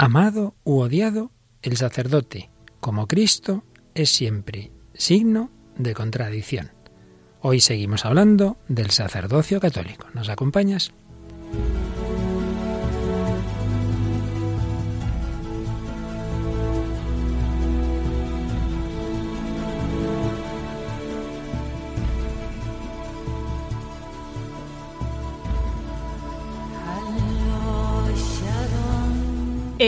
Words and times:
Amado 0.00 0.54
u 0.62 0.78
odiado, 0.78 1.32
el 1.60 1.76
sacerdote, 1.76 2.50
como 2.78 3.08
Cristo, 3.08 3.64
es 3.96 4.10
siempre 4.10 4.70
signo 4.94 5.50
de 5.76 5.92
contradicción. 5.92 6.70
Hoy 7.40 7.58
seguimos 7.58 8.04
hablando 8.04 8.58
del 8.68 8.90
sacerdocio 8.90 9.58
católico. 9.58 10.06
¿Nos 10.14 10.28
acompañas? 10.28 10.92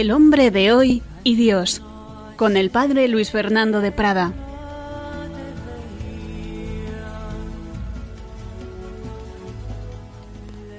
El 0.01 0.13
hombre 0.13 0.51
de 0.51 0.73
hoy 0.73 1.03
y 1.25 1.37
Dios, 1.37 1.83
con 2.37 2.57
el 2.57 2.71
padre 2.71 3.07
Luis 3.07 3.31
Fernando 3.31 3.83
de 3.83 3.93
Prada. 3.93 4.33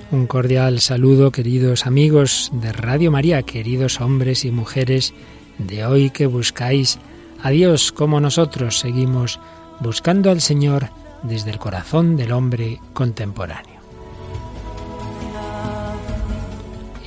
Un 0.10 0.26
cordial 0.26 0.80
saludo, 0.80 1.32
queridos 1.32 1.86
amigos 1.86 2.50
de 2.52 2.74
Radio 2.74 3.12
María, 3.12 3.44
queridos 3.44 4.02
hombres 4.02 4.44
y 4.44 4.50
mujeres 4.50 5.14
de 5.60 5.86
hoy 5.86 6.10
que 6.10 6.26
buscáis 6.26 6.98
a 7.44 7.52
Dios 7.52 7.92
como 7.92 8.20
nosotros 8.20 8.80
seguimos 8.80 9.40
buscando 9.82 10.32
al 10.32 10.42
Señor 10.42 10.90
desde 11.22 11.52
el 11.52 11.60
corazón 11.60 12.18
del 12.18 12.32
hombre 12.32 12.80
contemporáneo. 12.94 13.71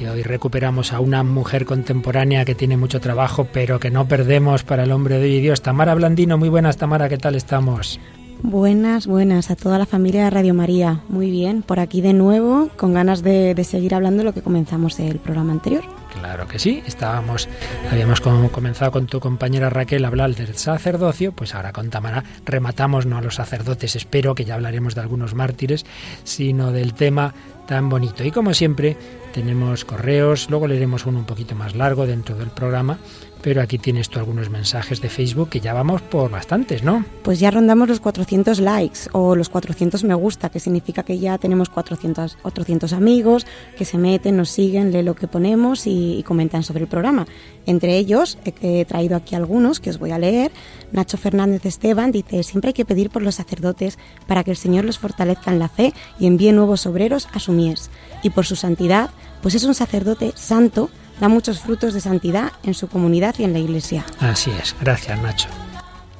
Y 0.05 0.07
hoy 0.07 0.23
recuperamos 0.23 0.93
a 0.93 1.01
una 1.01 1.23
mujer 1.23 1.65
contemporánea 1.65 2.45
que 2.45 2.55
tiene 2.55 2.77
mucho 2.77 3.01
trabajo, 3.01 3.49
pero 3.51 3.81
que 3.81 3.91
no 3.91 4.07
perdemos 4.07 4.63
para 4.63 4.83
el 4.83 4.93
hombre 4.93 5.19
de 5.19 5.25
hoy 5.25 5.41
Dios. 5.41 5.63
Tamara 5.63 5.95
Blandino, 5.95 6.37
muy 6.37 6.51
buenas 6.51 6.77
Tamara, 6.77 7.09
¿qué 7.09 7.17
tal 7.17 7.37
estamos? 7.37 7.99
Buenas, 8.43 9.07
buenas 9.07 9.51
a 9.51 9.57
toda 9.57 9.79
la 9.79 9.87
familia 9.87 10.25
de 10.25 10.31
Radio 10.31 10.53
María. 10.53 11.01
Muy 11.09 11.31
bien, 11.31 11.63
por 11.63 11.81
aquí 11.81 12.03
de 12.03 12.13
nuevo, 12.13 12.69
con 12.77 12.93
ganas 12.93 13.23
de, 13.23 13.55
de 13.55 13.65
seguir 13.65 13.95
hablando 13.95 14.19
de 14.19 14.25
lo 14.25 14.35
que 14.35 14.43
comenzamos 14.43 15.01
el 15.01 15.21
programa 15.21 15.53
anterior. 15.53 15.85
Claro 16.21 16.47
que 16.47 16.59
sí, 16.59 16.83
estábamos, 16.87 17.49
habíamos 17.91 18.21
comenzado 18.21 18.93
con 18.93 19.07
tu 19.07 19.21
compañera 19.21 19.71
Raquel 19.71 20.05
a 20.05 20.09
hablar 20.09 20.35
del 20.35 20.55
sacerdocio, 20.57 21.33
pues 21.33 21.55
ahora 21.55 21.73
con 21.73 21.91
Tamara 21.91 22.25
rematamos 22.45 23.07
no 23.07 23.17
a 23.17 23.23
los 23.23 23.37
sacerdotes, 23.37 23.97
espero 23.97 24.35
que 24.35 24.45
ya 24.45 24.55
hablaremos 24.55 24.95
de 24.95 25.01
algunos 25.01 25.35
mártires, 25.35 25.87
sino 26.23 26.71
del 26.71 26.95
tema 26.95 27.35
tan 27.67 27.89
bonito. 27.89 28.25
Y 28.25 28.31
como 28.31 28.55
siempre, 28.55 28.97
tenemos 29.33 29.85
correos, 29.85 30.49
luego 30.51 30.67
leeremos 30.67 31.07
uno 31.07 31.19
un 31.19 31.25
poquito 31.25 31.55
más 31.55 31.75
largo 31.75 32.07
dentro 32.07 32.37
del 32.37 32.51
programa, 32.51 32.99
pero 33.45 33.61
aquí 33.61 33.77
tienes 33.77 34.09
tú 34.09 34.19
algunos 34.19 34.49
mensajes 34.49 35.03
de 35.03 35.11
Facebook 35.11 35.51
que 35.51 35.61
ya 35.61 35.75
vamos 35.75 36.01
por 36.01 36.31
bastantes, 36.31 36.83
¿no? 36.83 37.05
Pues 37.23 37.41
ya 37.41 37.51
rondamos 37.51 37.91
los 37.91 38.01
400 38.01 38.59
likes 38.59 39.01
o 39.13 39.37
los 39.37 39.51
400 39.51 40.03
me 40.05 40.15
gusta, 40.15 40.49
que 40.49 40.61
significa 40.61 41.03
que 41.03 41.19
ya 41.19 41.37
tenemos 41.37 41.69
400, 41.69 42.39
400 42.41 42.95
amigos 42.95 43.47
que 43.77 43.85
se 43.85 43.99
meten, 43.99 44.39
nos 44.39 44.49
siguen, 44.49 44.93
leen 44.93 45.05
lo 45.05 45.15
que 45.15 45.29
ponemos 45.29 45.87
y, 45.87 46.23
comentan 46.25 46.63
sobre 46.63 46.85
el 46.85 46.89
programa. 46.89 47.27
Entre 47.67 47.99
ellos 47.99 48.39
he, 48.47 48.81
he 48.81 48.85
traído 48.87 49.15
aquí 49.15 49.35
algunos 49.35 49.79
que 49.79 49.91
os 49.91 49.99
voy 49.99 50.13
a 50.13 50.19
leer. 50.19 50.51
Nacho 50.93 51.19
Fernández 51.19 51.67
Esteban 51.67 52.13
dice, 52.13 52.43
siempre 52.45 52.71
hay 52.71 52.75
que 52.75 52.87
pedir 52.87 53.11
por 53.11 53.21
los 53.21 53.35
sacerdotes 53.35 53.99
para 54.27 54.43
que 54.43 54.53
el 54.53 54.57
Señor 54.57 54.87
los 54.87 54.99
fortalezca 54.99 55.53
en 55.53 55.59
la 55.59 55.69
fe 55.69 55.93
y 56.19 56.27
envíe 56.27 56.53
nuevos 56.53 56.87
obreros 56.87 57.29
a 57.35 57.41
su 57.41 57.53
mies. 57.53 57.91
Y 58.23 58.31
por 58.31 58.47
su 58.47 58.57
santidad, 58.57 59.11
pues 59.43 59.55
es 59.55 59.65
un 59.65 59.75
sacerdote 59.75 60.33
santo 60.35 60.89
da 61.21 61.29
muchos 61.29 61.61
frutos 61.61 61.95
de 61.95 62.01
santidad 62.01 62.53
en 62.63 62.75
su 62.75 62.89
comunidad 62.89 63.35
y 63.39 63.45
en 63.45 63.53
la 63.53 63.59
Iglesia. 63.59 64.05
Así 64.21 64.51
es, 64.51 64.75
gracias 64.81 65.21
Nacho. 65.21 65.49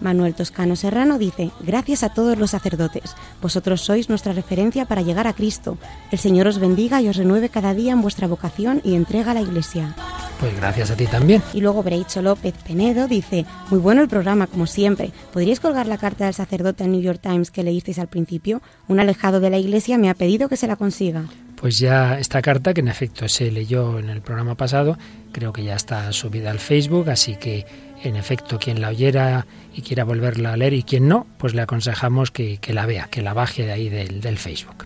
Manuel 0.01 0.35
Toscano 0.35 0.77
Serrano 0.77 1.19
dice, 1.19 1.51
gracias 1.61 2.03
a 2.03 2.11
todos 2.11 2.39
los 2.39 2.51
sacerdotes, 2.51 3.15
vosotros 3.41 3.81
sois 3.81 4.09
nuestra 4.09 4.33
referencia 4.33 4.85
para 4.85 5.03
llegar 5.03 5.27
a 5.27 5.33
Cristo. 5.33 5.79
El 6.11 6.19
Señor 6.19 6.47
os 6.47 6.59
bendiga 6.59 7.01
y 7.01 7.09
os 7.09 7.17
renueve 7.17 7.49
cada 7.49 7.75
día 7.75 7.93
en 7.93 8.03
vuestra 8.03 8.29
vocación 8.29 8.81
y 8.85 8.95
entrega 8.95 9.31
a 9.31 9.35
la 9.35 9.41
Iglesia. 9.41 9.95
Pues 10.41 10.55
gracias 10.57 10.91
a 10.91 10.97
ti 10.97 11.07
también. 11.07 11.43
Y 11.55 11.61
luego 11.61 11.83
Breicho 11.83 12.21
López 12.21 12.55
Penedo 12.67 13.09
dice, 13.09 13.47
muy 13.71 13.79
bueno 13.79 14.03
el 14.03 14.09
programa 14.09 14.47
como 14.47 14.67
siempre. 14.67 15.13
¿Podríais 15.33 15.61
colgar 15.61 15.87
la 15.87 15.97
carta 15.97 16.25
del 16.25 16.35
sacerdote 16.35 16.85
al 16.85 16.93
New 16.93 17.01
York 17.01 17.21
Times 17.23 17.51
que 17.51 17.63
leísteis 17.63 17.99
al 17.99 18.09
principio? 18.09 18.61
Un 18.89 19.01
alejado 19.01 19.41
de 19.41 19.51
la 19.51 19.59
Iglesia 19.59 19.97
me 19.97 20.11
ha 20.11 20.15
pedido 20.15 20.49
que 20.49 20.57
se 20.57 20.67
la 20.67 20.77
consiga. 20.77 21.25
Pues 21.65 21.79
ya 21.79 22.19
esta 22.19 22.43
carta, 22.43 22.75
que 22.75 22.83
en 22.83 22.89
efecto 22.89 23.27
se 23.27 23.51
leyó 23.51 23.99
en 23.99 24.11
el 24.11 24.21
programa 24.21 24.55
pasado, 24.55 24.99
creo 25.33 25.55
que 25.55 25.65
ya 25.65 25.75
está 25.75 26.13
subida 26.13 26.51
al 26.51 26.59
Facebook, 26.59 27.09
así 27.09 27.37
que 27.37 27.65
en 28.03 28.17
efecto 28.17 28.59
quien 28.59 28.83
la 28.83 28.91
oyera 28.91 29.47
y 29.73 29.81
quiera 29.81 30.05
volverla 30.05 30.53
a 30.53 30.59
leer 30.59 30.75
y 30.75 30.83
quien 30.83 31.09
no, 31.09 31.27
pues 31.39 31.55
le 31.55 31.63
aconsejamos 31.63 32.31
que, 32.31 32.59
que 32.59 32.75
la 32.75 32.85
vea, 32.85 33.09
que 33.11 33.23
la 33.23 33.33
baje 33.33 33.65
de 33.65 33.73
ahí 33.73 33.89
del, 33.89 34.21
del 34.21 34.37
Facebook. 34.37 34.85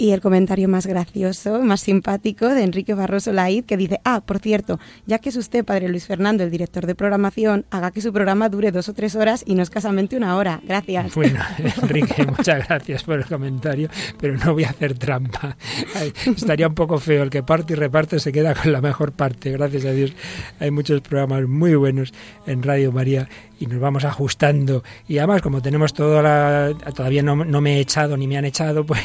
Y 0.00 0.12
el 0.12 0.22
comentario 0.22 0.66
más 0.66 0.86
gracioso, 0.86 1.60
más 1.60 1.82
simpático 1.82 2.48
de 2.48 2.62
Enrique 2.62 2.94
Barroso 2.94 3.34
Laid, 3.34 3.66
que 3.66 3.76
dice, 3.76 4.00
ah, 4.02 4.22
por 4.24 4.38
cierto, 4.38 4.80
ya 5.04 5.18
que 5.18 5.28
es 5.28 5.36
usted, 5.36 5.62
padre 5.62 5.90
Luis 5.90 6.06
Fernando, 6.06 6.42
el 6.42 6.50
director 6.50 6.86
de 6.86 6.94
programación, 6.94 7.66
haga 7.68 7.90
que 7.90 8.00
su 8.00 8.10
programa 8.10 8.48
dure 8.48 8.72
dos 8.72 8.88
o 8.88 8.94
tres 8.94 9.14
horas 9.14 9.44
y 9.46 9.54
no 9.54 9.62
escasamente 9.62 10.16
una 10.16 10.38
hora. 10.38 10.62
Gracias. 10.66 11.14
Bueno, 11.14 11.40
Enrique, 11.82 12.24
muchas 12.24 12.66
gracias 12.66 13.04
por 13.04 13.18
el 13.18 13.26
comentario, 13.26 13.90
pero 14.18 14.38
no 14.38 14.54
voy 14.54 14.64
a 14.64 14.70
hacer 14.70 14.96
trampa. 14.96 15.58
Ay, 15.94 16.14
estaría 16.34 16.66
un 16.66 16.74
poco 16.74 16.98
feo, 16.98 17.22
el 17.22 17.28
que 17.28 17.42
parte 17.42 17.74
y 17.74 17.76
reparte 17.76 18.20
se 18.20 18.32
queda 18.32 18.54
con 18.54 18.72
la 18.72 18.80
mejor 18.80 19.12
parte. 19.12 19.50
Gracias 19.50 19.84
a 19.84 19.90
Dios 19.90 20.14
hay 20.60 20.70
muchos 20.70 21.02
programas 21.02 21.46
muy 21.46 21.74
buenos 21.74 22.14
en 22.46 22.62
Radio 22.62 22.90
María 22.90 23.28
y 23.60 23.66
nos 23.66 23.78
vamos 23.78 24.04
ajustando. 24.04 24.82
Y 25.06 25.18
además, 25.18 25.42
como 25.42 25.62
tenemos 25.62 25.92
toda 25.92 26.22
la... 26.22 26.74
Todavía 26.94 27.22
no, 27.22 27.36
no, 27.36 27.60
me 27.60 27.76
he 27.76 27.80
echado 27.80 28.16
ni 28.16 28.26
me 28.26 28.36
han 28.36 28.46
echado, 28.46 28.84
pues... 28.86 29.00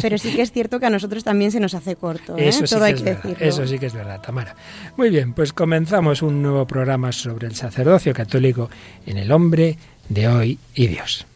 Pero 0.00 0.16
sí 0.16 0.34
que 0.34 0.42
es 0.42 0.52
cierto 0.52 0.80
que 0.80 0.86
a 0.86 0.90
nosotros 0.90 1.24
también 1.24 1.50
se 1.50 1.60
nos 1.60 1.74
hace 1.74 1.96
corto, 1.96 2.38
¿eh? 2.38 2.48
Eso 2.48 2.66
sí 2.66 2.74
Todo 2.74 2.84
que 2.84 2.86
hay 2.86 2.94
es 2.94 3.02
que 3.02 3.12
verdad. 3.12 3.42
Eso 3.42 3.66
sí 3.66 3.78
que 3.78 3.86
es 3.86 3.94
verdad, 3.94 4.22
Tamara. 4.22 4.54
Muy 4.96 5.10
bien, 5.10 5.34
pues 5.34 5.52
comenzamos 5.52 6.22
un 6.22 6.40
nuevo 6.40 6.66
programa 6.66 7.12
sobre 7.12 7.48
el 7.48 7.56
sacerdocio 7.56 8.14
católico 8.14 8.70
en 9.04 9.18
el 9.18 9.30
hombre 9.32 9.76
de 10.08 10.28
hoy 10.28 10.58
y 10.74 10.86
Dios. 10.86 11.26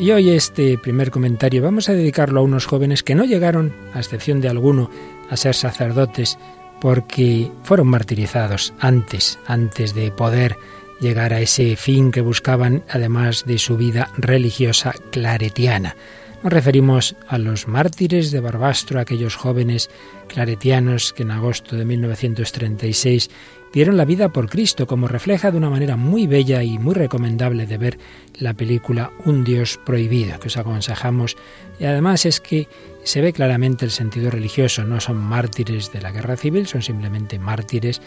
Y 0.00 0.12
hoy 0.12 0.30
este 0.30 0.78
primer 0.78 1.10
comentario 1.10 1.60
vamos 1.60 1.88
a 1.88 1.92
dedicarlo 1.92 2.38
a 2.38 2.44
unos 2.44 2.66
jóvenes 2.66 3.02
que 3.02 3.16
no 3.16 3.24
llegaron, 3.24 3.74
a 3.94 3.98
excepción 3.98 4.40
de 4.40 4.48
alguno, 4.48 4.90
a 5.28 5.36
ser 5.36 5.56
sacerdotes 5.56 6.38
porque 6.80 7.50
fueron 7.64 7.88
martirizados 7.88 8.72
antes, 8.78 9.40
antes 9.46 9.94
de 9.94 10.12
poder 10.12 10.56
llegar 11.00 11.32
a 11.32 11.40
ese 11.40 11.74
fin 11.74 12.12
que 12.12 12.20
buscaban, 12.20 12.84
además 12.88 13.44
de 13.44 13.58
su 13.58 13.76
vida 13.76 14.12
religiosa 14.16 14.94
claretiana. 15.10 15.96
Nos 16.44 16.52
referimos 16.52 17.16
a 17.26 17.36
los 17.36 17.66
mártires 17.66 18.30
de 18.30 18.38
Barbastro, 18.38 19.00
aquellos 19.00 19.34
jóvenes 19.34 19.90
claretianos 20.28 21.12
que 21.12 21.24
en 21.24 21.32
agosto 21.32 21.74
de 21.74 21.84
1936 21.84 23.30
dieron 23.72 23.96
la 23.96 24.04
vida 24.04 24.30
por 24.30 24.48
Cristo, 24.48 24.86
como 24.86 25.08
refleja 25.08 25.50
de 25.50 25.58
una 25.58 25.70
manera 25.70 25.96
muy 25.96 26.26
bella 26.26 26.62
y 26.62 26.78
muy 26.78 26.94
recomendable 26.94 27.66
de 27.66 27.78
ver 27.78 27.98
la 28.34 28.54
película 28.54 29.12
Un 29.24 29.44
Dios 29.44 29.78
prohibido, 29.84 30.38
que 30.40 30.48
os 30.48 30.56
aconsejamos. 30.56 31.36
Y 31.78 31.84
además 31.84 32.26
es 32.26 32.40
que 32.40 32.68
se 33.04 33.20
ve 33.20 33.32
claramente 33.32 33.84
el 33.84 33.90
sentido 33.90 34.30
religioso, 34.30 34.84
no 34.84 35.00
son 35.00 35.16
mártires 35.16 35.92
de 35.92 36.00
la 36.00 36.12
guerra 36.12 36.36
civil, 36.36 36.66
son 36.66 36.82
simplemente 36.82 37.38
mártires 37.38 38.02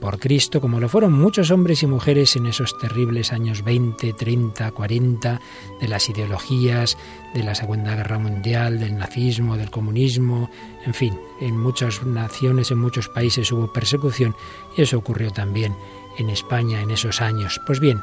por 0.00 0.18
Cristo, 0.18 0.60
como 0.60 0.80
lo 0.80 0.88
fueron 0.88 1.12
muchos 1.12 1.50
hombres 1.50 1.82
y 1.82 1.86
mujeres 1.86 2.36
en 2.36 2.46
esos 2.46 2.76
terribles 2.78 3.32
años 3.32 3.62
20, 3.62 4.12
30, 4.14 4.70
40, 4.70 5.40
de 5.80 5.88
las 5.88 6.08
ideologías, 6.08 6.96
de 7.34 7.42
la 7.42 7.54
Segunda 7.54 7.94
Guerra 7.94 8.18
Mundial, 8.18 8.80
del 8.80 8.96
nazismo, 8.96 9.56
del 9.56 9.70
comunismo, 9.70 10.50
en 10.86 10.94
fin, 10.94 11.18
en 11.40 11.58
muchas 11.58 12.02
naciones, 12.04 12.70
en 12.70 12.78
muchos 12.78 13.08
países 13.08 13.52
hubo 13.52 13.72
persecución 13.72 14.34
y 14.76 14.82
eso 14.82 14.98
ocurrió 14.98 15.30
también 15.30 15.74
en 16.18 16.30
España 16.30 16.80
en 16.80 16.90
esos 16.90 17.20
años. 17.20 17.60
Pues 17.66 17.80
bien, 17.80 18.00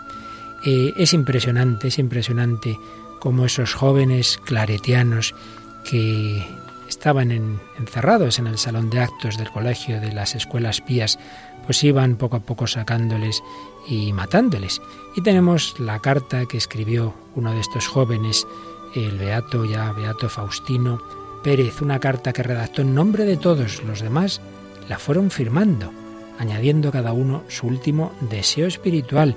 eh, 0.66 0.94
es 0.98 1.14
impresionante, 1.14 1.88
es 1.88 2.00
impresionante 2.00 2.78
cómo 3.20 3.46
esos 3.46 3.74
jóvenes 3.74 4.40
claretianos 4.46 5.34
que 5.90 6.46
estaban 6.88 7.32
en, 7.32 7.60
encerrados 7.78 8.40
en 8.40 8.48
el 8.48 8.58
salón 8.58 8.90
de 8.90 9.00
actos 9.00 9.38
del 9.38 9.52
colegio 9.52 10.00
de 10.00 10.12
las 10.14 10.36
escuelas 10.36 10.82
pías, 10.82 11.20
pues 11.66 11.84
iban 11.84 12.16
poco 12.16 12.38
a 12.38 12.40
poco 12.40 12.66
sacándoles 12.66 13.44
y 13.88 14.14
matándoles. 14.14 14.82
Y 15.16 15.22
tenemos 15.22 15.80
la 15.80 16.00
carta 16.00 16.46
que 16.46 16.58
escribió 16.58 17.14
uno 17.36 17.54
de 17.54 17.60
estos 17.60 17.88
jóvenes, 17.88 18.48
el 18.96 19.18
beato 19.18 19.66
ya 19.66 19.92
beato 19.92 20.30
Faustino 20.30 21.02
Pérez, 21.44 21.82
una 21.82 22.00
carta 22.00 22.34
que 22.34 22.44
redactó 22.44 22.82
en 22.82 22.96
nombre 22.96 23.26
de 23.26 23.38
todos 23.38 23.84
los 23.84 24.02
demás, 24.02 24.42
la 24.90 24.98
fueron 24.98 25.30
firmando, 25.30 25.92
añadiendo 26.40 26.92
cada 26.92 27.14
uno 27.14 27.44
su 27.48 27.68
último 27.68 28.12
deseo 28.22 28.68
espiritual. 28.68 29.36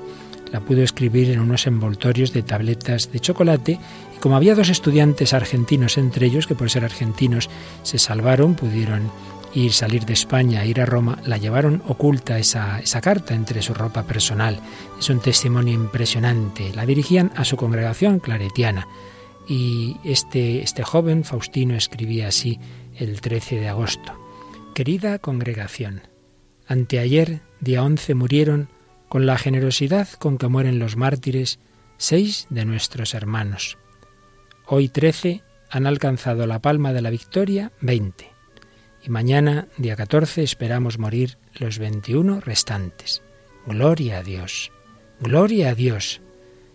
la 0.53 0.61
pudo 0.61 0.83
escribir 0.83 1.31
en 1.31 1.39
unos 1.39 1.69
envoltorios 1.69 2.33
de 2.33 2.43
tabletas 2.43 3.13
de 3.13 3.21
chocolate 3.21 3.79
como 4.21 4.37
había 4.37 4.55
dos 4.55 4.69
estudiantes 4.69 5.33
argentinos 5.33 5.99
entre 5.99 6.27
ellos, 6.27 6.47
que 6.47 6.55
por 6.55 6.71
ser 6.71 6.85
argentinos 6.85 7.51
se 7.83 7.99
salvaron, 7.99 8.55
pudieron 8.55 9.11
ir 9.55 9.73
salir 9.73 10.05
de 10.05 10.13
España, 10.13 10.65
ir 10.65 10.81
a 10.81 10.87
Roma, 10.87 11.19
la 11.25 11.39
llevaron 11.39 11.83
oculta 11.89 12.39
esa, 12.39 12.79
esa 12.81 13.01
carta 13.01 13.35
entre 13.35 13.63
su 13.63 13.75
ropa 13.75 14.05
personal. 14.05 14.61
Es 14.99 15.11
un 15.11 15.21
testimonio 15.21 15.75
impresionante. 15.75 16.73
La 16.75 16.87
dirigían 16.87 17.33
a 17.35 17.45
su 17.45 17.57
congregación 17.57 18.21
claretiana. 18.21 18.87
Y 19.49 19.97
este, 20.05 20.63
este 20.63 20.85
joven, 20.85 21.25
Faustino, 21.25 21.75
escribía 21.75 22.29
así 22.29 22.61
el 22.97 23.21
13 23.21 23.57
de 23.57 23.69
agosto. 23.69 24.13
Querida 24.75 25.19
congregación, 25.19 26.03
anteayer, 26.69 27.41
día 27.59 27.83
11, 27.83 28.15
murieron, 28.15 28.69
con 29.09 29.27
la 29.27 29.37
generosidad 29.37 30.09
con 30.09 30.39
que 30.39 30.47
mueren 30.47 30.79
los 30.79 30.97
mártires, 30.97 31.59
seis 31.97 32.47
de 32.49 32.65
nuestros 32.65 33.15
hermanos. 33.15 33.77
Hoy 34.73 34.89
13 34.89 35.43
han 35.69 35.89
alcanzado 35.89 36.47
la 36.47 36.61
palma 36.61 36.93
de 36.93 37.03
la 37.03 37.11
victoria 37.11 37.73
20 37.81 38.31
y 39.05 39.11
mañana, 39.11 39.67
día 39.79 39.97
14, 39.97 40.45
esperamos 40.45 40.97
morir 40.97 41.39
los 41.59 41.81
21 41.81 42.39
restantes. 42.39 43.21
Gloria 43.67 44.19
a 44.19 44.23
Dios, 44.23 44.71
gloria 45.19 45.71
a 45.71 45.75
Dios, 45.75 46.21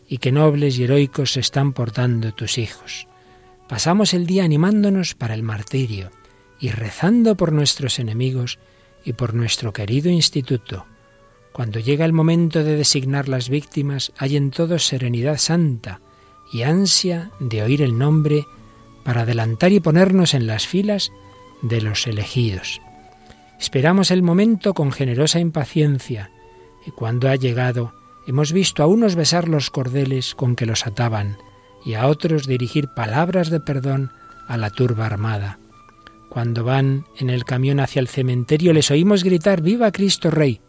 y 0.09 0.17
qué 0.17 0.33
nobles 0.33 0.77
y 0.77 0.83
heroicos 0.83 1.31
se 1.31 1.39
están 1.39 1.71
portando 1.71 2.33
tus 2.33 2.57
hijos. 2.57 3.07
Pasamos 3.69 4.13
el 4.13 4.25
día 4.25 4.43
animándonos 4.43 5.15
para 5.15 5.33
el 5.33 5.43
martirio 5.43 6.11
y 6.59 6.71
rezando 6.71 7.37
por 7.37 7.53
nuestros 7.53 7.97
enemigos 7.97 8.59
y 9.05 9.13
por 9.13 9.33
nuestro 9.33 9.71
querido 9.71 10.09
instituto. 10.09 10.85
Cuando 11.53 11.79
llega 11.79 12.03
el 12.03 12.11
momento 12.11 12.61
de 12.61 12.75
designar 12.75 13.29
las 13.29 13.47
víctimas, 13.47 14.11
hay 14.17 14.35
en 14.35 14.51
todos 14.51 14.85
serenidad 14.85 15.37
santa 15.37 16.01
y 16.51 16.63
ansia 16.63 17.31
de 17.39 17.63
oír 17.63 17.81
el 17.81 17.97
nombre 17.97 18.45
para 19.03 19.21
adelantar 19.21 19.71
y 19.71 19.79
ponernos 19.79 20.33
en 20.33 20.47
las 20.47 20.67
filas 20.67 21.11
de 21.61 21.81
los 21.81 22.07
elegidos. 22.07 22.81
Esperamos 23.59 24.11
el 24.11 24.21
momento 24.21 24.73
con 24.73 24.91
generosa 24.91 25.39
impaciencia, 25.39 26.31
y 26.85 26.91
cuando 26.91 27.29
ha 27.29 27.35
llegado, 27.35 27.93
hemos 28.27 28.51
visto 28.51 28.83
a 28.83 28.87
unos 28.87 29.15
besar 29.15 29.47
los 29.47 29.69
cordeles 29.69 30.35
con 30.35 30.55
que 30.55 30.65
los 30.65 30.85
ataban, 30.85 31.37
y 31.85 31.93
a 31.93 32.07
otros 32.07 32.47
dirigir 32.47 32.89
palabras 32.95 33.49
de 33.49 33.59
perdón 33.59 34.11
a 34.47 34.57
la 34.57 34.69
turba 34.69 35.05
armada. 35.05 35.59
Cuando 36.29 36.63
van 36.63 37.05
en 37.17 37.29
el 37.29 37.45
camión 37.45 37.79
hacia 37.79 37.99
el 37.99 38.07
cementerio 38.07 38.73
les 38.73 38.91
oímos 38.91 39.23
gritar 39.23 39.61
Viva 39.61 39.91
Cristo 39.91 40.31
Rey. 40.31 40.61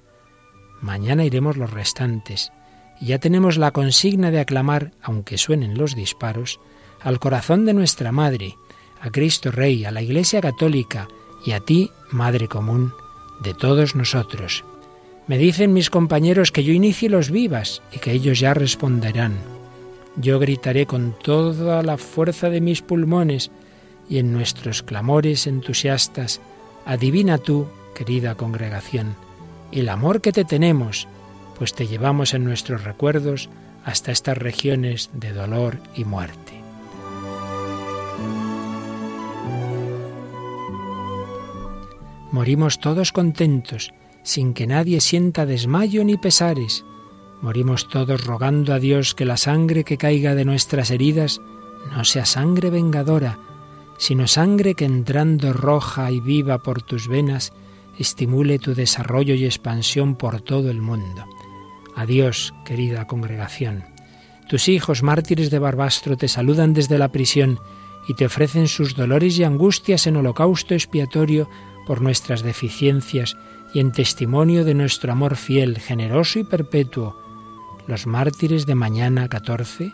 Mañana 0.81 1.25
iremos 1.25 1.56
los 1.56 1.70
restantes, 1.70 2.52
ya 3.00 3.19
tenemos 3.19 3.58
la 3.58 3.72
consigna 3.72 4.31
de 4.31 4.40
aclamar, 4.40 4.93
aunque 5.02 5.38
suenen 5.38 5.76
los 5.76 5.94
disparos, 5.94 6.60
al 7.00 7.19
corazón 7.19 7.64
de 7.66 7.75
nuestra 7.75 8.12
Madre, 8.12 8.56
a 9.00 9.10
Cristo 9.10 9.50
Rey, 9.50 9.84
a 9.84 9.90
la 9.90 10.02
Iglesia 10.02 10.40
Católica 10.40 11.08
y 11.44 11.52
a 11.52 11.60
ti, 11.60 11.90
Madre 12.10 12.48
Común, 12.48 12.93
de 13.43 13.54
todos 13.54 13.94
nosotros. 13.94 14.64
Me 15.26 15.38
dicen 15.38 15.72
mis 15.72 15.90
compañeros 15.90 16.52
que 16.52 16.64
yo 16.64 16.72
inicie 16.72 17.08
los 17.08 17.31
vivas 17.31 17.82
y 17.93 17.98
que 17.98 18.12
ellos 18.12 18.40
ya 18.40 18.54
responderán. 18.54 19.34
Yo 20.16 20.38
gritaré 20.38 20.87
con 20.87 21.14
toda 21.22 21.82
la 21.82 21.99
fuerza 21.99 22.49
de 22.49 22.60
mis 22.60 22.81
pulmones 22.81 23.50
y 24.08 24.19
en 24.19 24.32
nuestros 24.32 24.82
clamores 24.82 25.46
entusiastas, 25.46 26.40
adivina 26.84 27.38
tú, 27.38 27.66
querida 27.94 28.37
congregación, 28.37 29.16
el 29.72 29.88
amor 29.88 30.20
que 30.20 30.32
te 30.32 30.44
tenemos, 30.44 31.08
pues 31.56 31.75
te 31.75 31.87
llevamos 31.87 32.35
en 32.35 32.44
nuestros 32.44 32.85
recuerdos 32.85 33.49
hasta 33.85 34.12
estas 34.12 34.37
regiones 34.37 35.11
de 35.14 35.32
dolor 35.32 35.79
y 35.94 36.05
muerte. 36.05 36.61
Morimos 42.32 42.81
todos 42.81 43.12
contentos, 43.12 43.94
sin 44.23 44.53
que 44.53 44.67
nadie 44.67 45.00
sienta 45.00 45.47
desmayo 45.47 46.05
ni 46.05 46.17
pesares. 46.17 46.85
Morimos 47.41 47.88
todos 47.88 48.25
rogando 48.25 48.75
a 48.75 48.79
Dios 48.79 49.14
que 49.14 49.25
la 49.25 49.37
sangre 49.37 49.85
que 49.85 49.97
caiga 49.97 50.35
de 50.35 50.44
nuestras 50.44 50.91
heridas 50.91 51.41
no 51.94 52.05
sea 52.05 52.26
sangre 52.26 52.70
vengadora, 52.70 53.38
sino 53.99 54.26
sangre 54.26 54.75
que 54.75 54.85
entrando 54.85 55.52
roja 55.52 56.11
y 56.11 56.20
viva 56.20 56.59
por 56.59 56.82
tus 56.82 57.09
venas, 57.09 57.52
estimule 57.99 58.59
tu 58.59 58.75
desarrollo 58.75 59.35
y 59.35 59.44
expansión 59.44 60.17
por 60.17 60.41
todo 60.41 60.70
el 60.70 60.82
mundo. 60.82 61.25
Adiós, 61.96 62.52
querida 62.66 63.06
congregación. 63.06 63.84
Tus 64.48 64.69
hijos 64.69 65.02
mártires 65.02 65.50
de 65.50 65.58
Barbastro 65.58 66.16
te 66.16 66.28
saludan 66.28 66.75
desde 66.75 66.98
la 66.98 67.08
prisión 67.08 67.58
y 68.06 68.14
te 68.14 68.26
ofrecen 68.26 68.69
sus 68.69 68.94
dolores 68.94 69.38
y 69.38 69.44
angustias 69.44 70.06
en 70.06 70.16
holocausto 70.16 70.75
expiatorio 70.75 71.48
por 71.87 72.02
nuestras 72.02 72.43
deficiencias 72.43 73.37
y 73.72 73.81
en 73.81 73.93
testimonio 73.93 74.64
de 74.64 74.75
nuestro 74.75 75.10
amor 75.10 75.37
fiel, 75.37 75.78
generoso 75.78 76.38
y 76.38 76.44
perpetuo. 76.44 77.16
Los 77.87 78.06
mártires 78.06 78.66
de 78.66 78.75
mañana 78.75 79.28
14 79.28 79.92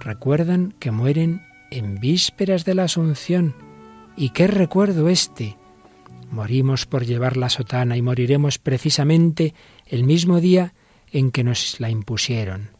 recuerdan 0.00 0.74
que 0.80 0.90
mueren 0.90 1.42
en 1.70 2.00
vísperas 2.00 2.64
de 2.64 2.74
la 2.74 2.84
Asunción. 2.84 3.54
¿Y 4.16 4.30
qué 4.30 4.46
recuerdo 4.46 5.10
este? 5.10 5.58
Morimos 6.30 6.86
por 6.86 7.04
llevar 7.04 7.36
la 7.36 7.50
sotana 7.50 7.96
y 7.98 8.02
moriremos 8.02 8.58
precisamente 8.58 9.54
el 9.86 10.04
mismo 10.04 10.40
día 10.40 10.72
en 11.12 11.30
que 11.30 11.44
nos 11.44 11.78
la 11.78 11.90
impusieron. 11.90 12.70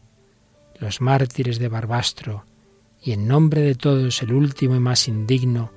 Los 0.79 1.01
mártires 1.01 1.59
de 1.59 1.69
Barbastro, 1.69 2.45
y 3.01 3.11
en 3.11 3.27
nombre 3.27 3.61
de 3.61 3.75
todos 3.75 4.21
el 4.21 4.33
último 4.33 4.75
y 4.75 4.79
más 4.79 5.07
indigno, 5.07 5.71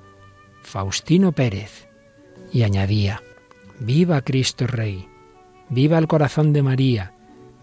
Faustino 0.62 1.32
Pérez 1.32 1.88
y 2.52 2.62
añadía, 2.62 3.22
Viva 3.78 4.22
Cristo 4.22 4.66
Rey, 4.66 5.08
viva 5.68 5.98
el 5.98 6.06
corazón 6.06 6.52
de 6.52 6.62
María, 6.62 7.12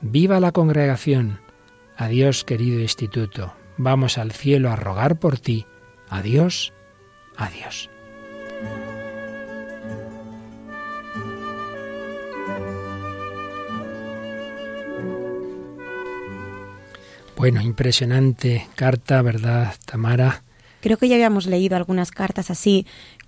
viva 0.01 0.39
la 0.39 0.51
congregación, 0.51 1.39
adiós 1.97 2.43
querido 2.43 2.79
instituto, 2.79 3.53
vamos 3.77 4.17
al 4.17 4.31
cielo 4.31 4.69
a 4.69 4.75
rogar 4.75 5.19
por 5.19 5.39
ti, 5.39 5.65
adiós, 6.09 6.71
adiós. 7.35 7.89
Bueno, 17.43 17.59
impresionante 17.59 18.69
carta, 18.75 19.21
¿verdad, 19.21 19.73
Tamara? 19.83 20.43
Creo 20.79 20.95
que 20.95 21.09
ya 21.09 21.15
habíamos 21.15 21.45
leído 21.45 21.75
algunas 21.75 22.09
cartas 22.09 22.49
así 22.49 22.85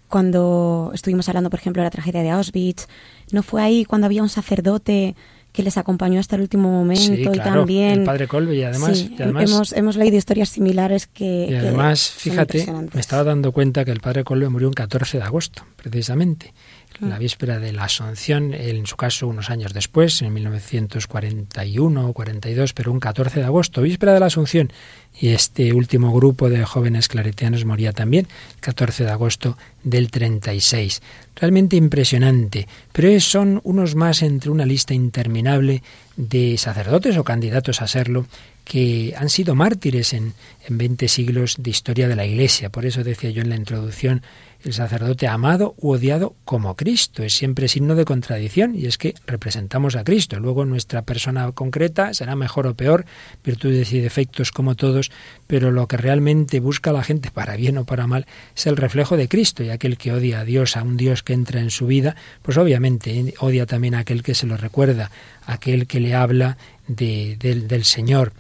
cuando 0.08 0.92
estuvimos 0.94 1.28
hablando, 1.28 1.50
por 1.50 1.60
ejemplo, 1.60 1.82
de 1.82 1.88
la 1.88 1.90
tragedia 1.90 2.24
de 2.24 2.30
Auschwitz, 2.30 2.88
¿no 3.34 3.44
fue 3.44 3.62
ahí 3.62 3.84
cuando 3.84 4.06
había 4.06 4.24
un 4.24 4.30
sacerdote 4.30 5.18
que 5.52 5.64
les 5.64 5.78
acompañó 5.78 6.22
hasta 6.22 6.38
el 6.38 6.44
último 6.44 6.70
momento 6.70 7.34
y 7.34 7.40
también 7.40 8.00
el 8.00 8.04
padre 8.06 8.28
Colbe 8.30 8.56
y 8.56 8.64
además, 8.64 9.06
hemos, 9.20 9.74
hemos 9.74 9.98
leído 9.98 10.16
historias 10.16 10.48
similares 10.48 11.08
que 11.08 11.48
y 11.50 11.56
además 11.56 12.10
fíjate 12.10 12.66
me 12.94 13.02
estaba 13.02 13.26
dando 13.26 13.52
cuenta 13.52 13.84
que 13.84 13.92
el 13.92 14.00
padre 14.00 14.24
Colbe 14.24 14.48
murió 14.48 14.70
un 14.70 14.74
14 14.74 15.18
de 15.18 15.24
agosto 15.24 15.64
precisamente 15.76 16.54
la 17.00 17.18
víspera 17.18 17.60
de 17.60 17.72
la 17.74 17.86
Asunción, 17.86 18.54
en 18.54 18.86
su 18.86 18.96
caso 18.96 19.28
unos 19.28 19.50
años 19.50 19.74
después, 19.74 20.22
en 20.22 20.34
1941 20.34 22.08
o 22.08 22.14
42, 22.14 22.74
pero 22.74 22.92
un 22.92 23.00
14 23.00 23.40
de 23.40 23.46
agosto, 23.46 23.82
víspera 23.82 24.14
de 24.14 24.20
la 24.20 24.28
Asunción. 24.28 24.72
Y 25.20 25.30
este 25.30 25.74
último 25.74 26.14
grupo 26.14 26.50
de 26.50 26.66
jóvenes 26.66 27.08
claretianos 27.08 27.66
moría 27.66 27.94
también, 27.94 28.28
14 28.60 29.06
de 29.06 29.12
agosto 29.12 29.58
del 29.84 30.12
36. 30.12 31.02
Realmente 31.36 31.76
impresionante, 31.76 32.68
pero 32.92 33.20
son 33.20 33.62
unos 33.64 33.96
más 33.96 34.22
entre 34.22 34.52
una 34.52 34.66
lista 34.66 34.94
interminable 34.94 35.84
de 36.18 36.58
sacerdotes 36.58 37.18
o 37.18 37.24
candidatos 37.24 37.82
a 37.82 37.88
serlo 37.88 38.26
que 38.64 39.14
han 39.18 39.30
sido 39.30 39.54
mártires 39.54 40.14
en, 40.14 40.34
en 40.68 40.78
20 40.78 41.08
siglos 41.08 41.56
de 41.60 41.70
historia 41.70 42.08
de 42.08 42.16
la 42.16 42.26
Iglesia. 42.26 42.70
Por 42.70 42.86
eso 42.86 43.04
decía 43.04 43.30
yo 43.30 43.42
en 43.42 43.50
la 43.50 43.56
introducción 43.56 44.24
el 44.66 44.74
sacerdote 44.74 45.28
amado 45.28 45.76
u 45.78 45.92
odiado 45.92 46.36
como 46.44 46.76
Cristo. 46.76 47.24
Es 47.24 47.34
siempre 47.34 47.68
signo 47.68 47.94
de 47.94 48.04
contradicción 48.04 48.76
y 48.76 48.88
es 48.88 48.98
que 48.98 49.14
representamos 49.28 49.96
a 49.96 50.04
Cristo. 50.04 50.40
Luego 50.40 50.66
nuestra 50.66 51.04
persona 51.04 51.52
concreta 51.52 52.14
será 52.16 52.36
mejor 52.36 52.66
o 52.66 52.76
peor, 52.76 53.06
virtudes 53.44 53.94
y 53.94 54.00
defectos 54.00 54.52
como 54.52 54.76
todos, 54.76 55.12
pero 55.46 55.72
lo 55.72 55.88
que 55.88 55.98
realmente 55.98 56.60
busca 56.60 56.92
la 56.92 57.04
gente, 57.04 57.30
para 57.30 57.56
bien 57.56 57.78
o 57.78 57.86
para 57.86 58.08
mal, 58.08 58.26
es 58.56 58.66
el 58.66 58.76
reflejo 58.76 59.18
de 59.18 59.28
Cristo 59.28 59.64
y 59.64 59.70
aquel 59.70 59.98
que 59.98 60.12
odia 60.12 60.40
a 60.40 60.46
Dios, 60.46 60.76
a 60.78 60.82
un 60.82 60.98
Dios 60.98 61.22
que 61.22 61.34
entra 61.34 61.60
en 61.60 61.70
su 61.70 61.86
vida, 61.86 62.16
pues 62.42 62.58
obviamente 62.58 63.36
odia 63.40 63.68
también 63.68 63.94
a 63.94 64.00
aquel 64.00 64.24
que 64.24 64.34
se 64.34 64.48
lo 64.48 64.58
recuerda, 64.58 65.12
aquel 65.46 65.86
que 65.86 66.00
le 66.00 66.16
habla 66.16 66.58
de, 66.88 67.38
del, 67.40 67.68
del 67.68 67.84
Señor. 67.86 68.34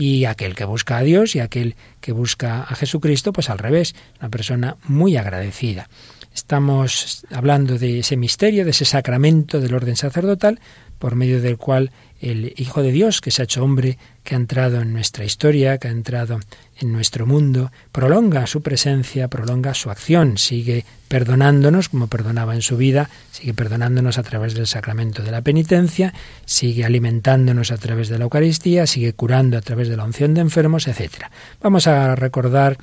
Y 0.00 0.24
aquel 0.24 0.54
que 0.54 0.64
busca 0.64 0.96
a 0.96 1.02
Dios 1.02 1.36
y 1.36 1.40
aquel 1.40 1.76
que 2.00 2.12
busca 2.12 2.62
a 2.62 2.74
Jesucristo, 2.74 3.34
pues 3.34 3.50
al 3.50 3.58
revés, 3.58 3.94
una 4.18 4.30
persona 4.30 4.76
muy 4.84 5.18
agradecida. 5.18 5.90
Estamos 6.34 7.26
hablando 7.30 7.76
de 7.76 7.98
ese 7.98 8.16
misterio, 8.16 8.64
de 8.64 8.70
ese 8.70 8.86
sacramento 8.86 9.60
del 9.60 9.74
orden 9.74 9.96
sacerdotal, 9.96 10.58
por 10.98 11.16
medio 11.16 11.42
del 11.42 11.58
cual 11.58 11.92
el 12.20 12.52
Hijo 12.56 12.82
de 12.82 12.92
Dios, 12.92 13.20
que 13.20 13.30
se 13.30 13.42
ha 13.42 13.44
hecho 13.44 13.64
hombre, 13.64 13.98
que 14.24 14.34
ha 14.34 14.38
entrado 14.38 14.80
en 14.80 14.92
nuestra 14.92 15.24
historia, 15.24 15.78
que 15.78 15.88
ha 15.88 15.90
entrado 15.90 16.38
en 16.78 16.92
nuestro 16.92 17.26
mundo, 17.26 17.72
prolonga 17.92 18.46
su 18.46 18.62
presencia, 18.62 19.28
prolonga 19.28 19.74
su 19.74 19.90
acción, 19.90 20.38
sigue 20.38 20.84
perdonándonos 21.08 21.88
como 21.88 22.06
perdonaba 22.06 22.54
en 22.54 22.62
su 22.62 22.76
vida, 22.76 23.10
sigue 23.32 23.54
perdonándonos 23.54 24.18
a 24.18 24.22
través 24.22 24.54
del 24.54 24.66
sacramento 24.66 25.22
de 25.22 25.30
la 25.30 25.42
penitencia, 25.42 26.14
sigue 26.44 26.84
alimentándonos 26.84 27.72
a 27.72 27.78
través 27.78 28.08
de 28.08 28.18
la 28.18 28.24
Eucaristía, 28.24 28.86
sigue 28.86 29.12
curando 29.12 29.58
a 29.58 29.60
través 29.60 29.88
de 29.88 29.96
la 29.96 30.04
unción 30.04 30.34
de 30.34 30.42
enfermos, 30.42 30.86
etc. 30.86 31.24
Vamos 31.60 31.86
a 31.86 32.14
recordar 32.14 32.78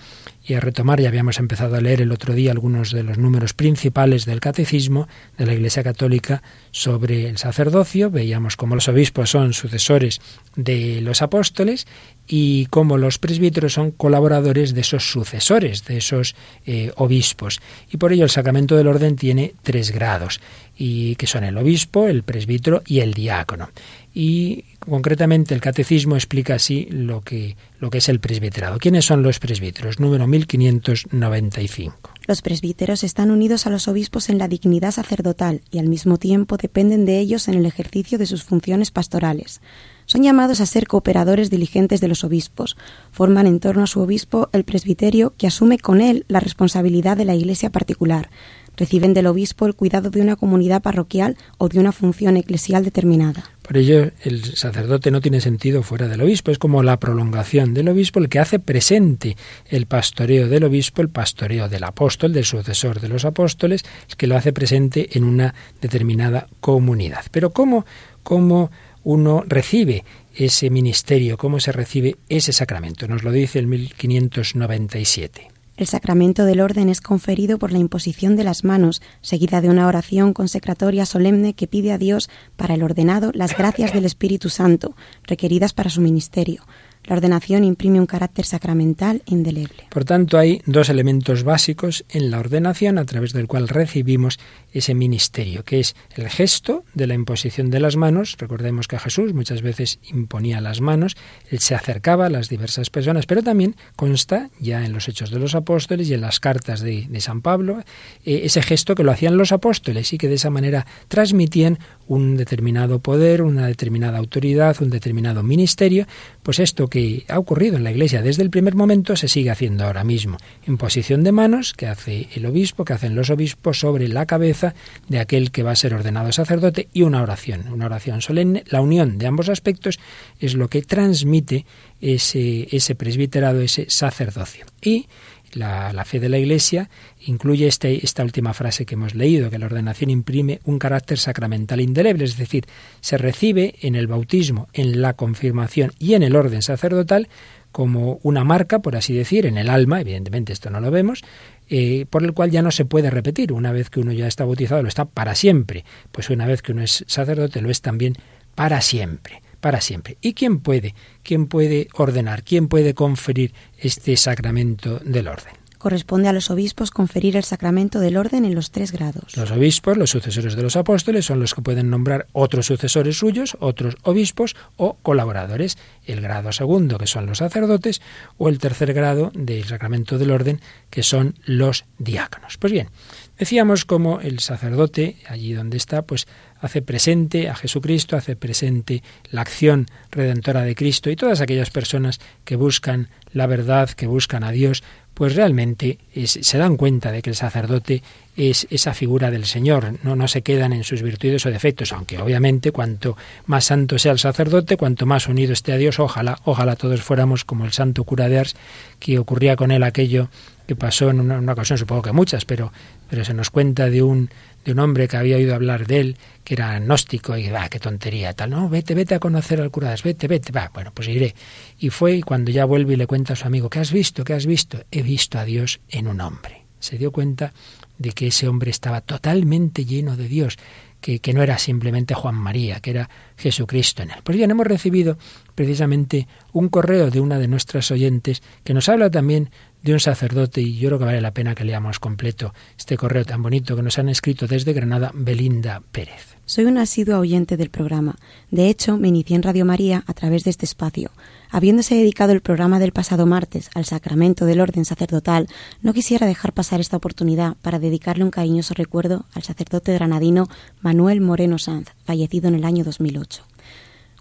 y 0.48 0.54
a 0.54 0.62
retomar, 0.62 1.02
ya 1.02 1.10
habíamos 1.10 1.40
empezado 1.40 1.76
a 1.76 1.82
leer 1.82 2.02
el 2.02 2.14
otro 2.14 2.34
día 2.34 2.52
algunos 2.52 2.92
de 2.92 3.04
los 3.04 3.18
números 3.18 3.54
principales 3.54 4.26
del 4.26 4.40
catecismo 4.40 5.10
de 5.38 5.46
la 5.46 5.54
Iglesia 5.54 5.84
Católica 5.84 6.42
sobre 6.72 7.28
el 7.28 7.38
sacerdocio, 7.38 8.10
veíamos 8.10 8.56
cómo 8.56 8.76
los 8.76 8.88
obispos 8.88 9.30
son 9.30 9.54
sucesores 9.54 10.22
de 10.56 11.02
los 11.02 11.22
apóstoles 11.22 11.86
y 12.28 12.68
cómo 12.68 12.98
los 12.98 13.18
presbíteros 13.18 13.74
son 13.74 13.92
colaboradores 13.92 14.74
de 14.74 14.82
esos 14.82 15.12
sucesores, 15.12 15.84
de 15.86 15.98
esos 15.98 16.36
eh, 16.66 16.92
obispos. 16.96 17.60
Y 17.92 17.98
por 17.98 18.14
ello 18.14 18.24
el 18.24 18.30
sacramento 18.30 18.78
del 18.78 18.88
orden 18.88 19.18
tiene 19.18 19.54
tres 19.64 19.92
grados, 19.92 20.40
y 20.78 21.16
que 21.16 21.28
son 21.28 21.44
el 21.44 21.58
obispo, 21.58 22.08
el 22.08 22.24
presbítero 22.24 22.84
y 22.86 23.00
el 23.00 23.14
diácono. 23.14 23.70
Y 24.14 24.64
concretamente 24.90 25.54
el 25.54 25.62
catecismo 25.62 26.16
explica 26.16 26.56
así 26.56 26.88
lo 26.90 27.22
que, 27.22 27.58
lo 27.80 27.90
que 27.90 28.00
es 28.00 28.10
el 28.10 28.20
presbiterado. 28.20 28.80
¿Quiénes 28.80 29.06
son 29.06 29.24
los 29.24 29.40
presbíteros? 29.40 30.00
Número 30.00 30.28
1595. 30.28 32.12
Los 32.28 32.42
presbíteros 32.42 33.04
están 33.04 33.32
unidos 33.32 33.68
a 33.68 33.70
los 33.70 33.88
obispos 33.88 34.30
en 34.30 34.38
la 34.38 34.48
dignidad 34.48 34.92
sacerdotal 34.92 35.62
y 35.72 35.80
al 35.80 35.88
mismo 35.88 36.18
tiempo 36.18 36.58
dependen 36.58 37.06
de 37.06 37.20
ellos 37.20 37.48
en 37.48 37.54
el 37.54 37.66
ejercicio 37.66 38.18
de 38.18 38.26
sus 38.26 38.44
funciones 38.44 38.92
pastorales. 38.92 39.62
Son 40.06 40.24
llamados 40.24 40.62
a 40.62 40.66
ser 40.66 40.88
cooperadores 40.88 41.50
diligentes 41.50 42.00
de 42.00 42.08
los 42.08 42.24
obispos. 42.24 42.78
Forman 43.12 43.48
en 43.48 43.60
torno 43.60 43.84
a 43.84 43.88
su 43.88 44.00
obispo 44.00 44.50
el 44.54 44.64
presbiterio 44.64 45.34
que 45.38 45.48
asume 45.48 45.80
con 45.80 46.02
él 46.02 46.26
la 46.28 46.40
responsabilidad 46.40 47.18
de 47.18 47.26
la 47.26 47.36
iglesia 47.36 47.70
particular. 47.70 48.30
Reciben 48.78 49.14
del 49.14 49.28
obispo 49.28 49.66
el 49.66 49.76
cuidado 49.76 50.10
de 50.10 50.22
una 50.22 50.36
comunidad 50.36 50.82
parroquial 50.82 51.36
o 51.58 51.68
de 51.68 51.80
una 51.80 51.92
función 51.92 52.38
eclesial 52.38 52.84
determinada. 52.84 53.44
Por 53.64 53.78
ello, 53.78 54.12
el 54.24 54.56
sacerdote 54.56 55.12
no 55.12 55.20
tiene 55.20 55.42
sentido 55.42 55.84
fuera 55.84 56.08
del 56.08 56.22
obispo, 56.22 56.52
es 56.52 56.58
como 56.58 56.84
la 56.84 57.00
prolongación 57.00 57.74
del 57.74 57.90
obispo, 57.90 58.20
el 58.20 58.30
que 58.30 58.40
hace 58.40 58.60
presente 58.60 59.36
el 59.68 59.88
pastoreo 59.88 60.48
del 60.48 60.64
obispo, 60.64 61.02
el 61.02 61.10
pastoreo 61.10 61.68
del 61.68 61.84
apóstol, 61.84 62.32
del 62.32 62.46
sucesor 62.46 63.02
de 63.02 63.10
los 63.10 63.26
apóstoles, 63.26 63.84
el 64.10 64.16
que 64.16 64.28
lo 64.28 64.38
hace 64.38 64.54
presente 64.54 65.18
en 65.18 65.26
una 65.26 65.54
determinada 65.82 66.48
comunidad. 66.62 67.26
Pero 67.32 67.52
¿cómo, 67.52 67.86
cómo 68.24 68.72
uno 69.04 69.44
recibe 69.48 70.04
ese 70.36 70.70
ministerio, 70.70 71.38
cómo 71.38 71.60
se 71.60 71.72
recibe 71.72 72.18
ese 72.30 72.54
sacramento. 72.54 73.08
Nos 73.08 73.24
lo 73.24 73.32
dice 73.32 73.58
el 73.60 73.68
1597. 73.68 75.57
El 75.78 75.86
sacramento 75.86 76.44
del 76.44 76.60
orden 76.60 76.90
es 76.90 77.02
conferido 77.02 77.60
por 77.60 77.72
la 77.72 77.78
imposición 77.78 78.36
de 78.36 78.44
las 78.44 78.64
manos, 78.64 79.02
seguida 79.22 79.62
de 79.62 79.70
una 79.70 79.86
oración 79.86 80.34
consecratoria 80.34 81.06
solemne 81.06 81.54
que 81.54 81.68
pide 81.68 81.92
a 81.92 82.00
Dios 82.00 82.32
para 82.56 82.74
el 82.74 82.82
ordenado 82.82 83.32
las 83.36 83.56
gracias 83.56 83.94
del 83.94 84.06
Espíritu 84.06 84.50
Santo, 84.50 84.96
requeridas 85.28 85.74
para 85.74 85.92
su 85.92 86.02
ministerio. 86.02 86.64
La 87.08 87.16
ordenación 87.16 87.64
imprime 87.64 88.02
un 88.02 88.06
carácter 88.06 88.44
sacramental 88.44 89.22
indeleble. 89.28 89.86
Por 89.90 90.04
tanto, 90.04 90.38
hay 90.38 90.62
dos 90.66 90.90
elementos 90.90 91.44
básicos 91.44 92.04
en 92.10 92.32
la 92.32 92.40
ordenación 92.40 92.98
a 92.98 93.06
través 93.06 93.32
del 93.32 93.48
cual 93.48 93.70
recibimos 93.70 94.40
ese 94.78 94.94
ministerio, 94.94 95.64
que 95.64 95.80
es 95.80 95.96
el 96.16 96.30
gesto 96.30 96.84
de 96.94 97.08
la 97.08 97.14
imposición 97.14 97.70
de 97.70 97.80
las 97.80 97.96
manos. 97.96 98.36
Recordemos 98.38 98.88
que 98.88 99.00
Jesús 99.00 99.34
muchas 99.34 99.62
veces 99.62 100.00
imponía 100.10 100.62
las 100.62 100.82
manos, 100.82 101.16
él 101.50 101.60
se 101.60 101.76
acercaba 101.76 102.28
a 102.28 102.30
las 102.30 102.50
diversas 102.50 102.90
personas, 102.90 103.26
pero 103.26 103.44
también 103.44 103.76
consta 103.96 104.50
ya 104.60 104.86
en 104.86 104.94
los 104.94 105.08
Hechos 105.08 105.32
de 105.32 105.40
los 105.40 105.56
Apóstoles 105.56 106.10
y 106.10 106.14
en 106.14 106.22
las 106.22 106.40
cartas 106.40 106.82
de, 106.82 107.08
San 107.18 107.42
Pablo 107.42 107.80
eh, 108.26 108.42
ese 108.44 108.62
gesto 108.62 108.94
que 108.94 109.04
lo 109.04 109.12
hacían 109.12 109.38
los 109.38 109.52
apóstoles 109.52 110.14
y 110.14 110.20
que 110.20 110.30
de 110.30 110.36
esa 110.36 110.52
manera 110.52 110.86
transmitían 111.08 111.80
un 112.08 112.38
determinado 112.38 113.00
poder, 113.00 113.42
una 113.42 113.68
determinada 113.68 114.18
autoridad, 114.18 114.78
un 114.82 114.90
determinado 114.90 115.44
ministerio, 115.44 116.06
pues 116.44 116.60
esto 116.60 116.88
que 116.88 117.26
ha 117.28 117.40
ocurrido 117.40 117.78
en 117.78 117.84
la 117.84 117.92
Iglesia 117.92 118.22
desde 118.22 118.44
el 118.44 118.50
primer 118.50 118.76
momento 118.76 119.16
se 119.16 119.28
sigue 119.28 119.50
haciendo 119.50 119.86
ahora 119.86 120.04
mismo. 120.04 120.38
Imposición 120.68 121.24
de 121.24 121.32
manos 121.32 121.74
que 121.74 121.88
hace 121.88 122.30
el 122.36 122.46
obispo, 122.46 122.86
que 122.86 122.94
hacen 122.94 123.16
los 123.16 123.30
obispos 123.30 123.80
sobre 123.80 124.08
la 124.08 124.26
cabeza 124.26 124.67
de 125.08 125.20
aquel 125.20 125.52
que 125.52 125.64
va 125.64 125.72
a 125.72 125.76
ser 125.76 125.94
ordenado 125.94 126.32
sacerdote 126.32 126.88
y 126.94 127.04
una 127.04 127.22
oración, 127.22 127.68
una 127.72 127.86
oración 127.86 128.22
solemne. 128.22 128.64
La 128.68 128.82
unión 128.82 129.18
de 129.18 129.28
ambos 129.28 129.50
aspectos 129.50 130.00
es 130.40 130.54
lo 130.54 130.70
que 130.70 130.82
transmite 130.82 131.66
ese, 132.02 132.68
ese 132.72 132.96
presbiterado, 132.96 133.62
ese 133.62 133.86
sacerdocio. 133.90 134.66
Y 134.82 135.08
la, 135.54 136.06
fe 136.06 136.20
de 136.20 136.30
la 136.30 136.38
Iglesia 136.38 136.90
incluye 137.26 137.68
este, 137.68 138.04
esta 138.06 138.24
última 138.24 138.54
frase 138.54 138.86
que 138.86 138.96
hemos 138.96 139.16
leído, 139.16 139.50
que 139.50 139.60
la 139.60 139.66
ordenación 139.66 140.10
imprime 140.10 140.60
un 140.66 140.80
carácter 140.80 141.18
sacramental 141.18 141.82
indeleble, 141.82 142.26
es 142.26 142.38
decir, 142.38 142.66
se 143.02 143.18
recibe 143.18 143.76
en 143.82 143.96
el 143.96 144.08
bautismo, 144.08 144.68
en 144.74 145.02
la 145.02 145.14
confirmación 145.14 145.94
y 146.00 146.14
en 146.14 146.24
el 146.24 146.36
orden 146.36 146.62
sacerdotal 146.62 147.28
como 147.72 148.20
una 148.24 148.44
marca, 148.44 148.80
por 148.80 148.96
así 148.96 149.14
decir, 149.14 149.46
en 149.46 149.58
el 149.58 149.70
alma, 149.70 150.02
evidentemente 150.02 150.54
esto 150.54 150.70
no 150.70 150.80
lo 150.80 150.90
vemos, 150.90 151.24
eh, 151.70 152.06
por 152.10 152.24
el 152.24 152.34
cual 152.34 152.52
ya 152.52 152.62
no 152.62 152.72
se 152.72 152.86
puede 152.86 153.10
repetir. 153.10 153.52
Una 153.54 153.72
vez 153.72 153.90
que 153.90 154.00
uno 154.00 154.12
ya 154.12 154.28
está 154.28 154.46
bautizado, 154.46 154.82
lo 154.82 154.88
está 154.88 155.06
para 155.06 155.36
siempre. 155.36 155.86
Pues 156.12 156.30
una 156.30 156.46
vez 156.46 156.62
que 156.62 156.72
uno 156.72 156.84
es 156.84 157.04
sacerdote, 157.08 157.62
lo 157.62 157.70
es 157.70 157.82
también 157.82 158.16
para 158.56 158.82
siempre 158.82 159.42
para 159.60 159.82
siempre. 159.82 160.18
¿Y 160.22 160.34
quién 160.34 160.60
puede? 160.60 160.96
¿Quién 161.24 161.48
puede 161.48 161.88
ordenar? 161.94 162.44
¿Quién 162.44 162.68
puede 162.68 162.94
conferir 162.94 163.54
este 163.78 164.16
sacramento 164.16 165.00
del 165.00 165.28
orden? 165.28 165.54
Corresponde 165.78 166.28
a 166.28 166.34
los 166.34 166.50
obispos 166.50 166.92
conferir 166.92 167.38
el 167.38 167.44
sacramento 167.44 168.00
del 168.00 168.18
orden 168.18 168.46
en 168.46 168.56
los 168.56 168.72
tres 168.72 168.92
grados. 168.92 169.38
Los 169.38 169.52
obispos, 169.52 169.98
los 169.98 170.10
sucesores 170.10 170.56
de 170.56 170.64
los 170.64 170.76
apóstoles, 170.76 171.26
son 171.26 171.40
los 171.40 171.54
que 171.54 171.62
pueden 171.62 171.90
nombrar 171.90 172.28
otros 172.34 172.66
sucesores 172.66 173.18
suyos, 173.18 173.58
otros 173.60 173.96
obispos 174.04 174.56
o 174.76 174.96
colaboradores. 175.02 175.78
El 176.06 176.22
grado 176.22 176.52
segundo, 176.52 176.98
que 176.98 177.08
son 177.08 177.26
los 177.26 177.40
sacerdotes, 177.40 178.02
o 178.38 178.50
el 178.50 178.60
tercer 178.60 178.94
grado 178.94 179.32
del 179.34 179.66
sacramento 179.66 180.18
del 180.18 180.32
orden, 180.32 180.62
que 180.90 181.04
son 181.04 181.36
los 181.46 181.86
diáconos. 182.00 182.58
Pues 182.58 182.74
bien, 182.74 182.90
decíamos 183.38 183.86
como 183.86 184.20
el 184.20 184.40
sacerdote, 184.40 185.18
allí 185.28 185.54
donde 185.54 185.78
está, 185.78 186.02
pues 186.02 186.28
hace 186.60 186.82
presente 186.82 187.50
a 187.50 187.56
Jesucristo, 187.56 188.16
hace 188.16 188.36
presente 188.36 189.04
la 189.30 189.42
acción 189.42 189.86
redentora 190.12 190.62
de 190.64 190.76
Cristo 190.76 191.10
y 191.10 191.16
todas 191.16 191.42
aquellas 191.42 191.70
personas 191.70 192.20
que 192.46 192.56
buscan 192.56 193.10
la 193.32 193.48
verdad, 193.48 193.90
que 193.90 194.08
buscan 194.08 194.44
a 194.44 194.52
Dios, 194.52 194.84
pues 195.18 195.36
realmente 195.36 195.98
se 196.26 196.58
dan 196.60 196.78
cuenta 196.78 197.12
de 197.12 197.24
que 197.24 197.32
el 197.32 197.36
sacerdote 197.36 198.04
es 198.36 198.68
esa 198.70 198.94
figura 198.94 199.32
del 199.32 199.46
Señor, 199.46 199.96
no, 200.04 200.16
no 200.16 200.28
se 200.28 200.44
quedan 200.44 200.74
en 200.74 200.84
sus 200.84 201.02
virtudes 201.02 201.44
o 201.48 201.50
defectos, 201.50 201.92
aunque 201.92 202.20
obviamente 202.20 202.72
cuanto 202.72 203.18
más 203.48 203.66
santo 203.66 203.98
sea 203.98 204.12
el 204.12 204.20
sacerdote, 204.20 204.78
cuanto 204.78 205.08
más 205.08 205.28
unido 205.28 205.54
esté 205.54 205.74
a 205.74 205.78
Dios, 205.78 206.00
ojalá, 206.00 206.38
ojalá 206.46 206.76
todos 206.76 207.02
fuéramos 207.02 207.46
como 207.46 207.66
el 207.66 207.72
santo 207.72 208.04
cura 208.04 208.30
de 208.30 208.38
Ars, 208.38 208.56
que 209.00 209.18
ocurría 209.18 209.56
con 209.56 209.72
él 209.72 209.82
aquello 209.82 210.30
que 210.68 210.76
pasó 210.76 211.10
en 211.10 211.20
una, 211.20 211.52
ocasión, 211.52 211.80
supongo 211.80 212.04
que 212.04 212.12
muchas, 212.12 212.46
pero, 212.46 212.72
pero 213.10 213.26
se 213.26 213.34
nos 213.34 213.50
cuenta 213.50 213.90
de 213.90 214.04
un, 214.04 214.30
de 214.66 214.74
un 214.74 214.80
hombre 214.80 215.08
que 215.08 215.18
había 215.18 215.38
oído 215.38 215.56
hablar 215.56 215.88
de 215.88 216.00
él, 216.00 216.18
que 216.48 216.54
era 216.54 216.80
gnóstico, 216.80 217.36
y 217.36 217.50
va, 217.50 217.68
qué 217.68 217.78
tontería, 217.78 218.32
tal, 218.32 218.52
no, 218.52 218.70
vete, 218.70 218.96
vete 218.96 219.14
a 219.14 219.20
conocer 219.20 219.60
al 219.60 219.70
cura 219.70 219.88
de 219.88 219.94
Ars, 219.96 220.04
vete, 220.04 220.30
vete, 220.30 220.54
va, 220.54 220.72
bueno, 220.74 220.94
pues 220.94 221.10
iré. 221.10 221.36
Y 221.78 221.90
fue 221.90 222.16
y 222.16 222.22
cuando 222.22 222.52
ya 222.52 222.64
vuelve 222.64 222.94
y 222.94 222.96
le 222.96 223.06
cuenta 223.06 223.34
a 223.34 223.36
su 223.36 223.46
amigo, 223.46 223.70
¿qué 223.70 223.80
has 223.80 223.92
visto? 223.92 224.24
¿Qué 224.24 224.32
has 224.32 224.46
visto? 224.46 224.82
He 224.90 225.02
visto 225.02 225.38
a 225.40 225.44
Dios 225.44 225.82
en 225.90 226.08
un 226.08 226.22
hombre. 226.22 226.64
Se 226.80 226.98
dio 226.98 227.12
cuenta 227.12 227.52
de 227.98 228.14
que 228.14 228.28
ese 228.28 228.48
hombre 228.48 228.72
estaba 228.72 229.02
totalmente 229.02 229.84
lleno 229.84 230.16
de 230.16 230.30
Dios, 230.30 230.56
que, 231.02 231.20
que, 231.20 231.34
no 231.34 231.44
era 231.44 231.58
simplemente 231.58 232.14
Juan 232.14 232.36
María, 232.36 232.80
que 232.80 232.92
era 232.92 233.10
Jesucristo 233.36 234.04
en 234.04 234.12
él. 234.12 234.20
Pues 234.24 234.38
bien, 234.38 234.50
hemos 234.50 234.68
recibido 234.68 235.18
precisamente 235.54 236.30
un 236.54 236.70
correo 236.70 237.12
de 237.12 237.20
una 237.20 237.40
de 237.40 237.50
nuestras 237.50 237.92
oyentes 237.92 238.42
que 238.64 238.74
nos 238.74 238.88
habla 238.88 239.12
también 239.12 239.50
de 239.84 239.92
un 239.92 240.00
sacerdote 240.00 240.62
y 240.62 240.78
yo 240.78 240.88
creo 240.88 241.00
que 241.00 241.06
vale 241.06 241.20
la 241.20 241.34
pena 241.34 241.56
que 241.56 241.66
leamos 241.66 242.00
completo 242.00 242.54
este 242.78 242.96
correo 242.96 243.26
tan 243.26 243.44
bonito 243.44 243.76
que 243.76 243.84
nos 243.84 244.00
han 244.00 244.08
escrito 244.08 244.48
desde 244.48 244.72
Granada 244.72 245.12
Belinda 245.14 245.82
Pérez. 245.92 246.27
Soy 246.50 246.64
un 246.64 246.78
asiduo 246.78 247.20
oyente 247.20 247.58
del 247.58 247.70
programa. 247.70 248.16
De 248.52 248.70
hecho, 248.70 248.96
me 248.96 249.10
inicié 249.10 249.36
en 249.36 249.44
Radio 249.44 249.66
María 249.66 250.06
a 250.08 250.14
través 250.14 250.46
de 250.46 250.50
este 250.50 250.64
espacio. 250.64 251.12
Habiéndose 251.52 251.96
dedicado 251.96 252.32
el 252.32 252.40
programa 252.40 252.80
del 252.80 252.94
pasado 252.94 253.26
martes 253.26 253.70
al 253.76 253.84
sacramento 253.84 254.46
del 254.46 254.62
orden 254.62 254.86
sacerdotal, 254.86 255.50
no 255.82 255.92
quisiera 255.92 256.26
dejar 256.26 256.54
pasar 256.54 256.80
esta 256.80 256.96
oportunidad 256.96 257.58
para 257.62 257.80
dedicarle 257.80 258.24
un 258.24 258.32
cariñoso 258.32 258.74
recuerdo 258.76 259.26
al 259.34 259.44
sacerdote 259.44 259.94
granadino 259.94 260.48
Manuel 260.80 261.20
Moreno 261.20 261.58
Sanz, 261.58 261.90
fallecido 262.06 262.48
en 262.48 262.56
el 262.56 262.64
año 262.64 262.86
2008. 262.86 263.44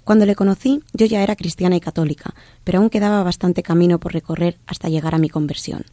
Cuando 0.02 0.26
le 0.26 0.34
conocí, 0.34 0.82
yo 0.94 1.06
ya 1.06 1.22
era 1.22 1.36
cristiana 1.36 1.76
y 1.76 1.80
católica, 1.80 2.34
pero 2.64 2.80
aún 2.80 2.90
quedaba 2.90 3.22
bastante 3.22 3.62
camino 3.62 4.00
por 4.00 4.12
recorrer 4.12 4.58
hasta 4.66 4.88
llegar 4.88 5.14
a 5.14 5.18
mi 5.18 5.28
conversión. 5.28 5.84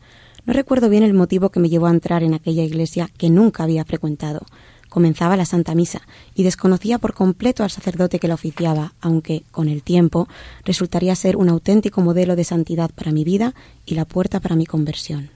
No 0.47 0.53
recuerdo 0.53 0.89
bien 0.89 1.03
el 1.03 1.13
motivo 1.13 1.51
que 1.51 1.59
me 1.59 1.69
llevó 1.69 1.85
a 1.85 1.91
entrar 1.91 2.23
en 2.23 2.33
aquella 2.33 2.63
iglesia 2.63 3.09
que 3.19 3.29
nunca 3.29 3.63
había 3.63 3.85
frecuentado. 3.85 4.47
Comenzaba 4.93 5.35
la 5.35 5.45
Santa 5.45 5.73
Misa 5.73 6.03
y 6.35 6.43
desconocía 6.43 6.99
por 6.99 7.15
completo 7.15 7.63
al 7.63 7.71
sacerdote 7.71 8.19
que 8.19 8.27
la 8.27 8.35
oficiaba, 8.35 8.93
aunque, 9.01 9.41
con 9.49 9.67
el 9.67 9.81
tiempo, 9.81 10.27
resultaría 10.65 11.15
ser 11.15 11.35
un 11.35 11.49
auténtico 11.49 12.01
modelo 12.01 12.35
de 12.35 12.43
santidad 12.43 12.91
para 12.91 13.11
mi 13.11 13.23
vida 13.23 13.55
y 13.87 13.95
la 13.95 14.05
puerta 14.05 14.39
para 14.39 14.55
mi 14.55 14.67
conversión. 14.67 15.31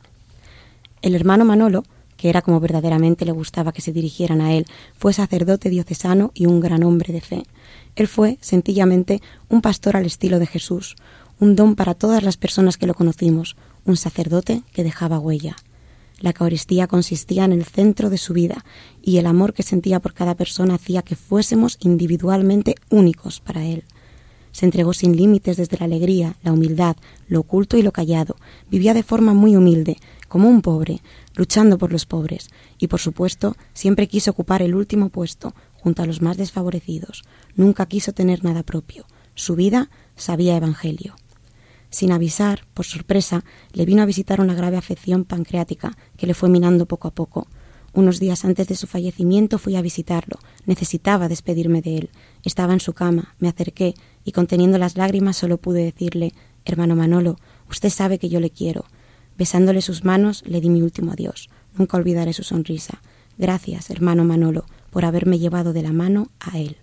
El 1.02 1.16
hermano 1.16 1.44
Manolo, 1.44 1.86
que 2.18 2.30
era 2.30 2.44
como 2.44 2.60
verdaderamente 2.60 3.26
le 3.26 3.32
gustaba 3.32 3.72
que 3.72 3.82
se 3.82 3.92
dirigieran 3.92 4.42
a 4.42 4.54
él, 4.54 4.68
fue 4.96 5.12
sacerdote 5.12 5.72
diocesano 5.72 6.30
y 6.36 6.46
un 6.46 6.60
gran 6.60 6.84
hombre 6.84 7.12
de 7.12 7.22
fe. 7.22 7.44
Él 7.96 8.08
fue, 8.08 8.38
sencillamente, 8.42 9.24
un 9.50 9.62
pastor 9.62 9.98
al 9.98 10.06
estilo 10.06 10.38
de 10.38 10.46
Jesús, 10.46 10.96
un 11.40 11.56
don 11.56 11.74
para 11.74 11.96
todas 11.96 12.22
las 12.22 12.38
personas 12.38 12.78
que 12.78 12.86
lo 12.86 12.94
conocimos, 12.94 13.56
un 13.86 13.98
sacerdote 13.98 14.62
que 14.72 14.84
dejaba 14.84 15.18
huella. 15.18 15.56
La 16.20 16.32
Eucaristía 16.32 16.88
consistía 16.88 17.46
en 17.46 17.52
el 17.52 17.64
centro 17.64 18.10
de 18.10 18.18
su 18.18 18.34
vida 18.34 18.66
y 19.04 19.18
el 19.18 19.28
amor 19.28 19.54
que 19.54 19.64
sentía 19.64 20.00
por 20.00 20.14
cada 20.14 20.36
persona 20.36 20.76
hacía 20.76 21.04
que 21.04 21.16
fuésemos 21.16 21.78
individualmente 21.82 22.76
únicos 22.90 23.40
para 23.40 23.64
él. 23.64 23.84
Se 24.52 24.66
entregó 24.66 24.94
sin 24.94 25.16
límites 25.16 25.58
desde 25.58 25.78
la 25.78 25.86
alegría, 25.86 26.36
la 26.42 26.52
humildad, 26.52 26.96
lo 27.28 27.42
oculto 27.42 27.78
y 27.78 27.84
lo 27.84 27.92
callado. 27.92 28.36
Vivía 28.72 28.96
de 28.96 29.04
forma 29.04 29.36
muy 29.36 29.56
humilde, 29.56 29.98
como 30.28 30.50
un 30.50 30.64
pobre, 30.64 31.02
luchando 31.36 31.78
por 31.78 31.92
los 31.92 32.08
pobres, 32.08 32.50
y 32.80 32.88
por 32.88 33.00
supuesto 33.00 33.56
siempre 33.74 34.08
quiso 34.08 34.32
ocupar 34.32 34.64
el 34.64 34.74
último 34.74 35.10
puesto, 35.10 35.54
junto 35.74 36.02
a 36.02 36.08
los 36.08 36.24
más 36.24 36.38
desfavorecidos. 36.38 37.24
Nunca 37.56 37.86
quiso 37.86 38.14
tener 38.14 38.44
nada 38.44 38.64
propio. 38.64 39.06
Su 39.36 39.56
vida 39.56 39.92
sabía 40.16 40.58
evangelio. 40.58 41.16
Sin 41.90 42.12
avisar, 42.12 42.66
por 42.74 42.86
sorpresa, 42.86 43.44
le 43.74 43.86
vino 43.86 44.02
a 44.02 44.06
visitar 44.06 44.42
una 44.42 44.56
grave 44.56 44.78
afección 44.78 45.24
pancreática 45.26 45.98
que 46.18 46.28
le 46.28 46.34
fue 46.34 46.50
minando 46.50 46.86
poco 46.86 47.08
a 47.08 47.12
poco. 47.12 47.48
Unos 47.94 48.20
días 48.20 48.46
antes 48.46 48.68
de 48.68 48.76
su 48.76 48.86
fallecimiento 48.86 49.58
fui 49.58 49.76
a 49.76 49.82
visitarlo. 49.82 50.38
Necesitaba 50.66 51.28
despedirme 51.28 51.82
de 51.82 51.98
él. 51.98 52.10
Estaba 52.44 52.74
en 52.74 52.80
su 52.80 52.94
cama, 52.94 53.36
me 53.40 53.48
acerqué 53.48 53.96
y 54.24 54.34
conteniendo 54.34 54.78
las 54.78 54.98
lágrimas 54.98 55.38
solo 55.38 55.58
pude 55.58 55.84
decirle 55.84 56.34
Hermano 56.66 56.98
Manolo, 56.98 57.38
usted 57.70 57.90
sabe 57.90 58.20
que 58.20 58.28
yo 58.28 58.42
le 58.42 58.50
quiero. 58.50 58.84
Besándole 59.38 59.82
sus 59.82 60.04
manos, 60.04 60.44
le 60.46 60.60
di 60.60 60.70
mi 60.70 60.82
último 60.82 61.14
adiós. 61.14 61.50
Nunca 61.78 61.96
olvidaré 61.96 62.34
su 62.34 62.44
sonrisa. 62.44 63.02
Gracias, 63.38 63.90
hermano 63.90 64.26
Manolo, 64.26 64.66
por 64.90 65.06
haberme 65.06 65.40
llevado 65.40 65.72
de 65.72 65.84
la 65.84 65.94
mano 65.94 66.30
a 66.40 66.58
él. 66.58 66.78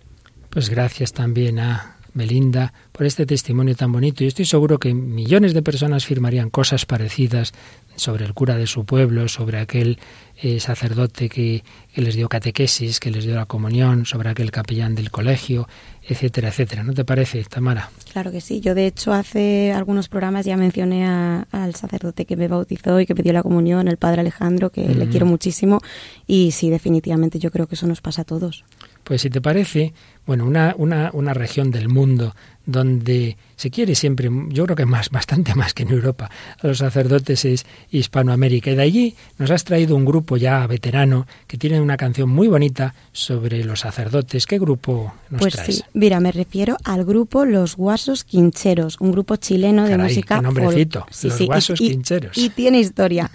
Pues 0.49 0.69
gracias 0.69 1.13
también 1.13 1.59
a 1.59 1.94
Melinda 2.15 2.73
por 2.91 3.05
este 3.05 3.25
testimonio 3.25 3.75
tan 3.75 3.91
bonito. 3.91 4.23
Y 4.23 4.27
estoy 4.27 4.45
seguro 4.45 4.79
que 4.79 4.93
millones 4.93 5.53
de 5.53 5.61
personas 5.61 6.05
firmarían 6.05 6.49
cosas 6.49 6.85
parecidas 6.85 7.53
sobre 7.95 8.25
el 8.25 8.33
cura 8.33 8.57
de 8.57 8.67
su 8.67 8.85
pueblo, 8.85 9.27
sobre 9.27 9.59
aquel 9.59 9.99
eh, 10.41 10.59
sacerdote 10.59 11.29
que, 11.29 11.63
que, 11.93 12.01
les 12.01 12.15
dio 12.15 12.27
catequesis, 12.27 12.99
que 12.99 13.11
les 13.11 13.25
dio 13.25 13.35
la 13.35 13.45
comunión, 13.45 14.05
sobre 14.05 14.29
aquel 14.29 14.51
capellán 14.51 14.95
del 14.95 15.11
colegio, 15.11 15.67
etcétera, 16.07 16.49
etcétera. 16.49 16.83
¿No 16.83 16.93
te 16.93 17.05
parece, 17.05 17.43
Tamara? 17.43 17.89
Claro 18.11 18.31
que 18.31 18.41
sí. 18.41 18.59
Yo, 18.59 18.75
de 18.75 18.87
hecho, 18.87 19.13
hace 19.13 19.71
algunos 19.73 20.09
programas 20.09 20.45
ya 20.45 20.57
mencioné 20.57 21.05
a, 21.05 21.47
al 21.51 21.75
sacerdote 21.75 22.25
que 22.25 22.35
me 22.35 22.47
bautizó 22.47 22.99
y 22.99 23.05
que 23.05 23.13
me 23.13 23.23
dio 23.23 23.33
la 23.33 23.43
comunión, 23.43 23.87
el 23.87 23.97
padre 23.97 24.21
Alejandro, 24.21 24.71
que 24.71 24.87
le 24.87 25.07
quiero 25.07 25.25
muchísimo. 25.25 25.79
Y 26.27 26.51
sí, 26.51 26.69
definitivamente 26.69 27.39
yo 27.39 27.51
creo 27.51 27.67
que 27.67 27.75
eso 27.75 27.87
nos 27.87 28.01
pasa 28.01 28.23
a 28.23 28.25
todos. 28.25 28.63
Pues 29.05 29.21
si 29.21 29.29
te 29.29 29.39
parece, 29.39 29.93
bueno, 30.25 30.45
una, 30.45 30.73
una, 30.79 31.11
una 31.13 31.35
región 31.35 31.69
del 31.69 31.89
mundo 31.89 32.35
donde 32.65 33.37
se 33.55 33.69
quiere 33.71 33.95
siempre, 33.95 34.29
yo 34.49 34.65
creo 34.65 34.75
que 34.75 34.85
más, 34.85 35.09
bastante 35.09 35.55
más 35.55 35.73
que 35.73 35.83
en 35.83 35.91
Europa, 35.91 36.29
a 36.61 36.67
los 36.67 36.79
sacerdotes 36.79 37.45
es 37.45 37.65
Hispanoamérica. 37.91 38.71
Y 38.71 38.75
de 38.75 38.81
allí 38.81 39.15
nos 39.37 39.51
has 39.51 39.63
traído 39.63 39.95
un 39.95 40.05
grupo 40.05 40.37
ya 40.37 40.65
veterano 40.67 41.25
que 41.47 41.57
tiene 41.57 41.81
una 41.81 41.97
canción 41.97 42.29
muy 42.29 42.47
bonita 42.47 42.93
sobre 43.11 43.63
los 43.63 43.81
sacerdotes. 43.81 44.45
¿Qué 44.45 44.59
grupo 44.59 45.13
nos 45.29 45.41
pues 45.41 45.53
traes? 45.55 45.75
sí, 45.77 45.83
mira, 45.93 46.19
me 46.19 46.31
refiero 46.31 46.77
al 46.83 47.05
grupo 47.05 47.45
Los 47.45 47.75
Guasos 47.75 48.23
Quincheros, 48.23 48.97
un 48.99 49.11
grupo 49.11 49.35
chileno 49.37 49.83
de 49.83 49.91
Caray, 49.91 50.07
música 50.07 50.35
qué 50.37 50.41
nombrecito, 50.41 51.05
sí, 51.09 51.27
Los 51.27 51.37
sí, 51.37 51.43
y- 51.43 51.47
Guasos 51.47 51.81
y, 51.81 51.89
Quincheros. 51.89 52.37
Y 52.37 52.49
tiene 52.49 52.79
historia. 52.79 53.31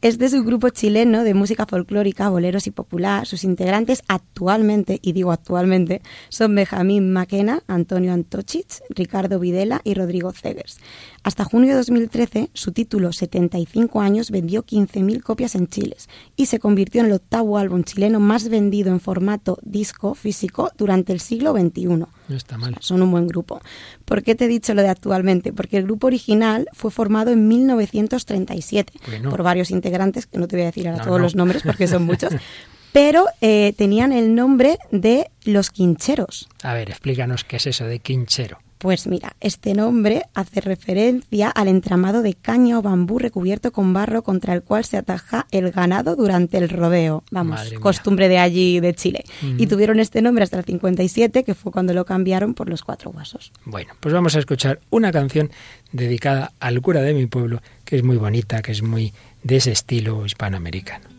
este 0.00 0.24
es 0.28 0.32
un 0.32 0.44
grupo 0.46 0.68
chileno 0.70 1.24
de 1.24 1.34
música 1.34 1.66
folclórica, 1.66 2.28
boleros 2.28 2.66
y 2.66 2.70
popular. 2.70 3.26
Sus 3.26 3.44
integrantes 3.44 4.02
actualmente, 4.08 4.98
y 5.02 5.12
digo 5.12 5.32
actualmente, 5.32 6.02
son 6.28 6.54
Benjamín 6.54 7.12
Maquena, 7.12 7.62
Antonio 7.66 8.12
Antochich, 8.12 8.80
Ricardo 8.90 9.38
Videla 9.58 9.80
y 9.82 9.94
Rodrigo 9.94 10.30
Cegers. 10.32 10.78
Hasta 11.24 11.44
junio 11.44 11.70
de 11.70 11.76
2013, 11.78 12.50
su 12.52 12.70
título 12.72 13.12
75 13.12 14.00
años 14.00 14.30
vendió 14.30 14.64
15.000 14.64 15.20
copias 15.22 15.54
en 15.56 15.66
Chile 15.66 15.96
y 16.36 16.46
se 16.46 16.60
convirtió 16.60 17.00
en 17.00 17.08
el 17.08 17.12
octavo 17.14 17.58
álbum 17.58 17.82
chileno 17.82 18.20
más 18.20 18.48
vendido 18.48 18.90
en 18.92 19.00
formato 19.00 19.58
disco 19.62 20.14
físico 20.14 20.70
durante 20.78 21.12
el 21.12 21.18
siglo 21.20 21.52
XXI. 21.52 21.86
No 21.86 22.08
está 22.28 22.56
mal. 22.56 22.76
Son 22.80 23.02
un 23.02 23.10
buen 23.10 23.26
grupo. 23.26 23.60
¿Por 24.04 24.22
qué 24.22 24.34
te 24.36 24.44
he 24.44 24.48
dicho 24.48 24.74
lo 24.74 24.82
de 24.82 24.88
actualmente? 24.90 25.52
Porque 25.52 25.76
el 25.78 25.84
grupo 25.84 26.06
original 26.06 26.68
fue 26.72 26.90
formado 26.92 27.32
en 27.32 27.48
1937 27.48 28.92
Bueno. 29.08 29.30
por 29.30 29.42
varios 29.42 29.70
integrantes, 29.72 30.26
que 30.26 30.38
no 30.38 30.46
te 30.46 30.54
voy 30.56 30.62
a 30.62 30.66
decir 30.66 30.86
ahora 30.86 30.98
No, 30.98 31.04
todos 31.04 31.18
no. 31.18 31.22
los 31.24 31.34
nombres 31.34 31.62
porque 31.64 31.88
son 31.88 32.04
muchos, 32.04 32.32
pero 32.92 33.26
eh, 33.40 33.74
tenían 33.76 34.12
el 34.12 34.34
nombre 34.36 34.78
de 34.92 35.30
los 35.44 35.70
quincheros. 35.70 36.48
A 36.62 36.74
ver, 36.74 36.90
explícanos 36.90 37.42
qué 37.44 37.56
es 37.56 37.66
eso 37.66 37.84
de 37.86 37.98
quinchero. 37.98 38.58
Pues 38.78 39.06
mira, 39.08 39.34
este 39.40 39.74
nombre 39.74 40.22
hace 40.34 40.60
referencia 40.60 41.48
al 41.50 41.66
entramado 41.68 42.22
de 42.22 42.34
caña 42.34 42.78
o 42.78 42.82
bambú 42.82 43.18
recubierto 43.18 43.72
con 43.72 43.92
barro 43.92 44.22
contra 44.22 44.54
el 44.54 44.62
cual 44.62 44.84
se 44.84 44.96
ataja 44.96 45.46
el 45.50 45.72
ganado 45.72 46.14
durante 46.14 46.58
el 46.58 46.68
rodeo. 46.68 47.24
Vamos, 47.32 47.56
Madre 47.56 47.70
mía. 47.70 47.80
costumbre 47.80 48.28
de 48.28 48.38
allí, 48.38 48.78
de 48.78 48.94
Chile. 48.94 49.24
Y 49.56 49.66
tuvieron 49.66 49.98
este 49.98 50.22
nombre 50.22 50.44
hasta 50.44 50.58
el 50.58 50.64
57, 50.64 51.42
que 51.42 51.54
fue 51.54 51.72
cuando 51.72 51.92
lo 51.92 52.04
cambiaron 52.04 52.54
por 52.54 52.68
los 52.68 52.82
cuatro 52.82 53.10
guasos. 53.10 53.52
Bueno, 53.64 53.94
pues 53.98 54.14
vamos 54.14 54.36
a 54.36 54.38
escuchar 54.38 54.80
una 54.90 55.10
canción 55.10 55.50
dedicada 55.92 56.52
al 56.60 56.80
cura 56.80 57.02
de 57.02 57.14
mi 57.14 57.26
pueblo, 57.26 57.60
que 57.84 57.96
es 57.96 58.04
muy 58.04 58.16
bonita, 58.16 58.62
que 58.62 58.72
es 58.72 58.82
muy 58.82 59.12
de 59.42 59.56
ese 59.56 59.72
estilo 59.72 60.24
hispanoamericano. 60.24 61.17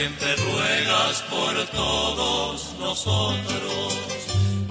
Siempre 0.00 0.34
ruegas 0.36 1.22
por 1.28 1.54
todos 1.76 2.74
nosotros. 2.78 3.92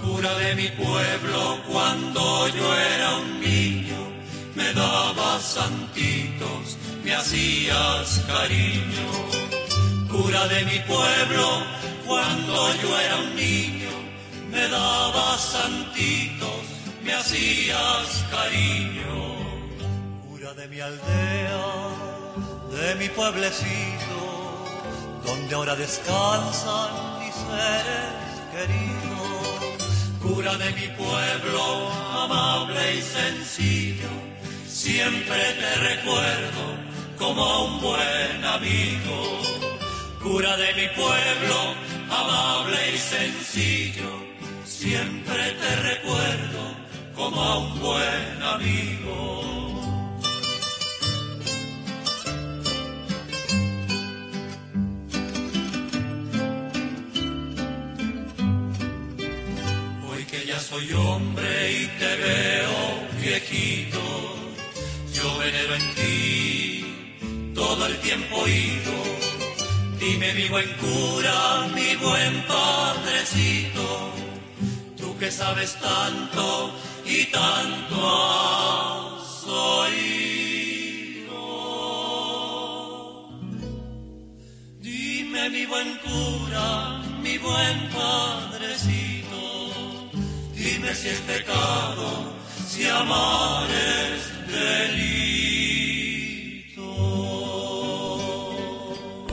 Cura 0.01 0.33
de 0.39 0.55
mi 0.55 0.69
pueblo, 0.69 1.41
cuando 1.71 2.47
yo 2.47 2.67
era 2.95 3.17
un 3.17 3.39
niño, 3.39 3.99
me 4.55 4.73
dabas 4.73 5.43
santitos, 5.43 6.77
me 7.03 7.13
hacías 7.13 8.25
cariño. 8.25 9.07
Cura 10.09 10.47
de 10.47 10.65
mi 10.65 10.79
pueblo, 10.93 11.45
cuando 12.07 12.73
yo 12.81 12.99
era 12.99 13.17
un 13.17 13.35
niño, 13.35 13.93
me 14.49 14.67
dabas 14.67 15.41
santitos, 15.41 16.61
me 17.03 17.13
hacías 17.13 18.25
cariño. 18.31 19.13
Cura 20.27 20.55
de 20.55 20.67
mi 20.69 20.79
aldea, 20.79 21.65
de 22.71 22.95
mi 22.95 23.09
pueblecito, 23.09 24.08
donde 25.49 25.55
ahora 25.55 25.75
descansan 25.75 27.19
mis 27.19 27.33
seres 27.33 28.21
queridos. 28.53 30.21
Cura 30.21 30.55
de 30.57 30.71
mi 30.73 30.87
pueblo, 30.89 31.89
amable 32.23 32.95
y 32.97 33.01
sencillo, 33.01 34.09
siempre 34.67 35.41
te 35.59 35.75
recuerdo 35.75 36.63
como 37.17 37.43
a 37.43 37.63
un 37.63 37.81
buen 37.81 38.45
amigo. 38.45 39.39
Cura 40.21 40.55
de 40.55 40.73
mi 40.75 40.87
pueblo, 40.89 41.73
amable 42.11 42.93
y 42.93 42.97
sencillo, 42.99 44.11
siempre 44.65 45.51
te 45.61 45.75
recuerdo 45.77 46.75
como 47.15 47.41
a 47.41 47.57
un 47.57 47.79
buen 47.79 48.43
amigo. 48.43 49.58
Tiempo 67.97 68.47
ido, 68.47 69.09
Dime 69.99 70.33
mi 70.33 70.47
buen 70.47 70.69
cura, 70.77 71.67
mi 71.75 71.95
buen 71.97 72.43
padrecito, 72.47 74.13
tú 74.97 75.17
que 75.17 75.29
sabes 75.29 75.75
tanto 75.75 76.73
y 77.05 77.25
tanto 77.25 77.97
has 78.01 79.43
oído. 79.45 81.35
Dime 84.79 85.49
mi 85.49 85.65
buen 85.65 85.97
cura, 85.97 87.01
mi 87.21 87.37
buen 87.37 87.89
padrecito, 87.89 89.41
dime 90.55 90.95
si 90.95 91.09
es 91.09 91.19
pecado, 91.19 92.33
si 92.69 92.87
amar 92.87 93.67
es 93.69 94.47
delito. 94.47 95.28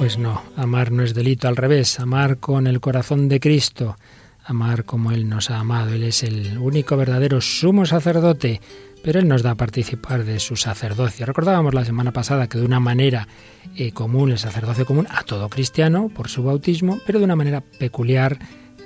Pues 0.07 0.19
no, 0.19 0.41
amar 0.55 0.93
no 0.93 1.03
es 1.03 1.15
delito, 1.15 1.49
al 1.49 1.57
revés, 1.57 1.99
amar 1.99 2.39
con 2.39 2.69
el 2.69 2.79
corazón 2.79 3.29
de 3.29 3.41
Cristo, 3.41 3.97
amar 4.45 4.85
como 4.85 5.11
Él 5.11 5.29
nos 5.29 5.51
ha 5.51 5.59
amado. 5.59 5.95
Él 5.95 6.05
es 6.05 6.23
el 6.23 6.59
único 6.59 6.97
verdadero 6.97 7.41
sumo 7.41 7.85
sacerdote, 7.87 8.61
pero 9.03 9.19
Él 9.19 9.27
nos 9.27 9.43
da 9.43 9.51
a 9.51 9.55
participar 9.57 10.25
de 10.25 10.39
su 10.39 10.55
sacerdocio. 10.55 11.27
Recordábamos 11.27 11.75
la 11.75 11.85
semana 11.85 12.13
pasada 12.13 12.49
que 12.49 12.57
de 12.57 12.65
una 12.65 12.79
manera 12.79 13.27
eh, 13.75 13.91
común, 13.91 14.31
el 14.31 14.39
sacerdocio 14.39 14.87
común 14.87 15.09
a 15.11 15.25
todo 15.25 15.49
cristiano 15.49 16.09
por 16.09 16.29
su 16.29 16.45
bautismo, 16.45 17.01
pero 17.05 17.19
de 17.19 17.25
una 17.25 17.35
manera 17.35 17.61
peculiar, 17.61 18.39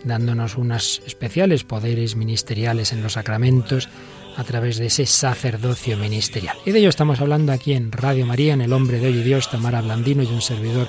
dándonos 0.05 0.57
unos 0.57 1.03
especiales 1.07 1.65
poderes 1.65 2.17
ministeriales 2.17 2.95
en 2.95 3.03
los 3.03 3.13
sacramentos 3.13 3.91
a 4.39 4.45
través 4.45 4.79
de 4.79 4.87
ese 4.87 5.05
sacerdocio 5.05 5.99
ministerial. 5.99 6.57
Y 6.65 6.71
de 6.71 6.79
ello 6.79 6.89
estamos 6.89 7.21
hablando 7.21 7.53
aquí 7.53 7.75
en 7.75 7.93
Radio 7.93 8.25
María, 8.25 8.55
en 8.55 8.63
El 8.63 8.73
Hombre 8.73 9.01
de 9.01 9.09
Hoy 9.09 9.23
Dios, 9.23 9.51
Tamara 9.51 9.83
Blandino 9.83 10.23
y 10.23 10.29
un 10.29 10.41
servidor, 10.41 10.89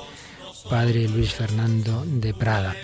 Padre 0.69 1.07
Luis 1.07 1.33
Fernando 1.33 2.03
de 2.05 2.33
Prada. 2.33 2.75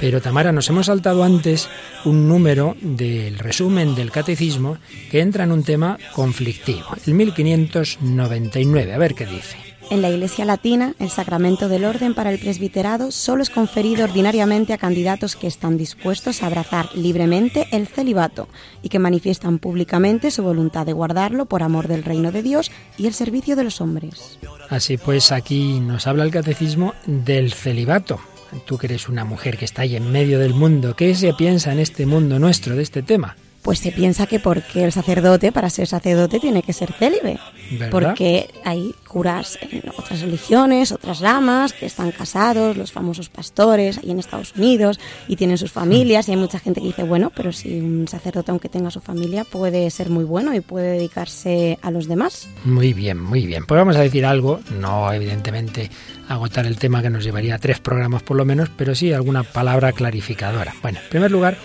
Pero 0.00 0.20
Tamara, 0.20 0.52
nos 0.52 0.68
hemos 0.68 0.86
saltado 0.86 1.24
antes 1.24 1.68
un 2.04 2.28
número 2.28 2.76
del 2.80 3.38
resumen 3.38 3.94
del 3.94 4.10
catecismo 4.10 4.78
que 5.10 5.20
entra 5.20 5.44
en 5.44 5.52
un 5.52 5.62
tema 5.62 5.98
conflictivo, 6.14 6.86
el 7.06 7.14
1599. 7.14 8.92
A 8.92 8.98
ver 8.98 9.14
qué 9.14 9.26
dice. 9.26 9.73
En 9.90 10.00
la 10.00 10.10
Iglesia 10.10 10.44
Latina, 10.44 10.94
el 10.98 11.10
sacramento 11.10 11.68
del 11.68 11.84
orden 11.84 12.14
para 12.14 12.30
el 12.30 12.38
presbiterado 12.38 13.10
solo 13.10 13.42
es 13.42 13.50
conferido 13.50 14.04
ordinariamente 14.04 14.72
a 14.72 14.78
candidatos 14.78 15.36
que 15.36 15.46
están 15.46 15.76
dispuestos 15.76 16.42
a 16.42 16.46
abrazar 16.46 16.88
libremente 16.94 17.66
el 17.70 17.86
celibato 17.86 18.48
y 18.82 18.88
que 18.88 18.98
manifiestan 18.98 19.58
públicamente 19.58 20.30
su 20.30 20.42
voluntad 20.42 20.86
de 20.86 20.94
guardarlo 20.94 21.46
por 21.46 21.62
amor 21.62 21.86
del 21.86 22.02
reino 22.02 22.32
de 22.32 22.42
Dios 22.42 22.70
y 22.96 23.06
el 23.06 23.14
servicio 23.14 23.56
de 23.56 23.64
los 23.64 23.80
hombres. 23.80 24.38
Así 24.70 24.96
pues, 24.96 25.32
aquí 25.32 25.80
nos 25.80 26.06
habla 26.06 26.24
el 26.24 26.30
catecismo 26.30 26.94
del 27.06 27.52
celibato. 27.52 28.18
Tú 28.66 28.78
que 28.78 28.86
eres 28.86 29.08
una 29.08 29.24
mujer 29.24 29.58
que 29.58 29.64
está 29.64 29.82
ahí 29.82 29.96
en 29.96 30.10
medio 30.10 30.38
del 30.38 30.54
mundo, 30.54 30.96
¿qué 30.96 31.14
se 31.14 31.34
piensa 31.34 31.72
en 31.72 31.80
este 31.80 32.06
mundo 32.06 32.38
nuestro 32.38 32.74
de 32.74 32.82
este 32.82 33.02
tema? 33.02 33.36
Pues 33.64 33.78
se 33.78 33.92
piensa 33.92 34.26
que 34.26 34.40
porque 34.40 34.84
el 34.84 34.92
sacerdote, 34.92 35.50
para 35.50 35.70
ser 35.70 35.86
sacerdote, 35.86 36.38
tiene 36.38 36.62
que 36.62 36.74
ser 36.74 36.92
célibe. 36.92 37.38
¿Verdad? 37.70 37.88
Porque 37.90 38.50
hay 38.62 38.94
curas 39.08 39.58
en 39.62 39.88
otras 39.96 40.20
religiones, 40.20 40.92
otras 40.92 41.20
ramas, 41.20 41.72
que 41.72 41.86
están 41.86 42.10
casados, 42.10 42.76
los 42.76 42.92
famosos 42.92 43.30
pastores, 43.30 43.96
ahí 43.96 44.10
en 44.10 44.18
Estados 44.18 44.54
Unidos, 44.54 45.00
y 45.28 45.36
tienen 45.36 45.56
sus 45.56 45.72
familias, 45.72 46.28
y 46.28 46.32
hay 46.32 46.36
mucha 46.36 46.58
gente 46.58 46.82
que 46.82 46.88
dice, 46.88 47.04
bueno, 47.04 47.32
pero 47.34 47.52
si 47.52 47.80
un 47.80 48.06
sacerdote, 48.06 48.50
aunque 48.50 48.68
tenga 48.68 48.90
su 48.90 49.00
familia, 49.00 49.44
puede 49.44 49.88
ser 49.88 50.10
muy 50.10 50.24
bueno 50.24 50.54
y 50.54 50.60
puede 50.60 50.98
dedicarse 50.98 51.78
a 51.80 51.90
los 51.90 52.06
demás. 52.06 52.46
Muy 52.66 52.92
bien, 52.92 53.18
muy 53.18 53.46
bien. 53.46 53.64
Pues 53.64 53.78
vamos 53.78 53.96
a 53.96 54.00
decir 54.00 54.26
algo, 54.26 54.60
no 54.78 55.10
evidentemente 55.10 55.90
agotar 56.28 56.66
el 56.66 56.76
tema 56.76 57.00
que 57.00 57.08
nos 57.08 57.24
llevaría 57.24 57.56
tres 57.56 57.80
programas 57.80 58.22
por 58.22 58.36
lo 58.36 58.44
menos, 58.44 58.68
pero 58.76 58.94
sí 58.94 59.10
alguna 59.14 59.42
palabra 59.42 59.92
clarificadora. 59.92 60.74
Bueno, 60.82 60.98
en 61.02 61.08
primer 61.08 61.30
lugar, 61.30 61.56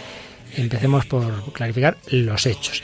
empecemos 0.55 1.05
por 1.05 1.53
clarificar 1.53 1.97
los 2.09 2.45
hechos. 2.45 2.83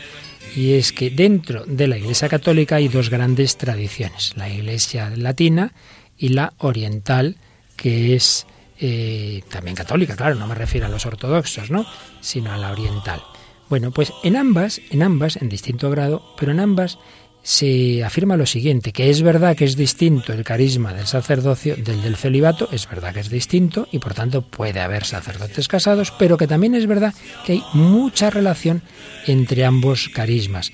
Y 0.56 0.74
es 0.74 0.94
que 0.94 1.10
dentro 1.10 1.66
de 1.66 1.88
la 1.88 1.98
Iglesia 1.98 2.30
Católica 2.30 2.78
hay 2.78 2.88
dos 2.88 3.10
grandes 3.10 3.58
tradiciones, 3.58 4.34
la 4.38 4.50
Iglesia 4.50 5.12
latina 5.16 5.74
y 6.18 6.30
la 6.30 6.54
oriental, 6.60 7.38
que 7.76 8.16
es 8.16 8.48
eh, 8.80 9.44
también 9.50 9.76
católica, 9.76 10.16
claro, 10.16 10.36
no 10.36 10.48
me 10.48 10.56
refiero 10.56 10.86
a 10.86 10.90
los 10.90 11.06
ortodoxos, 11.06 11.72
¿no? 11.72 11.86
sino 12.22 12.52
a 12.52 12.58
la 12.58 12.72
oriental. 12.72 13.22
Bueno, 13.70 13.92
pues 13.92 14.14
en 14.24 14.36
ambas, 14.36 14.80
en 14.92 15.02
ambas, 15.02 15.38
en 15.38 15.50
distinto 15.50 15.90
grado, 15.90 16.36
pero 16.38 16.52
en 16.52 16.60
ambas 16.60 17.00
se 17.46 18.04
afirma 18.04 18.38
lo 18.38 18.48
siguiente, 18.48 18.92
que 18.92 19.12
es 19.12 19.22
verdad 19.22 19.56
que 19.56 19.66
es 19.66 19.78
distinto 19.78 20.34
el 20.34 20.44
carisma 20.44 20.96
del 20.96 21.06
sacerdocio 21.06 21.76
del 21.76 22.02
del 22.02 22.16
celibato, 22.16 22.68
es 22.72 22.90
verdad 22.90 23.14
que 23.14 23.20
es 23.20 23.30
distinto 23.30 23.88
y 23.92 24.00
por 24.00 24.16
tanto 24.16 24.42
puede 24.42 24.80
haber 24.80 25.06
sacerdotes 25.06 25.68
casados, 25.68 26.12
pero 26.18 26.38
que 26.38 26.48
también 26.48 26.74
es 26.74 26.88
verdad 26.88 27.14
que 27.46 27.52
hay 27.52 27.64
mucha 27.74 28.32
relación 28.32 28.82
entre 29.28 29.64
ambos 29.64 30.10
carismas. 30.10 30.72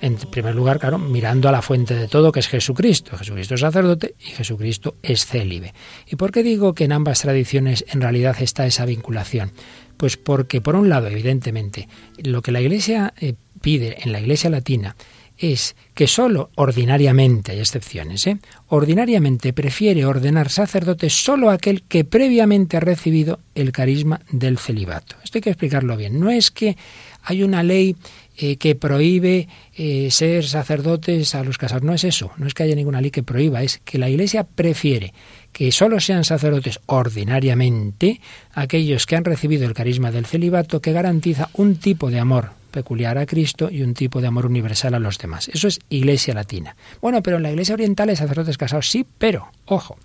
En 0.00 0.14
primer 0.14 0.54
lugar, 0.54 0.78
claro, 0.78 0.98
mirando 0.98 1.48
a 1.48 1.52
la 1.52 1.62
fuente 1.62 1.96
de 1.96 2.06
todo, 2.06 2.30
que 2.30 2.40
es 2.40 2.46
Jesucristo. 2.46 3.16
Jesucristo 3.16 3.54
es 3.54 3.62
sacerdote 3.62 4.14
y 4.20 4.30
Jesucristo 4.30 4.94
es 5.02 5.26
célibe. 5.26 5.74
¿Y 6.06 6.14
por 6.14 6.30
qué 6.30 6.44
digo 6.44 6.74
que 6.74 6.84
en 6.84 6.92
ambas 6.92 7.22
tradiciones 7.22 7.84
en 7.88 8.00
realidad 8.00 8.36
está 8.38 8.66
esa 8.66 8.84
vinculación? 8.84 9.50
Pues 9.96 10.16
porque, 10.16 10.60
por 10.60 10.76
un 10.76 10.88
lado, 10.88 11.08
evidentemente, 11.08 11.88
lo 12.22 12.40
que 12.40 12.52
la 12.52 12.60
Iglesia 12.60 13.14
eh, 13.18 13.34
pide 13.60 13.96
en 14.02 14.12
la 14.12 14.20
Iglesia 14.20 14.50
latina 14.50 14.94
es 15.38 15.76
que 15.94 16.06
sólo 16.06 16.50
ordinariamente, 16.54 17.52
hay 17.52 17.58
excepciones, 17.58 18.26
¿eh? 18.26 18.38
ordinariamente 18.68 19.52
prefiere 19.52 20.04
ordenar 20.04 20.48
sacerdote 20.48 21.10
solo 21.10 21.50
aquel 21.50 21.82
que 21.82 22.04
previamente 22.04 22.76
ha 22.76 22.80
recibido 22.80 23.40
el 23.54 23.72
carisma 23.72 24.20
del 24.30 24.58
celibato. 24.58 25.16
Esto 25.22 25.38
hay 25.38 25.42
que 25.42 25.50
explicarlo 25.50 25.96
bien. 25.96 26.20
No 26.20 26.30
es 26.30 26.50
que 26.50 26.76
hay 27.22 27.42
una 27.42 27.62
ley 27.62 27.96
eh, 28.36 28.56
que 28.56 28.74
prohíbe 28.74 29.48
eh, 29.76 30.08
ser 30.10 30.44
sacerdotes 30.44 31.34
a 31.34 31.44
los 31.44 31.58
casados. 31.58 31.84
No 31.84 31.94
es 31.94 32.04
eso, 32.04 32.32
no 32.36 32.46
es 32.46 32.54
que 32.54 32.64
haya 32.64 32.74
ninguna 32.74 33.00
ley 33.00 33.10
que 33.10 33.22
prohíba, 33.22 33.62
es 33.62 33.80
que 33.84 33.98
la 33.98 34.10
Iglesia 34.10 34.44
prefiere 34.44 35.14
que 35.52 35.70
sólo 35.70 36.00
sean 36.00 36.24
sacerdotes 36.24 36.80
ordinariamente 36.86 38.20
aquellos 38.52 39.06
que 39.06 39.16
han 39.16 39.24
recibido 39.24 39.64
el 39.66 39.74
carisma 39.74 40.10
del 40.10 40.26
celibato 40.26 40.80
que 40.80 40.92
garantiza 40.92 41.48
un 41.54 41.76
tipo 41.76 42.10
de 42.10 42.18
amor 42.18 42.63
peculiar 42.74 43.18
a 43.18 43.24
Cristo 43.24 43.70
y 43.70 43.82
un 43.82 43.94
tipo 43.94 44.20
de 44.20 44.26
amor 44.26 44.46
universal 44.46 44.94
a 44.94 44.98
los 44.98 45.16
demás. 45.18 45.48
Eso 45.48 45.68
es 45.68 45.78
Iglesia 45.88 46.34
latina. 46.34 46.74
Bueno, 47.00 47.22
pero 47.22 47.36
en 47.36 47.44
la 47.44 47.50
Iglesia 47.50 47.74
oriental 47.74 48.08
hay 48.08 48.16
sacerdotes 48.16 48.58
casados, 48.58 48.90
sí, 48.90 49.06
pero, 49.16 49.48
ojo, 49.66 49.96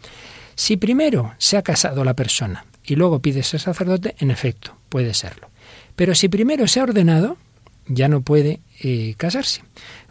si 0.53 0.77
primero 0.77 1.33
se 1.39 1.57
ha 1.57 1.63
casado 1.63 2.03
la 2.03 2.13
persona 2.13 2.65
y 2.85 2.95
luego 2.95 3.19
pide 3.19 3.41
ser 3.41 3.59
sacerdote, 3.59 4.15
en 4.19 4.29
efecto, 4.29 4.75
puede 4.87 5.15
serlo. 5.15 5.49
Pero 5.95 6.13
si 6.13 6.29
primero 6.29 6.67
se 6.67 6.79
ha 6.79 6.83
ordenado, 6.83 7.37
ya 7.87 8.07
no 8.07 8.21
puede 8.21 8.59
eh, 8.81 9.15
casarse. 9.17 9.63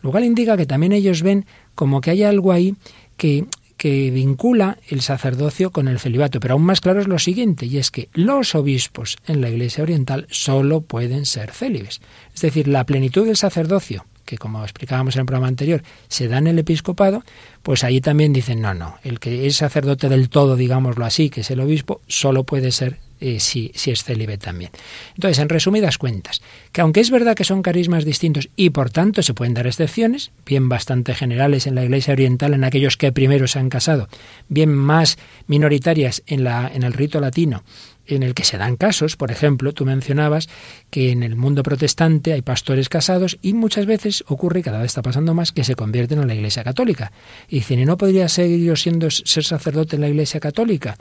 Lo 0.02 0.10
cual 0.10 0.24
indica 0.24 0.56
que 0.56 0.66
también 0.66 0.92
ellos 0.92 1.22
ven 1.22 1.46
como 1.76 2.00
que 2.00 2.10
hay 2.10 2.24
algo 2.24 2.50
ahí 2.50 2.74
que 3.16 3.46
que 3.78 4.10
vincula 4.10 4.76
el 4.88 5.00
sacerdocio 5.00 5.70
con 5.70 5.88
el 5.88 5.98
celibato. 5.98 6.40
Pero 6.40 6.54
aún 6.54 6.64
más 6.64 6.82
claro 6.82 7.00
es 7.00 7.08
lo 7.08 7.18
siguiente, 7.18 7.64
y 7.64 7.78
es 7.78 7.90
que 7.90 8.10
los 8.12 8.54
obispos 8.54 9.16
en 9.26 9.40
la 9.40 9.48
Iglesia 9.48 9.84
Oriental 9.84 10.26
solo 10.30 10.82
pueden 10.82 11.24
ser 11.24 11.52
célibes. 11.52 12.02
Es 12.34 12.42
decir, 12.42 12.68
la 12.68 12.84
plenitud 12.84 13.24
del 13.24 13.36
sacerdocio, 13.36 14.04
que 14.26 14.36
como 14.36 14.62
explicábamos 14.62 15.14
en 15.14 15.20
el 15.20 15.26
programa 15.26 15.48
anterior, 15.48 15.82
se 16.08 16.28
da 16.28 16.38
en 16.38 16.48
el 16.48 16.58
episcopado, 16.58 17.24
pues 17.62 17.84
ahí 17.84 18.00
también 18.00 18.32
dicen, 18.32 18.60
no, 18.60 18.74
no, 18.74 18.96
el 19.04 19.20
que 19.20 19.46
es 19.46 19.56
sacerdote 19.56 20.08
del 20.08 20.28
todo, 20.28 20.56
digámoslo 20.56 21.06
así, 21.06 21.30
que 21.30 21.40
es 21.40 21.50
el 21.50 21.60
obispo, 21.60 22.02
solo 22.08 22.44
puede 22.44 22.72
ser 22.72 22.98
eh, 23.20 23.40
si, 23.40 23.72
si 23.74 23.90
es 23.90 24.04
célibe 24.04 24.38
también. 24.38 24.70
Entonces, 25.14 25.38
en 25.38 25.48
resumidas 25.48 25.98
cuentas, 25.98 26.42
que 26.72 26.80
aunque 26.80 27.00
es 27.00 27.10
verdad 27.10 27.34
que 27.34 27.44
son 27.44 27.62
carismas 27.62 28.04
distintos 28.04 28.48
y 28.56 28.70
por 28.70 28.90
tanto 28.90 29.22
se 29.22 29.34
pueden 29.34 29.54
dar 29.54 29.66
excepciones, 29.66 30.30
bien 30.46 30.68
bastante 30.68 31.14
generales 31.14 31.66
en 31.66 31.74
la 31.74 31.84
Iglesia 31.84 32.12
Oriental 32.12 32.54
en 32.54 32.64
aquellos 32.64 32.96
que 32.96 33.12
primero 33.12 33.46
se 33.46 33.58
han 33.58 33.68
casado, 33.68 34.08
bien 34.48 34.74
más 34.74 35.18
minoritarias 35.46 36.22
en, 36.26 36.44
la, 36.44 36.70
en 36.72 36.82
el 36.82 36.92
rito 36.92 37.20
latino, 37.20 37.64
en 38.08 38.22
el 38.22 38.34
que 38.34 38.44
se 38.44 38.58
dan 38.58 38.76
casos, 38.76 39.16
por 39.16 39.30
ejemplo, 39.30 39.72
tú 39.72 39.84
mencionabas 39.84 40.48
que 40.90 41.12
en 41.12 41.22
el 41.22 41.36
mundo 41.36 41.62
protestante 41.62 42.32
hay 42.32 42.42
pastores 42.42 42.88
casados 42.88 43.38
y 43.42 43.52
muchas 43.52 43.86
veces 43.86 44.24
ocurre, 44.26 44.62
cada 44.62 44.78
vez 44.78 44.86
está 44.86 45.02
pasando 45.02 45.34
más, 45.34 45.52
que 45.52 45.64
se 45.64 45.74
convierten 45.74 46.20
en 46.20 46.28
la 46.28 46.34
Iglesia 46.34 46.64
Católica. 46.64 47.12
Y 47.48 47.56
dicen, 47.56 47.78
¿y 47.78 47.84
no 47.84 47.98
podría 47.98 48.28
seguir 48.28 48.64
yo 48.64 48.76
siendo 48.76 49.10
ser 49.10 49.44
sacerdote 49.44 49.96
en 49.96 50.02
la 50.02 50.08
Iglesia 50.08 50.40
Católica? 50.40 50.96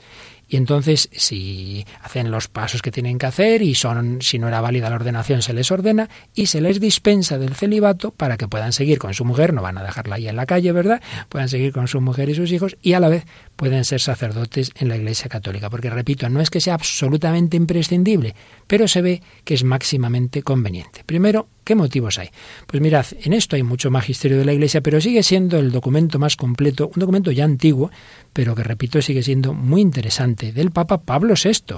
Y 0.48 0.56
entonces, 0.56 1.10
si 1.12 1.84
hacen 2.02 2.30
los 2.30 2.48
pasos 2.48 2.80
que 2.80 2.90
tienen 2.90 3.18
que 3.18 3.26
hacer 3.26 3.60
y 3.60 3.74
son, 3.74 4.22
si 4.22 4.38
no 4.38 4.48
era 4.48 4.60
válida 4.62 4.88
la 4.88 4.96
ordenación, 4.96 5.42
se 5.42 5.52
les 5.52 5.70
ordena 5.70 6.08
y 6.34 6.46
se 6.46 6.60
les 6.62 6.80
dispensa 6.80 7.38
del 7.38 7.54
celibato 7.54 8.12
para 8.12 8.38
que 8.38 8.48
puedan 8.48 8.72
seguir 8.72 8.98
con 8.98 9.12
su 9.12 9.24
mujer, 9.24 9.52
no 9.52 9.60
van 9.60 9.76
a 9.76 9.82
dejarla 9.82 10.16
ahí 10.16 10.26
en 10.26 10.36
la 10.36 10.46
calle, 10.46 10.72
¿verdad? 10.72 11.02
Puedan 11.28 11.48
seguir 11.48 11.72
con 11.72 11.86
su 11.86 12.00
mujer 12.00 12.30
y 12.30 12.34
sus 12.34 12.50
hijos 12.50 12.76
y 12.80 12.94
a 12.94 13.00
la 13.00 13.08
vez 13.08 13.26
pueden 13.56 13.84
ser 13.84 14.00
sacerdotes 14.00 14.72
en 14.76 14.88
la 14.88 14.96
Iglesia 14.96 15.28
Católica. 15.28 15.68
Porque, 15.68 15.90
repito, 15.90 16.28
no 16.30 16.40
es 16.40 16.48
que 16.48 16.60
sea 16.60 16.74
absolutamente 16.74 17.56
imprescindible, 17.56 18.34
pero 18.66 18.88
se 18.88 19.02
ve 19.02 19.22
que 19.44 19.54
es 19.54 19.64
máximamente 19.64 20.42
conveniente. 20.42 21.02
Primero, 21.04 21.48
¿Qué 21.68 21.74
motivos 21.74 22.18
hay? 22.18 22.30
Pues 22.66 22.80
mirad, 22.80 23.04
en 23.22 23.34
esto 23.34 23.54
hay 23.54 23.62
mucho 23.62 23.90
magisterio 23.90 24.38
de 24.38 24.46
la 24.46 24.54
Iglesia, 24.54 24.80
pero 24.80 25.02
sigue 25.02 25.22
siendo 25.22 25.58
el 25.58 25.70
documento 25.70 26.18
más 26.18 26.34
completo, 26.34 26.86
un 26.86 26.98
documento 26.98 27.30
ya 27.30 27.44
antiguo, 27.44 27.90
pero 28.32 28.54
que 28.54 28.62
repito 28.62 29.02
sigue 29.02 29.22
siendo 29.22 29.52
muy 29.52 29.82
interesante, 29.82 30.50
del 30.50 30.70
Papa 30.70 31.02
Pablo 31.02 31.34
VI. 31.34 31.74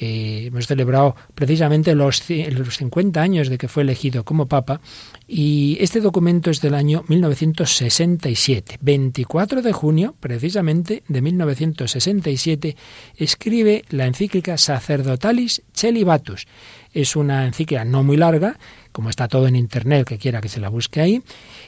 Eh, 0.00 0.46
hemos 0.46 0.66
celebrado 0.66 1.14
precisamente 1.36 1.94
los, 1.94 2.24
los 2.28 2.76
50 2.76 3.20
años 3.20 3.48
de 3.48 3.58
que 3.58 3.68
fue 3.68 3.84
elegido 3.84 4.24
como 4.24 4.46
Papa 4.46 4.80
y 5.28 5.76
este 5.80 6.00
documento 6.00 6.50
es 6.50 6.60
del 6.60 6.74
año 6.74 7.04
1967. 7.06 8.78
24 8.80 9.62
de 9.62 9.72
junio, 9.72 10.16
precisamente, 10.18 11.04
de 11.06 11.22
1967, 11.22 12.76
escribe 13.16 13.84
la 13.90 14.06
encíclica 14.06 14.56
Sacerdotalis 14.56 15.62
Celibatus. 15.72 16.46
Es 17.00 17.16
una 17.16 17.46
encíclica 17.46 17.84
no 17.84 18.02
muy 18.02 18.16
larga, 18.16 18.58
como 18.92 19.10
está 19.10 19.28
todo 19.28 19.46
en 19.46 19.56
Internet, 19.56 20.06
que 20.06 20.18
quiera 20.18 20.40
que 20.40 20.48
se 20.48 20.60
la 20.60 20.68
busque 20.68 21.00
ahí, 21.00 21.22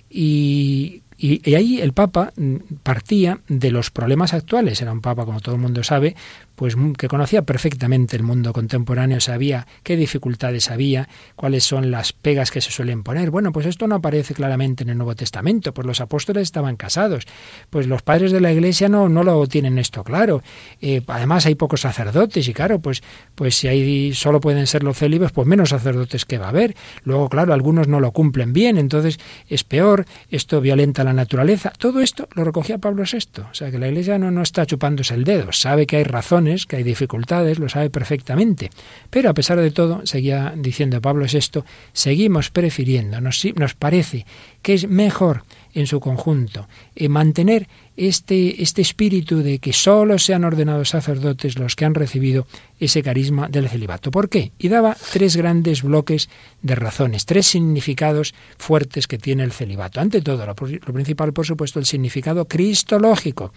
y 0.08 1.02
y, 1.20 1.54
ahí 1.54 1.80
el 1.80 1.92
Papa 1.92 2.32
mm, 2.36 2.56
partía 2.82 3.40
de 3.46 3.70
los 3.70 3.90
problemas 3.90 4.32
actuales. 4.32 4.80
Era 4.80 4.92
un 4.92 5.02
Papa, 5.02 5.26
como 5.26 5.40
todo 5.40 5.54
el 5.54 5.60
mundo 5.60 5.84
sabe, 5.84 6.16
pues 6.60 6.76
mm, 6.76 6.92
que 6.92 7.08
conocía 7.08 7.40
perfectamente 7.40 8.18
el 8.18 8.22
mundo 8.22 8.52
contemporáneo, 8.52 9.18
sabía 9.18 9.66
qué 9.82 9.96
dificultades 9.96 10.70
había, 10.70 11.08
cuáles 11.34 11.64
son 11.64 11.90
las 11.90 12.12
pegas 12.12 12.50
que 12.50 12.60
se 12.60 12.70
suelen 12.70 13.02
poner. 13.02 13.30
Bueno, 13.30 13.50
pues 13.50 13.64
esto 13.64 13.86
no 13.86 13.94
aparece 13.94 14.34
claramente 14.34 14.82
en 14.82 14.90
el 14.90 14.98
Nuevo 14.98 15.14
Testamento, 15.14 15.72
pues 15.72 15.86
los 15.86 16.02
apóstoles 16.02 16.42
estaban 16.42 16.76
casados, 16.76 17.26
pues 17.70 17.86
los 17.86 18.02
padres 18.02 18.30
de 18.30 18.42
la 18.42 18.52
Iglesia 18.52 18.90
no, 18.90 19.08
no 19.08 19.22
lo 19.22 19.46
tienen 19.46 19.78
esto 19.78 20.04
claro. 20.04 20.42
Eh, 20.82 21.00
además 21.06 21.46
hay 21.46 21.54
pocos 21.54 21.80
sacerdotes 21.80 22.46
y 22.46 22.52
claro, 22.52 22.78
pues, 22.78 23.02
pues 23.34 23.54
si 23.54 23.66
hay 23.66 24.12
solo 24.12 24.38
pueden 24.38 24.66
ser 24.66 24.82
los 24.82 24.98
célibes, 24.98 25.32
pues 25.32 25.46
menos 25.48 25.70
sacerdotes 25.70 26.26
que 26.26 26.36
va 26.36 26.44
a 26.44 26.50
haber. 26.50 26.76
Luego, 27.04 27.30
claro, 27.30 27.54
algunos 27.54 27.88
no 27.88 28.00
lo 28.00 28.12
cumplen 28.12 28.52
bien, 28.52 28.76
entonces 28.76 29.18
es 29.48 29.64
peor, 29.64 30.04
esto 30.28 30.60
violenta 30.60 31.04
la 31.04 31.14
naturaleza. 31.14 31.72
Todo 31.78 32.02
esto 32.02 32.28
lo 32.34 32.44
recogía 32.44 32.76
Pablo 32.76 33.04
VI. 33.10 33.44
O 33.50 33.54
sea 33.54 33.70
que 33.70 33.78
la 33.78 33.88
Iglesia 33.88 34.18
no, 34.18 34.30
no 34.30 34.42
está 34.42 34.66
chupándose 34.66 35.14
el 35.14 35.24
dedo, 35.24 35.52
sabe 35.52 35.86
que 35.86 35.96
hay 35.96 36.04
razones, 36.04 36.49
que 36.66 36.76
hay 36.76 36.82
dificultades, 36.82 37.58
lo 37.58 37.68
sabe 37.68 37.90
perfectamente. 37.90 38.70
Pero 39.10 39.30
a 39.30 39.34
pesar 39.34 39.58
de 39.58 39.70
todo, 39.70 40.04
seguía 40.04 40.54
diciendo 40.56 41.00
Pablo 41.00 41.26
VI, 41.30 41.62
seguimos 41.92 42.50
prefiriendo, 42.50 43.20
nos, 43.20 43.44
nos 43.56 43.74
parece 43.74 44.26
que 44.62 44.74
es 44.74 44.88
mejor 44.88 45.44
en 45.72 45.86
su 45.86 46.00
conjunto 46.00 46.68
eh, 46.96 47.08
mantener 47.08 47.68
este, 47.96 48.62
este 48.62 48.82
espíritu 48.82 49.38
de 49.38 49.58
que 49.58 49.72
sólo 49.72 50.18
sean 50.18 50.44
ordenados 50.44 50.90
sacerdotes 50.90 51.58
los 51.58 51.76
que 51.76 51.84
han 51.84 51.94
recibido 51.94 52.46
ese 52.78 53.02
carisma 53.02 53.48
del 53.48 53.68
celibato. 53.68 54.10
¿Por 54.10 54.28
qué? 54.28 54.52
Y 54.58 54.68
daba 54.68 54.96
tres 55.12 55.36
grandes 55.36 55.82
bloques 55.82 56.28
de 56.62 56.74
razones, 56.74 57.26
tres 57.26 57.46
significados 57.46 58.34
fuertes 58.58 59.06
que 59.06 59.18
tiene 59.18 59.44
el 59.44 59.52
celibato. 59.52 60.00
Ante 60.00 60.22
todo, 60.22 60.46
lo, 60.46 60.54
lo 60.54 60.94
principal, 60.94 61.32
por 61.32 61.46
supuesto, 61.46 61.78
el 61.78 61.86
significado 61.86 62.46
cristológico. 62.46 63.52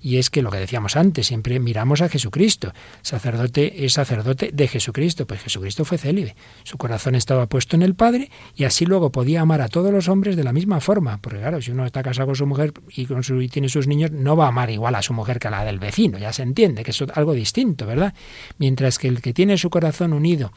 Y 0.00 0.16
es 0.16 0.30
que 0.30 0.42
lo 0.42 0.50
que 0.50 0.58
decíamos 0.58 0.96
antes, 0.96 1.26
siempre 1.26 1.60
miramos 1.60 2.00
a 2.00 2.08
Jesucristo. 2.08 2.72
Sacerdote 3.02 3.84
es 3.84 3.92
sacerdote 3.94 4.50
de 4.52 4.68
Jesucristo, 4.68 5.26
pues 5.26 5.42
Jesucristo 5.42 5.84
fue 5.84 5.98
célibe. 5.98 6.34
Su 6.64 6.78
corazón 6.78 7.14
estaba 7.14 7.46
puesto 7.46 7.76
en 7.76 7.82
el 7.82 7.94
Padre 7.94 8.30
y 8.56 8.64
así 8.64 8.86
luego 8.86 9.12
podía 9.12 9.42
amar 9.42 9.60
a 9.60 9.68
todos 9.68 9.92
los 9.92 10.08
hombres 10.08 10.36
de 10.36 10.44
la 10.44 10.52
misma 10.52 10.80
forma. 10.80 11.18
Porque 11.18 11.38
claro, 11.38 11.60
si 11.60 11.70
uno 11.70 11.84
está 11.84 12.02
casado 12.02 12.26
con 12.26 12.36
su 12.36 12.46
mujer 12.46 12.72
y, 12.88 13.06
con 13.06 13.22
su, 13.22 13.40
y 13.42 13.48
tiene 13.48 13.68
sus 13.68 13.86
niños, 13.86 14.10
no 14.10 14.36
va 14.36 14.46
a 14.46 14.48
amar 14.48 14.70
igual 14.70 14.94
a 14.94 15.02
su 15.02 15.12
mujer 15.12 15.38
que 15.38 15.48
a 15.48 15.50
la 15.50 15.64
del 15.64 15.78
vecino, 15.78 16.18
ya 16.18 16.32
se 16.32 16.42
entiende, 16.42 16.82
que 16.82 16.92
es 16.92 17.04
algo 17.14 17.34
distinto, 17.34 17.86
¿verdad? 17.86 18.14
Mientras 18.58 18.98
que 18.98 19.08
el 19.08 19.20
que 19.20 19.34
tiene 19.34 19.58
su 19.58 19.70
corazón 19.70 20.12
unido 20.12 20.52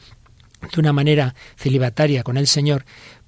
de 0.72 0.80
una 0.80 0.92
manera 0.92 1.34
celibataria 1.56 2.22
con 2.22 2.36
el 2.36 2.46
Señor, 2.46 2.84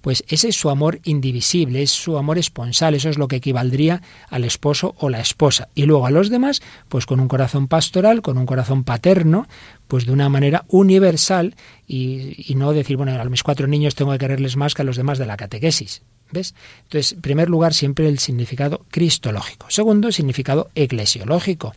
pues 0.07 0.23
ese 0.29 0.51
es 0.51 0.55
su 0.55 0.71
amor 0.71 1.01
indivisible, 1.03 1.83
es 1.83 1.91
su 1.91 2.17
amor 2.17 2.39
esponsal, 2.39 2.95
eso 2.95 3.09
es 3.09 3.19
lo 3.19 3.27
que 3.27 3.35
equivaldría 3.35 4.03
al 4.31 4.45
esposo 4.45 4.95
o 5.01 5.11
la 5.11 5.19
esposa. 5.19 5.69
Y 5.75 5.83
luego 5.83 6.07
a 6.07 6.13
los 6.13 6.31
demás, 6.31 6.63
pues 6.89 7.07
con 7.07 7.19
un 7.19 7.27
corazón 7.27 7.67
pastoral, 7.67 8.23
con 8.23 8.39
un 8.39 8.47
corazón 8.47 8.85
paterno, 8.85 9.49
pues 9.89 10.07
de 10.07 10.13
una 10.13 10.29
manera 10.29 10.65
universal 10.69 11.57
y, 11.89 12.55
no 12.55 12.73
decir, 12.73 12.97
bueno, 12.97 13.21
a 13.21 13.25
mis 13.25 13.43
cuatro 13.43 13.67
niños 13.67 13.97
tengo 13.97 14.13
que 14.13 14.19
quererles 14.19 14.57
más 14.57 14.75
que 14.75 14.83
a 14.83 14.85
los 14.85 14.97
demás 14.97 15.19
de 15.19 15.27
la 15.27 15.37
catequesis. 15.37 16.03
¿Ves? 16.31 16.55
Entonces, 16.85 17.15
en 17.15 17.21
primer 17.21 17.51
lugar, 17.51 17.75
siempre 17.75 18.07
el 18.07 18.21
significado 18.21 18.87
cristológico. 18.93 19.67
Segundo, 19.71 20.13
significado 20.13 20.71
eclesiológico. 20.77 21.75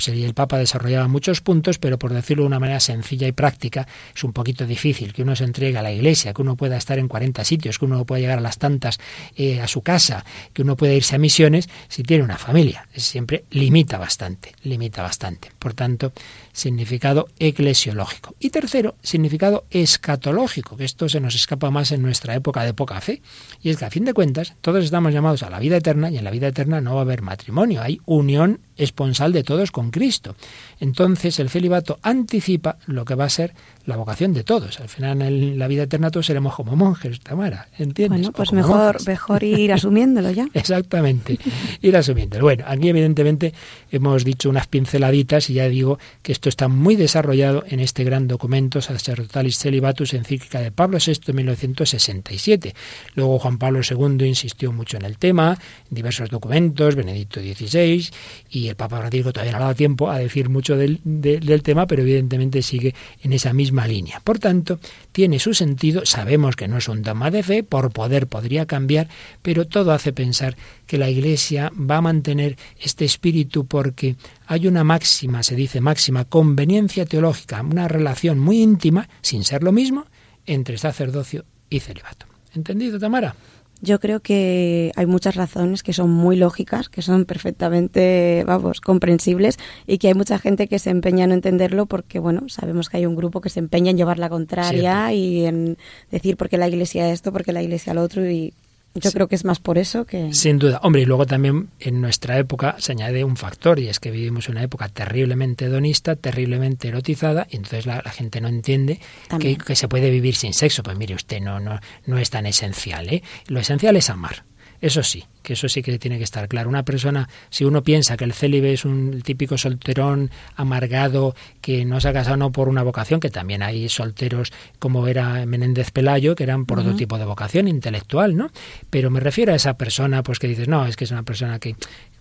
Pues 0.00 0.08
el 0.08 0.32
Papa 0.32 0.56
desarrollaba 0.56 1.08
muchos 1.08 1.42
puntos, 1.42 1.76
pero 1.76 1.98
por 1.98 2.14
decirlo 2.14 2.44
de 2.44 2.46
una 2.46 2.58
manera 2.58 2.80
sencilla 2.80 3.28
y 3.28 3.32
práctica, 3.32 3.86
es 4.16 4.24
un 4.24 4.32
poquito 4.32 4.64
difícil 4.64 5.12
que 5.12 5.20
uno 5.20 5.36
se 5.36 5.44
entregue 5.44 5.76
a 5.76 5.82
la 5.82 5.92
iglesia, 5.92 6.32
que 6.32 6.40
uno 6.40 6.56
pueda 6.56 6.78
estar 6.78 6.98
en 6.98 7.06
40 7.06 7.44
sitios, 7.44 7.78
que 7.78 7.84
uno 7.84 8.06
pueda 8.06 8.18
llegar 8.18 8.38
a 8.38 8.40
las 8.40 8.56
tantas 8.56 8.98
eh, 9.36 9.60
a 9.60 9.68
su 9.68 9.82
casa, 9.82 10.24
que 10.54 10.62
uno 10.62 10.74
pueda 10.74 10.94
irse 10.94 11.16
a 11.16 11.18
misiones 11.18 11.68
si 11.88 12.02
tiene 12.02 12.24
una 12.24 12.38
familia. 12.38 12.88
Siempre 12.96 13.44
limita 13.50 13.98
bastante, 13.98 14.54
limita 14.62 15.02
bastante. 15.02 15.52
Por 15.58 15.74
tanto, 15.74 16.14
significado 16.50 17.28
eclesiológico. 17.38 18.34
Y 18.40 18.48
tercero, 18.48 18.96
significado 19.02 19.66
escatológico, 19.68 20.78
que 20.78 20.84
esto 20.84 21.10
se 21.10 21.20
nos 21.20 21.34
escapa 21.34 21.70
más 21.70 21.92
en 21.92 22.00
nuestra 22.00 22.34
época 22.34 22.64
de 22.64 22.72
poca 22.72 23.02
fe. 23.02 23.20
Y 23.60 23.68
es 23.68 23.76
que 23.76 23.84
a 23.84 23.90
fin 23.90 24.06
de 24.06 24.14
cuentas, 24.14 24.54
todos 24.62 24.82
estamos 24.82 25.12
llamados 25.12 25.42
a 25.42 25.50
la 25.50 25.58
vida 25.58 25.76
eterna 25.76 26.10
y 26.10 26.16
en 26.16 26.24
la 26.24 26.30
vida 26.30 26.48
eterna 26.48 26.80
no 26.80 26.94
va 26.94 27.00
a 27.00 27.02
haber 27.02 27.20
matrimonio, 27.20 27.82
hay 27.82 28.00
unión 28.06 28.60
esponsal 28.82 29.32
de 29.32 29.44
todos 29.44 29.70
con 29.70 29.90
Cristo. 29.90 30.34
Entonces 30.80 31.38
el 31.38 31.50
celibato 31.50 31.98
anticipa 32.02 32.78
lo 32.86 33.04
que 33.04 33.14
va 33.14 33.24
a 33.24 33.30
ser 33.30 33.54
la 33.90 33.96
vocación 33.96 34.32
de 34.32 34.44
todos. 34.44 34.80
Al 34.80 34.88
final 34.88 35.20
en 35.20 35.58
la 35.58 35.68
vida 35.68 35.82
eterna 35.82 36.10
todos 36.10 36.26
seremos 36.26 36.54
como 36.54 36.76
monjes, 36.76 37.20
Tamara, 37.20 37.68
¿entiendes? 37.76 38.20
Bueno, 38.20 38.32
pues 38.32 38.52
mejor, 38.52 39.06
mejor 39.06 39.42
ir 39.44 39.72
asumiéndolo 39.72 40.30
ya. 40.30 40.48
Exactamente, 40.54 41.38
ir 41.82 41.96
asumiéndolo. 41.96 42.44
Bueno, 42.44 42.64
aquí 42.66 42.88
evidentemente 42.88 43.52
hemos 43.90 44.24
dicho 44.24 44.48
unas 44.48 44.66
pinceladitas 44.66 45.50
y 45.50 45.54
ya 45.54 45.68
digo 45.68 45.98
que 46.22 46.32
esto 46.32 46.48
está 46.48 46.68
muy 46.68 46.96
desarrollado 46.96 47.64
en 47.68 47.80
este 47.80 48.04
gran 48.04 48.28
documento 48.28 48.80
Sacerdotalis 48.80 49.58
Celibatus, 49.58 50.14
encíclica 50.14 50.60
de 50.60 50.70
Pablo 50.70 50.98
VI 51.04 51.20
en 51.26 51.36
1967. 51.36 52.74
Luego 53.14 53.38
Juan 53.38 53.58
Pablo 53.58 53.80
II 53.88 54.24
insistió 54.26 54.72
mucho 54.72 54.96
en 54.96 55.04
el 55.04 55.18
tema, 55.18 55.58
en 55.90 55.94
diversos 55.94 56.30
documentos, 56.30 56.94
Benedicto 56.94 57.40
XVI, 57.40 58.08
y 58.50 58.68
el 58.68 58.76
Papa 58.76 58.98
Francisco 58.98 59.32
todavía 59.32 59.52
no 59.52 59.58
ha 59.58 59.62
dado 59.62 59.74
tiempo 59.74 60.10
a 60.10 60.18
decir 60.18 60.48
mucho 60.48 60.76
del, 60.76 61.00
del 61.02 61.62
tema, 61.62 61.86
pero 61.86 62.02
evidentemente 62.02 62.62
sigue 62.62 62.94
en 63.22 63.32
esa 63.32 63.52
línea. 63.86 64.20
Por 64.20 64.38
tanto, 64.38 64.78
tiene 65.12 65.38
su 65.38 65.54
sentido, 65.54 66.04
sabemos 66.04 66.56
que 66.56 66.68
no 66.68 66.78
es 66.78 66.88
un 66.88 67.02
dogma 67.02 67.30
de 67.30 67.42
fe, 67.42 67.62
por 67.62 67.92
poder 67.92 68.26
podría 68.26 68.66
cambiar, 68.66 69.08
pero 69.42 69.66
todo 69.66 69.92
hace 69.92 70.12
pensar 70.12 70.56
que 70.86 70.98
la 70.98 71.10
Iglesia 71.10 71.72
va 71.78 71.98
a 71.98 72.02
mantener 72.02 72.56
este 72.78 73.04
espíritu 73.04 73.66
porque 73.66 74.16
hay 74.46 74.66
una 74.66 74.84
máxima, 74.84 75.42
se 75.42 75.54
dice 75.54 75.80
máxima, 75.80 76.24
conveniencia 76.24 77.06
teológica, 77.06 77.62
una 77.62 77.88
relación 77.88 78.38
muy 78.38 78.62
íntima, 78.62 79.08
sin 79.20 79.44
ser 79.44 79.62
lo 79.62 79.72
mismo, 79.72 80.06
entre 80.46 80.78
sacerdocio 80.78 81.44
y 81.68 81.80
celibato. 81.80 82.26
¿Entendido, 82.54 82.98
Tamara? 82.98 83.34
Yo 83.82 83.98
creo 83.98 84.20
que 84.20 84.92
hay 84.96 85.06
muchas 85.06 85.36
razones 85.36 85.82
que 85.82 85.94
son 85.94 86.10
muy 86.10 86.36
lógicas, 86.36 86.88
que 86.90 87.00
son 87.00 87.24
perfectamente, 87.24 88.44
vamos, 88.46 88.80
comprensibles 88.80 89.58
y 89.86 89.96
que 89.96 90.08
hay 90.08 90.14
mucha 90.14 90.38
gente 90.38 90.68
que 90.68 90.78
se 90.78 90.90
empeña 90.90 91.24
en 91.24 91.32
entenderlo 91.32 91.86
porque, 91.86 92.18
bueno, 92.18 92.48
sabemos 92.48 92.90
que 92.90 92.98
hay 92.98 93.06
un 93.06 93.16
grupo 93.16 93.40
que 93.40 93.48
se 93.48 93.58
empeña 93.58 93.90
en 93.90 93.96
llevar 93.96 94.18
la 94.18 94.28
contraria 94.28 95.12
y 95.14 95.46
en 95.46 95.78
decir 96.10 96.36
por 96.36 96.50
qué 96.50 96.58
la 96.58 96.68
iglesia 96.68 97.10
esto, 97.10 97.32
por 97.32 97.42
qué 97.42 97.52
la 97.52 97.62
iglesia 97.62 97.94
lo 97.94 98.02
otro 98.02 98.28
y 98.30 98.52
yo 98.94 99.12
creo 99.12 99.28
que 99.28 99.36
es 99.36 99.44
más 99.44 99.60
por 99.60 99.78
eso 99.78 100.04
que... 100.04 100.34
Sin 100.34 100.58
duda. 100.58 100.80
Hombre, 100.82 101.02
y 101.02 101.04
luego 101.04 101.26
también 101.26 101.68
en 101.78 102.00
nuestra 102.00 102.38
época 102.38 102.76
se 102.78 102.92
añade 102.92 103.22
un 103.24 103.36
factor, 103.36 103.78
y 103.78 103.88
es 103.88 104.00
que 104.00 104.10
vivimos 104.10 104.48
una 104.48 104.62
época 104.62 104.88
terriblemente 104.88 105.66
hedonista, 105.66 106.16
terriblemente 106.16 106.88
erotizada, 106.88 107.46
y 107.50 107.56
entonces 107.56 107.86
la, 107.86 108.02
gente 108.10 108.40
no 108.40 108.48
entiende 108.48 109.00
que, 109.38 109.56
que, 109.56 109.76
se 109.76 109.88
puede 109.88 110.10
vivir 110.10 110.34
sin 110.34 110.52
sexo. 110.52 110.82
Pues 110.82 110.96
mire 110.96 111.14
usted, 111.14 111.40
no, 111.40 111.60
no, 111.60 111.78
no 112.06 112.18
es 112.18 112.30
tan 112.30 112.46
esencial. 112.46 113.08
¿eh? 113.08 113.22
Lo 113.46 113.60
esencial 113.60 113.96
es 113.96 114.10
amar. 114.10 114.44
Eso 114.80 115.02
sí, 115.02 115.24
que 115.42 115.54
eso 115.54 115.68
sí 115.68 115.82
que 115.82 115.98
tiene 115.98 116.18
que 116.18 116.24
estar 116.24 116.48
claro. 116.48 116.68
Una 116.68 116.84
persona, 116.84 117.28
si 117.50 117.64
uno 117.64 117.82
piensa 117.82 118.16
que 118.16 118.24
el 118.24 118.32
célibe 118.32 118.72
es 118.72 118.84
un 118.84 119.22
típico 119.22 119.58
solterón 119.58 120.30
amargado 120.56 121.34
que 121.60 121.84
no 121.84 122.00
se 122.00 122.08
ha 122.08 122.12
casado 122.12 122.36
no 122.36 122.52
por 122.52 122.68
una 122.68 122.82
vocación, 122.82 123.20
que 123.20 123.30
también 123.30 123.62
hay 123.62 123.88
solteros 123.88 124.52
como 124.78 125.06
era 125.06 125.46
Menéndez 125.46 125.90
Pelayo, 125.90 126.34
que 126.34 126.44
eran 126.44 126.66
por 126.66 126.78
otro 126.78 126.94
tipo 126.94 127.18
de 127.18 127.24
vocación 127.24 127.68
intelectual, 127.68 128.36
¿no? 128.36 128.50
Pero 128.90 129.10
me 129.10 129.20
refiero 129.20 129.52
a 129.52 129.56
esa 129.56 129.74
persona, 129.74 130.22
pues 130.22 130.38
que 130.38 130.48
dices, 130.48 130.68
no, 130.68 130.86
es 130.86 130.96
que 130.96 131.04
es 131.04 131.10
una 131.10 131.22
persona 131.22 131.58
que 131.58 131.76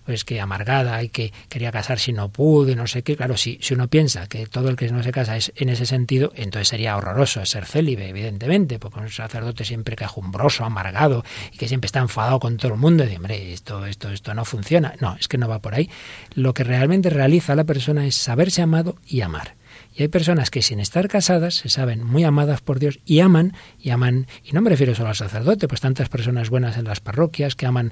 pues 0.09 0.25
que 0.25 0.41
amargada 0.41 1.03
y 1.03 1.09
que 1.09 1.31
quería 1.49 1.71
casarse 1.71 2.09
y 2.09 2.15
no 2.15 2.29
pudo 2.29 2.71
y 2.71 2.75
no 2.75 2.87
sé 2.87 3.03
qué. 3.03 3.15
Claro, 3.15 3.37
si, 3.37 3.59
si 3.61 3.75
uno 3.75 3.89
piensa 3.89 4.25
que 4.25 4.47
todo 4.47 4.69
el 4.69 4.75
que 4.75 4.89
no 4.89 5.03
se 5.03 5.11
casa 5.11 5.37
es 5.37 5.53
en 5.55 5.69
ese 5.69 5.85
sentido, 5.85 6.31
entonces 6.35 6.67
sería 6.67 6.97
horroroso 6.97 7.45
ser 7.45 7.67
célibe, 7.67 8.09
evidentemente, 8.09 8.79
porque 8.79 9.01
un 9.01 9.11
sacerdote 9.11 9.65
siempre 9.65 9.95
quejumbroso, 9.95 10.65
amargado 10.65 11.23
y 11.53 11.57
que 11.57 11.67
siempre 11.67 11.85
está 11.85 11.99
enfadado 11.99 12.39
con 12.39 12.57
todo 12.57 12.73
el 12.73 12.79
mundo 12.79 13.05
hombre, 13.17 13.53
esto, 13.53 13.85
esto, 13.85 14.09
esto 14.09 14.33
no 14.33 14.45
funciona. 14.45 14.93
No, 14.99 15.15
es 15.19 15.27
que 15.27 15.37
no 15.37 15.47
va 15.47 15.61
por 15.61 15.75
ahí. 15.75 15.89
Lo 16.33 16.53
que 16.53 16.63
realmente 16.63 17.09
realiza 17.09 17.55
la 17.55 17.63
persona 17.63 18.05
es 18.05 18.15
saberse 18.15 18.61
amado 18.61 18.95
y 19.05 19.21
amar 19.21 19.58
Y 19.99 20.03
hay 20.03 20.07
personas 20.07 20.49
que 20.49 20.61
sin 20.61 20.79
estar 20.79 21.09
casadas 21.09 21.55
se 21.55 21.67
saben 21.67 22.05
muy 22.05 22.23
amadas 22.23 22.61
por 22.61 22.79
Dios 22.79 22.99
y 23.05 23.19
aman, 23.19 23.51
y 23.77 23.89
aman, 23.89 24.27
y 24.45 24.53
no 24.53 24.61
me 24.61 24.69
refiero 24.69 24.95
solo 24.95 25.09
al 25.09 25.15
sacerdote, 25.15 25.67
pues 25.67 25.81
tantas 25.81 26.07
personas 26.07 26.49
buenas 26.49 26.77
en 26.77 26.85
las 26.85 27.01
parroquias, 27.01 27.53
que 27.55 27.65
aman 27.65 27.91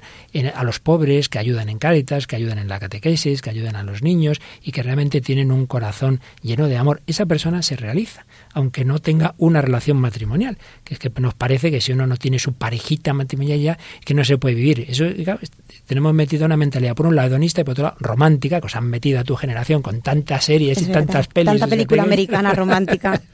a 0.54 0.64
los 0.64 0.80
pobres, 0.80 1.28
que 1.28 1.38
ayudan 1.38 1.68
en 1.68 1.78
cáritas, 1.78 2.26
que 2.26 2.36
ayudan 2.36 2.56
en 2.58 2.68
la 2.68 2.80
catequesis, 2.80 3.42
que 3.42 3.50
ayudan 3.50 3.76
a 3.76 3.82
los 3.82 4.02
niños 4.02 4.40
y 4.62 4.72
que 4.72 4.82
realmente 4.82 5.20
tienen 5.20 5.52
un 5.52 5.66
corazón 5.66 6.22
lleno 6.40 6.66
de 6.66 6.78
amor. 6.78 7.02
Esa 7.06 7.26
persona 7.26 7.60
se 7.60 7.76
realiza, 7.76 8.24
aunque 8.54 8.86
no 8.86 9.00
tenga 9.00 9.34
una 9.36 9.60
relación 9.60 9.98
matrimonial, 9.98 10.56
que 10.84 10.94
es 10.94 11.00
que 11.00 11.10
nos 11.20 11.34
parece 11.34 11.70
que 11.70 11.82
si 11.82 11.92
uno 11.92 12.06
no 12.06 12.16
tiene 12.16 12.38
su 12.38 12.54
parejita 12.54 13.12
matrimonial 13.12 13.60
ya, 13.60 13.78
que 14.06 14.14
no 14.14 14.24
se 14.24 14.38
puede 14.38 14.54
vivir. 14.54 14.86
Eso 14.88 15.04
tenemos 15.84 16.14
metido 16.14 16.46
una 16.46 16.56
mentalidad 16.56 16.94
por 16.94 17.04
un 17.04 17.16
lado 17.16 17.28
hedonista 17.28 17.60
y 17.60 17.64
por 17.64 17.72
otro 17.72 17.84
lado 17.84 17.96
romántica, 18.00 18.60
que 18.60 18.66
os 18.66 18.76
han 18.76 18.86
metido 18.86 19.20
a 19.20 19.24
tu 19.24 19.36
generación 19.36 19.82
con 19.82 20.00
tantas 20.00 20.46
series 20.46 20.80
y 20.80 20.86
tantas 20.86 21.26
pelis. 21.26 21.60
Tanta 21.60 21.66
película 21.66 21.97
americana 22.02 22.52
romántica. 22.52 23.20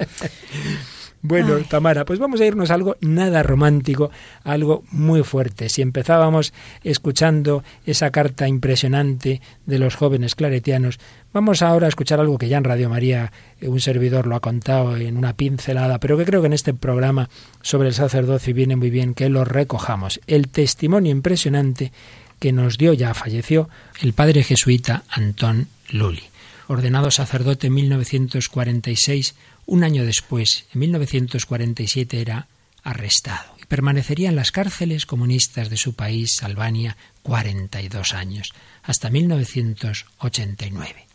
Bueno, 1.27 1.57
Tamara, 1.71 2.05
pues 2.05 2.19
vamos 2.19 2.43
a 2.43 2.45
irnos 2.45 2.71
a 2.71 2.75
algo 2.75 2.99
nada 3.01 3.43
romántico, 3.43 4.11
algo 4.43 4.85
muy 4.91 5.23
fuerte. 5.23 5.71
Si 5.71 5.81
empezábamos 5.81 6.53
escuchando 6.83 7.65
esa 7.87 8.11
carta 8.11 8.47
impresionante 8.47 9.41
de 9.65 9.79
los 9.79 9.95
jóvenes 9.95 10.35
claretianos, 10.35 10.99
vamos 11.33 11.63
ahora 11.63 11.87
a 11.87 11.89
escuchar 11.89 12.21
algo 12.21 12.37
que 12.37 12.49
ya 12.49 12.59
en 12.59 12.65
Radio 12.65 12.91
María 12.91 13.33
eh, 13.63 13.69
un 13.69 13.81
servidor 13.81 14.27
lo 14.27 14.37
ha 14.37 14.41
contado 14.41 14.99
en 14.99 15.17
una 15.17 15.33
pincelada, 15.33 15.99
pero 15.99 16.19
que 16.19 16.27
creo 16.27 16.43
que 16.43 16.49
en 16.49 16.53
este 16.53 16.75
programa 16.75 17.31
sobre 17.63 17.89
el 17.89 17.95
sacerdocio 17.95 18.53
viene 18.53 18.77
muy 18.77 18.91
bien 18.91 19.15
que 19.15 19.31
lo 19.31 19.47
recojamos. 19.47 20.21
El 20.27 20.49
testimonio 20.49 21.11
impresionante 21.11 21.91
que 22.39 22.53
nos 22.53 22.77
dio, 22.77 22.93
ya 22.93 23.15
falleció, 23.15 23.71
el 24.03 24.13
padre 24.13 24.43
jesuita 24.43 25.05
Antón 25.09 25.69
Luli. 25.89 26.34
Ordenado 26.67 27.11
sacerdote 27.11 27.67
en 27.67 27.75
1946, 27.75 29.35
un 29.67 29.85
año 29.85 30.05
después, 30.05 30.65
en 30.73 30.81
1947, 30.81 32.21
era 32.21 32.49
arrestado 32.83 33.55
y 33.61 33.67
permanecería 33.67 34.29
en 34.29 34.37
las 34.37 34.51
cárceles 34.51 35.07
comunistas 35.07 35.69
de 35.71 35.77
su 35.77 35.95
país, 35.95 36.43
Albania, 36.43 36.97
42 37.23 38.15
años, 38.15 38.53
hasta 38.83 39.11
1989. 39.11 41.07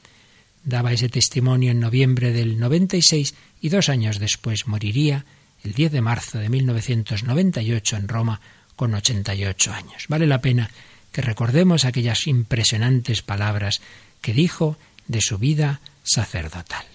Daba 0.63 0.91
ese 0.91 1.09
testimonio 1.09 1.71
en 1.71 1.79
noviembre 1.79 2.31
del 2.31 2.59
96 2.59 3.33
y 3.61 3.69
dos 3.69 3.89
años 3.89 4.19
después 4.19 4.67
moriría 4.67 5.25
el 5.63 5.73
10 5.73 5.91
de 5.91 6.01
marzo 6.01 6.37
de 6.37 6.49
1998 6.49 7.95
en 7.97 8.07
Roma 8.07 8.41
con 8.75 8.93
88 8.93 9.73
años. 9.73 10.05
Vale 10.07 10.27
la 10.27 10.41
pena 10.41 10.69
que 11.11 11.21
recordemos 11.21 11.85
aquellas 11.85 12.27
impresionantes 12.27 13.21
palabras 13.21 13.81
que 14.21 14.33
dijo 14.33 14.77
de 15.09 15.19
su 15.19 15.37
vida 15.37 15.81
sacerdotal. 16.03 16.85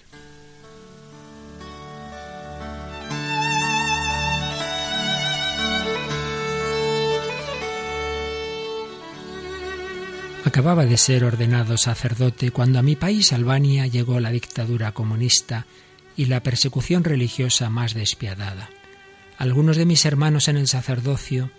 Acababa 10.44 10.86
de 10.86 10.96
ser 10.96 11.24
ordenado 11.24 11.76
sacerdote 11.76 12.50
cuando 12.50 12.78
a 12.78 12.82
mi 12.82 12.96
país, 12.96 13.32
Albania, 13.32 13.86
llegó 13.86 14.20
la 14.20 14.30
dictadura 14.30 14.92
comunista 14.92 15.66
y 16.16 16.26
la 16.26 16.42
persecución 16.42 17.02
religiosa 17.02 17.70
más 17.70 17.94
despiadada. 17.94 18.70
Algunos 19.36 19.76
de 19.76 19.86
mis 19.86 20.04
hermanos 20.04 20.46
en 20.46 20.56
el 20.56 20.68
sacerdocio, 20.68 21.50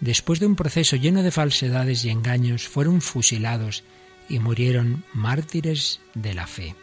después 0.00 0.38
de 0.38 0.46
un 0.46 0.56
proceso 0.56 0.96
lleno 0.96 1.22
de 1.22 1.30
falsedades 1.30 2.04
y 2.04 2.10
engaños, 2.10 2.68
fueron 2.68 3.00
fusilados 3.00 3.84
y 4.28 4.38
murieron 4.38 5.04
mártires 5.12 6.00
de 6.14 6.34
la 6.34 6.46
fe. 6.46 6.74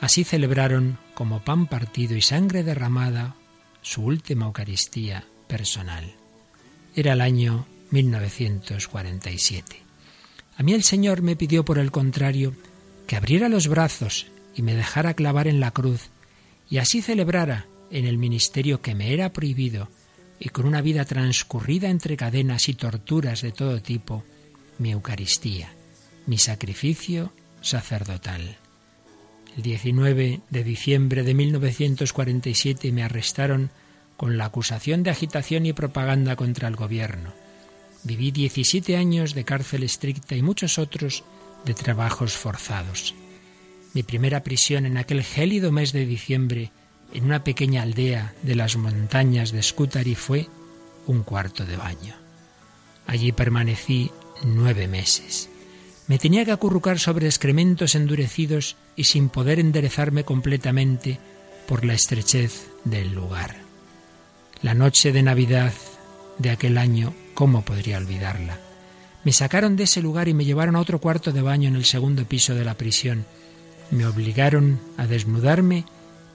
Así 0.00 0.24
celebraron, 0.24 0.98
como 1.14 1.44
pan 1.44 1.66
partido 1.66 2.16
y 2.16 2.22
sangre 2.22 2.64
derramada, 2.64 3.36
su 3.82 4.02
última 4.02 4.46
Eucaristía 4.46 5.24
personal. 5.46 6.14
Era 6.94 7.12
el 7.12 7.20
año 7.20 7.66
1947. 7.90 9.76
A 10.56 10.62
mí 10.62 10.72
el 10.72 10.82
Señor 10.82 11.22
me 11.22 11.36
pidió, 11.36 11.64
por 11.64 11.78
el 11.78 11.90
contrario, 11.90 12.54
que 13.06 13.16
abriera 13.16 13.48
los 13.48 13.68
brazos 13.68 14.26
y 14.54 14.62
me 14.62 14.74
dejara 14.74 15.14
clavar 15.14 15.46
en 15.46 15.60
la 15.60 15.70
cruz, 15.70 16.10
y 16.68 16.78
así 16.78 17.02
celebrara 17.02 17.66
en 17.90 18.06
el 18.06 18.18
ministerio 18.18 18.80
que 18.80 18.94
me 18.94 19.12
era 19.12 19.32
prohibido, 19.32 19.88
y 20.38 20.48
con 20.48 20.66
una 20.66 20.80
vida 20.80 21.04
transcurrida 21.04 21.88
entre 21.88 22.16
cadenas 22.16 22.68
y 22.68 22.74
torturas 22.74 23.42
de 23.42 23.52
todo 23.52 23.80
tipo, 23.80 24.24
mi 24.78 24.90
Eucaristía, 24.90 25.72
mi 26.26 26.38
sacrificio 26.38 27.32
sacerdotal. 27.60 28.56
El 29.56 29.62
19 29.62 30.40
de 30.48 30.64
diciembre 30.64 31.22
de 31.22 31.34
1947 31.34 32.92
me 32.92 33.02
arrestaron 33.02 33.70
con 34.16 34.38
la 34.38 34.46
acusación 34.46 35.02
de 35.02 35.10
agitación 35.10 35.66
y 35.66 35.72
propaganda 35.72 36.36
contra 36.36 36.68
el 36.68 36.76
gobierno. 36.76 37.32
Viví 38.04 38.30
17 38.30 38.96
años 38.96 39.34
de 39.34 39.44
cárcel 39.44 39.82
estricta 39.82 40.34
y 40.34 40.42
muchos 40.42 40.78
otros 40.78 41.24
de 41.64 41.74
trabajos 41.74 42.34
forzados. 42.36 43.14
Mi 43.94 44.02
primera 44.02 44.42
prisión 44.42 44.86
en 44.86 44.96
aquel 44.96 45.22
gélido 45.22 45.70
mes 45.70 45.92
de 45.92 46.06
diciembre 46.06 46.72
en 47.12 47.24
una 47.24 47.44
pequeña 47.44 47.82
aldea 47.82 48.34
de 48.42 48.54
las 48.54 48.76
montañas 48.76 49.52
de 49.52 49.62
Scutari 49.62 50.14
fue 50.14 50.48
un 51.06 51.22
cuarto 51.22 51.66
de 51.66 51.76
baño. 51.76 52.14
Allí 53.06 53.32
permanecí 53.32 54.10
nueve 54.44 54.88
meses. 54.88 55.51
Me 56.08 56.18
tenía 56.18 56.44
que 56.44 56.52
acurrucar 56.52 56.98
sobre 56.98 57.26
excrementos 57.26 57.94
endurecidos 57.94 58.76
y 58.96 59.04
sin 59.04 59.28
poder 59.28 59.58
enderezarme 59.58 60.24
completamente 60.24 61.18
por 61.66 61.84
la 61.84 61.94
estrechez 61.94 62.68
del 62.84 63.14
lugar. 63.14 63.56
La 64.62 64.74
noche 64.74 65.12
de 65.12 65.22
Navidad 65.22 65.72
de 66.38 66.50
aquel 66.50 66.78
año 66.78 67.14
¿Cómo 67.34 67.62
podría 67.62 67.98
olvidarla? 67.98 68.58
Me 69.24 69.32
sacaron 69.32 69.76
de 69.76 69.84
ese 69.84 70.02
lugar 70.02 70.28
y 70.28 70.34
me 70.34 70.44
llevaron 70.44 70.76
a 70.76 70.80
otro 70.80 71.00
cuarto 71.00 71.32
de 71.32 71.42
baño 71.42 71.68
en 71.68 71.76
el 71.76 71.84
segundo 71.84 72.24
piso 72.24 72.54
de 72.54 72.64
la 72.64 72.74
prisión. 72.74 73.24
Me 73.90 74.06
obligaron 74.06 74.80
a 74.96 75.06
desnudarme 75.06 75.84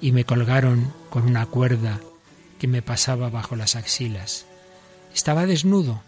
y 0.01 0.12
me 0.12 0.25
colgaron 0.25 0.91
con 1.10 1.25
una 1.25 1.45
cuerda 1.45 1.99
que 2.60 2.67
me 2.67 2.82
pasaba 2.82 3.30
bajo 3.30 3.56
las 3.56 3.75
axilas. 3.75 4.45
Estaba 5.13 5.45
desnudo 5.45 6.01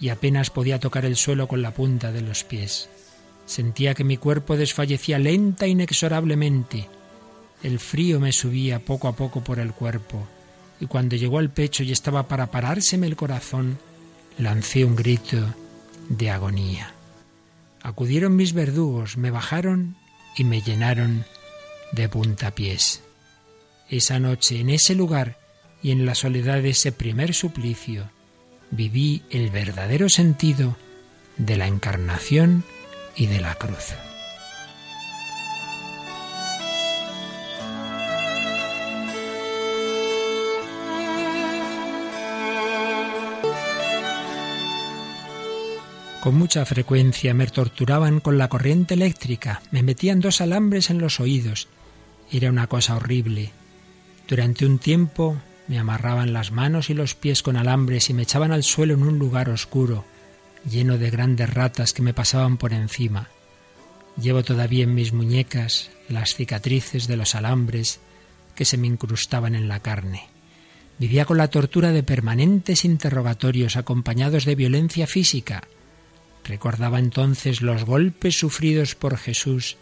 y 0.00 0.08
apenas 0.08 0.50
podía 0.50 0.80
tocar 0.80 1.04
el 1.04 1.16
suelo 1.16 1.48
con 1.48 1.62
la 1.62 1.72
punta 1.72 2.12
de 2.12 2.20
los 2.20 2.44
pies. 2.44 2.88
Sentía 3.46 3.94
que 3.94 4.04
mi 4.04 4.16
cuerpo 4.16 4.56
desfallecía 4.56 5.18
lenta 5.18 5.66
e 5.66 5.70
inexorablemente. 5.70 6.88
El 7.62 7.78
frío 7.78 8.20
me 8.20 8.32
subía 8.32 8.80
poco 8.80 9.08
a 9.08 9.16
poco 9.16 9.42
por 9.42 9.58
el 9.58 9.72
cuerpo, 9.72 10.26
y 10.80 10.86
cuando 10.86 11.16
llegó 11.16 11.38
al 11.38 11.50
pecho 11.50 11.82
y 11.82 11.92
estaba 11.92 12.28
para 12.28 12.50
parárseme 12.50 13.06
el 13.06 13.16
corazón, 13.16 13.78
lancé 14.38 14.84
un 14.84 14.96
grito 14.96 15.54
de 16.08 16.30
agonía. 16.30 16.92
Acudieron 17.82 18.36
mis 18.36 18.52
verdugos, 18.52 19.16
me 19.16 19.30
bajaron 19.30 19.96
y 20.36 20.44
me 20.44 20.62
llenaron 20.62 21.24
de 21.92 22.08
puntapiés. 22.08 23.02
Esa 23.88 24.18
noche, 24.18 24.60
en 24.60 24.70
ese 24.70 24.94
lugar 24.94 25.38
y 25.82 25.90
en 25.90 26.06
la 26.06 26.14
soledad 26.14 26.62
de 26.62 26.70
ese 26.70 26.92
primer 26.92 27.34
suplicio, 27.34 28.10
viví 28.74 29.22
el 29.30 29.50
verdadero 29.50 30.08
sentido 30.08 30.76
de 31.36 31.56
la 31.56 31.66
encarnación 31.66 32.64
y 33.16 33.26
de 33.26 33.40
la 33.40 33.54
cruz. 33.54 33.94
Con 46.20 46.36
mucha 46.36 46.64
frecuencia 46.64 47.34
me 47.34 47.46
torturaban 47.46 48.18
con 48.18 48.38
la 48.38 48.48
corriente 48.48 48.94
eléctrica, 48.94 49.60
me 49.70 49.82
metían 49.82 50.20
dos 50.20 50.40
alambres 50.40 50.88
en 50.88 50.98
los 50.98 51.20
oídos. 51.20 51.68
Era 52.32 52.48
una 52.48 52.66
cosa 52.66 52.96
horrible. 52.96 53.52
Durante 54.26 54.64
un 54.64 54.78
tiempo 54.78 55.36
me 55.68 55.78
amarraban 55.78 56.32
las 56.32 56.50
manos 56.50 56.90
y 56.90 56.94
los 56.94 57.14
pies 57.14 57.42
con 57.42 57.56
alambres 57.56 58.10
y 58.10 58.14
me 58.14 58.22
echaban 58.22 58.52
al 58.52 58.62
suelo 58.62 58.94
en 58.94 59.02
un 59.02 59.18
lugar 59.18 59.48
oscuro, 59.48 60.04
lleno 60.68 60.98
de 60.98 61.10
grandes 61.10 61.52
ratas 61.52 61.92
que 61.92 62.02
me 62.02 62.14
pasaban 62.14 62.56
por 62.56 62.72
encima. 62.72 63.28
Llevo 64.20 64.42
todavía 64.42 64.84
en 64.84 64.94
mis 64.94 65.12
muñecas 65.12 65.90
las 66.08 66.34
cicatrices 66.34 67.06
de 67.06 67.16
los 67.16 67.34
alambres 67.34 68.00
que 68.54 68.64
se 68.64 68.76
me 68.76 68.86
incrustaban 68.86 69.54
en 69.54 69.68
la 69.68 69.80
carne. 69.80 70.28
Vivía 70.98 71.24
con 71.24 71.38
la 71.38 71.48
tortura 71.48 71.90
de 71.90 72.02
permanentes 72.02 72.84
interrogatorios 72.84 73.76
acompañados 73.76 74.44
de 74.44 74.54
violencia 74.54 75.06
física, 75.06 75.64
Recordaba 76.44 76.98
entonces 76.98 77.62
los 77.62 77.84
golpes 77.84 78.38
sufridos 78.38 78.94
por 78.94 79.16
Jesús 79.16 79.76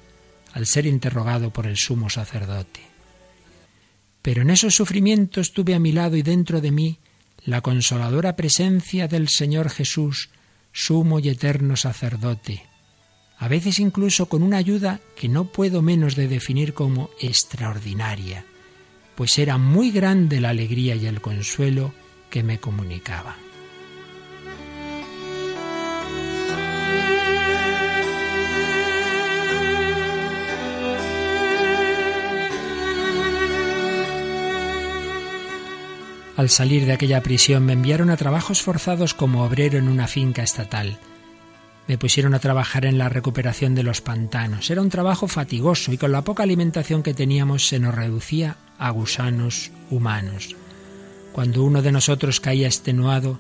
al 0.53 0.66
ser 0.66 0.87
interrogado 0.87 1.51
por 1.51 1.66
el 1.66 1.76
sumo 1.76 2.09
sacerdote. 2.09 2.91
Pero 4.23 4.43
en 4.43 4.51
esos 4.51 4.75
sufrimientos 4.75 5.53
tuve 5.53 5.75
a 5.75 5.81
mi 5.81 5.93
lado 5.93 6.16
y 6.16 6.23
dentro 6.23 6.61
de 6.61 6.70
mí 6.70 6.99
la 7.45 7.61
consoladora 7.61 8.37
presencia 8.37 9.09
del 9.09 9.29
Señor 9.29 9.68
Jesús, 9.68 10.31
sumo 10.73 11.18
y 11.18 11.29
eterno 11.29 11.77
sacerdote. 11.77 12.64
a 13.39 13.49
veces 13.49 13.81
incluso 13.81 14.27
con 14.27 14.45
una 14.45 14.59
ayuda 14.59 15.01
que 15.16 15.29
no 15.29 15.47
puedo 15.47 15.83
menos 15.83 16.14
de 16.14 16.29
definir 16.29 16.75
como 16.75 17.11
extraordinaria, 17.20 18.45
pues 19.16 19.37
era 19.37 19.59
muy 19.59 19.91
grande 19.91 20.41
la 20.41 20.51
alegría 20.51 20.95
y 20.95 21.07
el 21.07 21.20
consuelo 21.20 21.93
que 22.31 22.45
me 22.45 22.61
comunicaba. 22.61 23.37
Al 36.37 36.49
salir 36.49 36.87
de 36.87 36.93
aquella 36.93 37.22
prisión 37.22 37.64
me 37.64 37.74
enviaron 37.74 38.09
a 38.09 38.16
trabajos 38.16 38.62
forzados 38.62 39.12
como 39.12 39.45
obrero 39.45 39.78
en 39.78 39.89
una 39.89 40.07
finca 40.07 40.43
estatal. 40.43 40.99
Me 41.89 41.99
pusieron 41.99 42.33
a 42.33 42.39
trabajar 42.39 42.87
en 42.87 42.97
la 42.97 43.09
recuperación 43.09 43.74
de 43.74 43.83
los 43.83 44.01
pantanos. 44.01 44.70
Era 44.70 44.80
un 44.80 44.89
trabajo 44.89 45.28
fatigoso 45.28 45.93
y 45.93 45.99
con 45.99 46.12
la 46.12 46.22
poca 46.22 46.43
alimentación 46.43 47.03
que 47.03 47.12
teníamos 47.12 47.66
se 47.66 47.78
nos 47.78 47.95
reducía 47.95 48.57
a 48.78 48.91
gusanos 48.91 49.72
humanos. 49.91 50.57
Cuando 51.33 51.64
uno 51.64 51.83
de 51.83 51.93
nosotros 51.93 52.41
caía 52.41 52.66
extenuado, 52.66 53.39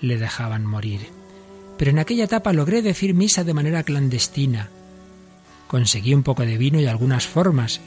le 0.00 0.16
dejaban 0.16 0.64
morir. 0.64 1.08
Pero 1.78 1.90
en 1.90 1.98
aquella 1.98 2.24
etapa 2.24 2.52
logré 2.52 2.82
decir 2.82 3.14
misa 3.14 3.42
de 3.42 3.54
manera 3.54 3.82
clandestina. 3.82 4.68
Conseguí 5.66 6.14
un 6.14 6.22
poco 6.22 6.44
de 6.44 6.58
vino 6.58 6.78
y 6.78 6.86
algunas 6.86 7.26
formas, 7.26 7.80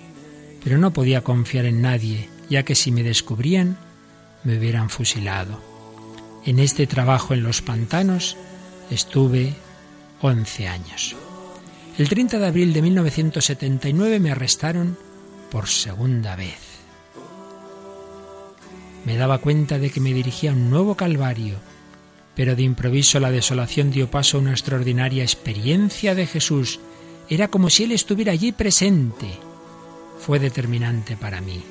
pero 0.63 0.77
no 0.77 0.91
podía 0.91 1.21
confiar 1.21 1.65
en 1.65 1.81
nadie, 1.81 2.29
ya 2.49 2.63
que 2.63 2.75
si 2.75 2.91
me 2.91 3.03
descubrían, 3.03 3.77
me 4.43 4.57
hubieran 4.57 4.89
fusilado. 4.89 5.59
En 6.45 6.59
este 6.59 6.87
trabajo 6.87 7.33
en 7.33 7.43
los 7.43 7.61
pantanos 7.61 8.35
estuve 8.89 9.53
11 10.21 10.67
años. 10.67 11.15
El 11.97 12.09
30 12.09 12.39
de 12.39 12.47
abril 12.47 12.73
de 12.73 12.81
1979 12.81 14.19
me 14.19 14.31
arrestaron 14.31 14.97
por 15.51 15.67
segunda 15.67 16.35
vez. 16.35 16.59
Me 19.05 19.15
daba 19.15 19.37
cuenta 19.37 19.79
de 19.79 19.89
que 19.89 19.99
me 19.99 20.13
dirigía 20.13 20.51
a 20.51 20.53
un 20.53 20.69
nuevo 20.69 20.95
calvario, 20.95 21.57
pero 22.35 22.55
de 22.55 22.63
improviso 22.63 23.19
la 23.19 23.31
desolación 23.31 23.91
dio 23.91 24.09
paso 24.09 24.37
a 24.37 24.41
una 24.41 24.51
extraordinaria 24.51 25.23
experiencia 25.23 26.15
de 26.15 26.25
Jesús. 26.25 26.79
Era 27.29 27.47
como 27.49 27.69
si 27.69 27.83
Él 27.83 27.91
estuviera 27.91 28.31
allí 28.31 28.51
presente. 28.51 29.27
Fue 30.19 30.39
determinante 30.39 31.15
para 31.15 31.41
mí 31.41 31.63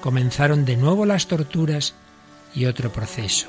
comenzaron 0.00 0.64
de 0.64 0.76
nuevo 0.76 1.06
las 1.06 1.26
torturas 1.26 1.94
y 2.54 2.66
otro 2.66 2.92
proceso. 2.92 3.48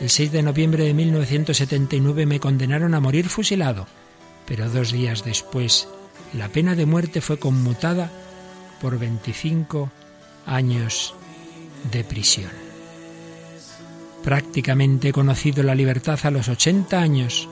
El 0.00 0.08
6 0.08 0.32
de 0.32 0.42
noviembre 0.42 0.84
de 0.84 0.94
1979 0.94 2.26
me 2.26 2.40
condenaron 2.40 2.94
a 2.94 3.00
morir 3.00 3.28
fusilado, 3.28 3.86
pero 4.46 4.70
dos 4.70 4.92
días 4.92 5.24
después 5.24 5.88
la 6.32 6.48
pena 6.48 6.74
de 6.74 6.86
muerte 6.86 7.20
fue 7.20 7.38
conmutada 7.38 8.10
por 8.80 8.98
25 8.98 9.90
años 10.46 11.14
de 11.90 12.04
prisión. 12.04 12.50
Prácticamente 14.22 15.08
he 15.08 15.12
conocido 15.12 15.62
la 15.62 15.74
libertad 15.74 16.18
a 16.22 16.30
los 16.30 16.48
80 16.48 17.00
años, 17.00 17.48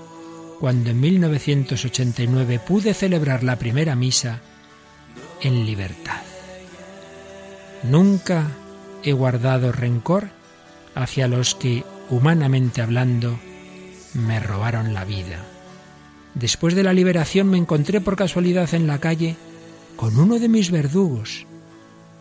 cuando 0.60 0.90
en 0.90 1.00
1989 1.00 2.60
pude 2.66 2.94
celebrar 2.94 3.42
la 3.42 3.56
primera 3.56 3.94
misa 3.94 4.40
en 5.40 5.64
libertad. 5.64 6.22
Nunca 7.82 8.48
he 9.02 9.12
guardado 9.12 9.72
rencor 9.72 10.30
hacia 10.94 11.28
los 11.28 11.54
que, 11.54 11.84
humanamente 12.10 12.82
hablando, 12.82 13.38
me 14.14 14.40
robaron 14.40 14.94
la 14.94 15.04
vida. 15.04 15.44
Después 16.34 16.74
de 16.74 16.82
la 16.82 16.92
liberación 16.92 17.48
me 17.48 17.58
encontré 17.58 18.00
por 18.00 18.16
casualidad 18.16 18.72
en 18.74 18.86
la 18.86 18.98
calle 18.98 19.36
con 19.96 20.18
uno 20.18 20.38
de 20.38 20.48
mis 20.48 20.70
verdugos. 20.70 21.46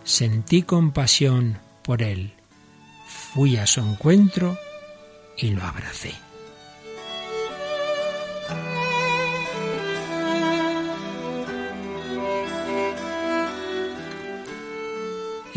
Sentí 0.04 0.64
compasión 0.64 1.60
por 1.84 2.02
él. 2.02 2.34
Fui 3.08 3.58
a 3.58 3.68
su 3.68 3.82
encuentro 3.82 4.58
y 5.38 5.50
lo 5.50 5.64
abracé. 5.64 6.27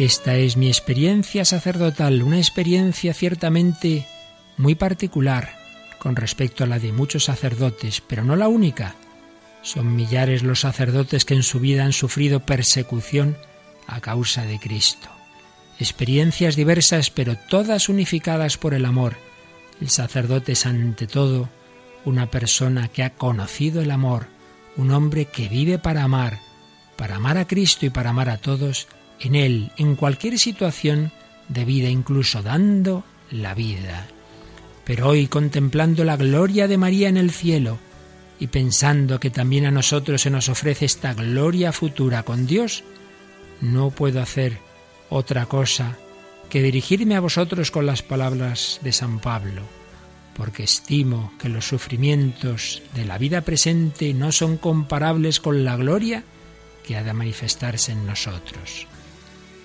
Esta 0.01 0.35
es 0.37 0.57
mi 0.57 0.69
experiencia 0.69 1.45
sacerdotal, 1.45 2.23
una 2.23 2.39
experiencia 2.39 3.13
ciertamente 3.13 4.07
muy 4.57 4.75
particular 4.75 5.51
con 5.99 6.17
respecto 6.17 6.65
a 6.65 6.67
la 6.67 6.79
de 6.79 6.91
muchos 6.91 7.25
sacerdotes, 7.25 8.01
pero 8.01 8.25
no 8.25 8.35
la 8.35 8.49
única. 8.49 8.95
Son 9.61 9.95
millares 9.95 10.43
los 10.43 10.61
sacerdotes 10.61 11.27
que 11.27 11.35
en 11.35 11.43
su 11.43 11.61
vida 11.61 11.85
han 11.85 11.93
sufrido 11.93 12.41
persecución 12.41 13.37
a 13.87 14.01
causa 14.01 14.47
de 14.47 14.59
Cristo. 14.59 15.11
Experiencias 15.79 16.57
diversas, 16.57 17.11
pero 17.11 17.37
todas 17.37 17.91
unificadas 17.91 18.57
por 18.57 18.73
el 18.73 18.87
amor. 18.87 19.19
El 19.83 19.91
sacerdote 19.91 20.53
es 20.53 20.65
ante 20.65 21.07
todo 21.09 21.51
una 22.07 22.31
persona 22.31 22.89
que 22.89 23.03
ha 23.03 23.11
conocido 23.11 23.83
el 23.83 23.91
amor, 23.91 24.29
un 24.79 24.93
hombre 24.93 25.27
que 25.27 25.51
vive 25.51 25.79
para 25.79 26.05
amar, 26.05 26.39
para 26.97 27.17
amar 27.17 27.37
a 27.37 27.47
Cristo 27.47 27.85
y 27.85 27.91
para 27.91 28.09
amar 28.09 28.31
a 28.31 28.39
todos, 28.39 28.89
en 29.21 29.35
Él, 29.35 29.73
en 29.77 29.97
cualquier 29.97 30.39
situación 30.39 31.13
de 31.49 31.65
vida, 31.65 31.89
incluso 31.89 32.43
dando 32.43 33.05
la 33.31 33.55
vida. 33.55 34.07
Pero 34.85 35.09
hoy, 35.09 35.27
contemplando 35.27 36.05
la 36.05 36.17
gloria 36.17 36.67
de 36.67 36.79
María 36.79 37.09
en 37.09 37.17
el 37.17 37.31
cielo 37.31 37.79
y 38.39 38.47
pensando 38.47 39.21
que 39.21 39.31
también 39.31 39.67
a 39.67 39.71
nosotros 39.71 40.23
se 40.23 40.31
nos 40.31 40.49
ofrece 40.49 40.87
esta 40.87 41.15
gloria 41.15 41.73
futura 41.73 42.23
con 42.23 42.47
Dios, 42.47 42.83
no 43.61 43.91
puedo 43.91 44.21
hacer 44.21 44.59
otra 45.11 45.47
cosa 45.47 45.97
que 46.49 46.63
dirigirme 46.63 47.15
a 47.15 47.21
vosotros 47.21 47.71
con 47.71 47.87
las 47.87 48.03
palabras 48.03 48.81
de 48.83 48.93
San 48.93 49.21
Pablo, 49.21 49.63
porque 50.35 50.65
estimo 50.65 51.33
que 51.39 51.49
los 51.49 51.67
sufrimientos 51.69 52.83
de 52.95 53.05
la 53.05 53.19
vida 53.19 53.43
presente 53.43 54.15
no 54.15 54.33
son 54.33 54.57
comparables 54.57 55.39
con 55.39 55.65
la 55.65 55.77
gloria 55.77 56.25
que 56.85 56.97
ha 56.97 57.05
de 57.05 57.13
manifestarse 57.13 57.93
en 57.93 58.07
nosotros. 58.07 58.87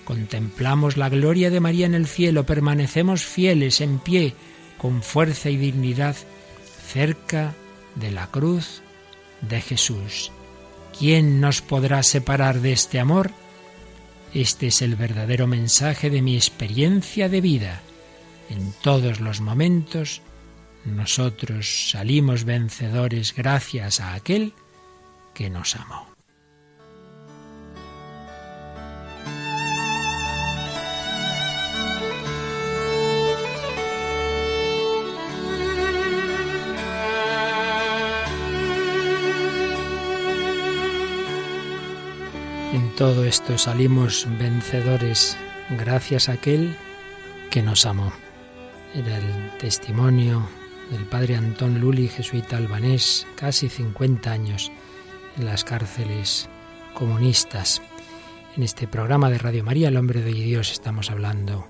Contemplamos 0.06 0.97
la 0.97 1.10
gloria 1.10 1.49
de 1.49 1.60
María 1.60 1.88
en 1.88 1.95
el 1.95 2.08
cielo, 2.08 2.45
permanecemos 2.45 3.26
fieles 3.26 3.82
en 3.82 3.99
pie, 3.99 4.36
con 4.78 5.01
fuerza 5.01 5.49
y 5.49 5.58
dignidad, 5.58 6.16
cerca 6.88 7.56
de 7.95 8.12
la 8.12 8.28
cruz 8.28 8.82
de 9.41 9.62
Jesús. 9.62 10.32
¿Quién 10.97 11.41
nos 11.41 11.62
podrá 11.62 12.03
separar 12.03 12.62
de 12.62 12.72
este 12.72 12.99
amor? 12.99 13.32
Este 14.34 14.68
es 14.68 14.82
el 14.82 14.95
verdadero 14.95 15.47
mensaje 15.47 16.10
de 16.10 16.22
mi 16.22 16.36
experiencia 16.36 17.28
de 17.28 17.41
vida. 17.41 17.82
En 18.49 18.74
todos 18.84 19.20
los 19.20 19.41
momentos, 19.41 20.22
nosotros 20.86 21.89
salimos 21.89 22.43
vencedores 22.43 23.34
gracias 23.36 23.99
a 23.99 24.14
aquel 24.14 24.53
que 25.34 25.49
nos 25.49 25.76
amó. 25.76 26.14
Todo 42.98 43.26
esto 43.26 43.58
salimos 43.58 44.26
vencedores 44.39 45.36
gracias 45.78 46.30
a 46.30 46.34
aquel 46.34 46.78
que 47.52 47.62
nos 47.62 47.86
amó. 47.86 48.14
Era 48.93 49.18
el 49.18 49.58
testimonio 49.58 50.48
del 50.91 51.04
padre 51.04 51.36
Antón 51.36 51.82
Luli, 51.82 52.08
jesuita 52.08 52.56
albanés, 52.56 53.28
casi 53.36 53.68
50 53.68 54.32
años 54.32 54.72
en 55.38 55.46
las 55.46 55.66
cárceles 55.66 56.48
comunistas. 56.93 57.82
En 58.56 58.64
este 58.64 58.88
programa 58.88 59.30
de 59.30 59.39
Radio 59.39 59.66
María, 59.66 59.89
El 59.89 59.98
Hombre 59.98 60.22
de 60.22 60.32
Dios, 60.32 60.72
estamos 60.72 61.12
hablando 61.12 61.68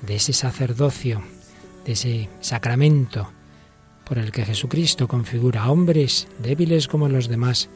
de 0.00 0.16
ese 0.16 0.32
sacerdocio, 0.32 1.22
de 1.84 1.92
ese 1.92 2.30
sacramento 2.40 3.30
por 4.06 4.16
el 4.16 4.32
que 4.32 4.46
Jesucristo 4.46 5.06
configura 5.06 5.64
a 5.64 5.70
hombres 5.70 6.28
débiles 6.38 6.88
como 6.88 7.10
los 7.10 7.28
demás, 7.28 7.68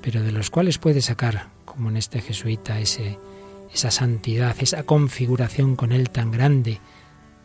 pero 0.00 0.22
de 0.24 0.32
los 0.32 0.50
cuales 0.50 0.78
puede 0.78 1.02
sacar 1.02 1.61
como 1.72 1.88
en 1.88 1.96
este 1.96 2.20
jesuita, 2.20 2.78
esa 2.80 3.90
santidad, 3.90 4.54
esa 4.60 4.82
configuración 4.82 5.74
con 5.76 5.92
él 5.92 6.10
tan 6.10 6.30
grande 6.30 6.80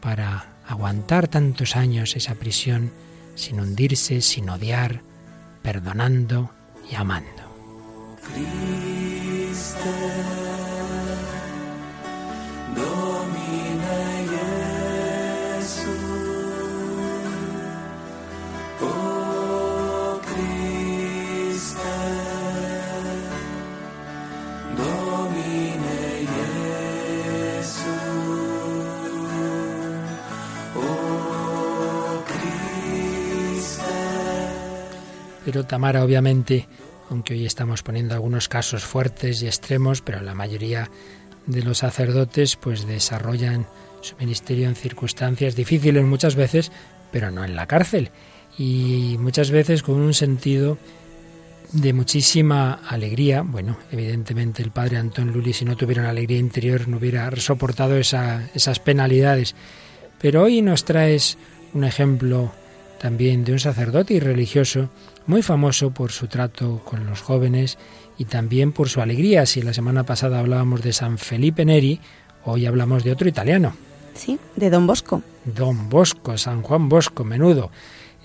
para 0.02 0.58
aguantar 0.68 1.28
tantos 1.28 1.76
años 1.76 2.16
esa 2.16 2.36
prisión 2.36 2.92
sin 3.36 3.60
hundirse, 3.60 4.22
sin 4.22 4.50
odiar, 4.50 5.02
perdonando 5.62 6.52
y 6.92 6.96
amando. 6.96 7.48
Tamara, 35.66 36.04
obviamente, 36.04 36.68
aunque 37.10 37.34
hoy 37.34 37.46
estamos 37.46 37.84
poniendo 37.84 38.14
algunos 38.14 38.50
casos 38.50 38.84
fuertes 38.84 39.42
y 39.42 39.48
extremos, 39.48 40.02
pero 40.02 40.22
la 40.22 40.34
mayoría 40.34 40.90
de 41.46 41.64
los 41.64 41.80
sacerdotes 41.80 42.56
pues 42.56 42.86
desarrollan 42.86 43.66
su 44.02 44.16
ministerio 44.18 44.68
en 44.68 44.76
circunstancias 44.76 45.56
difíciles 45.56 46.04
muchas 46.04 46.36
veces, 46.36 46.72
pero 47.12 47.32
no 47.32 47.44
en 47.44 47.56
la 47.56 47.68
cárcel. 47.68 48.12
Y 48.58 49.18
muchas 49.20 49.52
veces 49.52 49.84
con 49.84 49.96
un 49.96 50.14
sentido 50.14 50.78
de 51.72 51.94
muchísima 51.94 52.80
alegría. 52.88 53.42
Bueno, 53.42 53.78
evidentemente 53.92 54.64
el 54.64 54.72
padre 54.72 54.98
Antón 54.98 55.32
Luli, 55.32 55.54
si 55.54 55.66
no 55.66 55.76
tuviera 55.76 56.02
una 56.02 56.12
alegría 56.12 56.40
interior, 56.40 56.88
no 56.88 56.98
hubiera 56.98 57.30
soportado 57.38 57.98
esas 57.98 58.80
penalidades. 58.80 59.56
Pero 60.20 60.44
hoy 60.44 60.62
nos 60.62 60.86
traes 60.86 61.38
un 61.74 61.84
ejemplo 61.84 62.52
también 62.98 63.44
de 63.44 63.54
un 63.54 63.60
sacerdote 63.60 64.14
y 64.14 64.20
religioso 64.20 64.90
muy 65.26 65.42
famoso 65.42 65.92
por 65.92 66.12
su 66.12 66.28
trato 66.28 66.82
con 66.84 67.06
los 67.06 67.22
jóvenes 67.22 67.78
y 68.18 68.26
también 68.26 68.72
por 68.72 68.90
su 68.90 69.02
alegría. 69.02 69.46
Si 69.46 69.62
la 69.62 69.74
semana 69.74 70.04
pasada 70.04 70.40
hablábamos 70.40 70.82
de 70.82 70.94
San 70.94 71.18
Felipe 71.18 71.66
Neri, 71.66 72.00
hoy 72.44 72.66
hablamos 72.66 73.04
de 73.04 73.12
otro 73.12 73.28
italiano. 73.28 73.74
Sí, 74.14 74.40
de 74.56 74.70
Don 74.70 74.88
Bosco. 74.88 75.22
Don 75.46 75.90
Bosco, 75.90 76.38
San 76.38 76.64
Juan 76.64 76.90
Bosco, 76.90 77.24
menudo. 77.24 77.72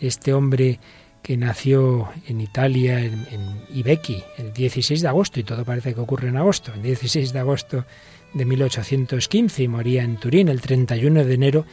Este 0.00 0.32
hombre 0.32 0.80
que 1.22 1.36
nació 1.36 2.08
en 2.26 2.40
Italia, 2.40 3.00
en, 3.00 3.26
en 3.30 3.88
el 4.38 4.52
16 4.52 5.02
de 5.02 5.08
agosto, 5.08 5.38
y 5.38 5.44
todo 5.44 5.64
parece 5.64 5.94
que 5.94 6.00
ocurre 6.00 6.28
en 6.28 6.36
agosto, 6.36 6.72
el 6.74 6.82
16 6.82 7.32
de 7.32 7.38
agosto 7.38 7.84
de 8.34 8.44
1815, 8.44 9.62
y 9.62 9.68
moría 9.68 10.02
en 10.02 10.16
Turín 10.16 10.48
el 10.48 10.60
31 10.60 11.24
de 11.24 11.34
enero 11.34 11.66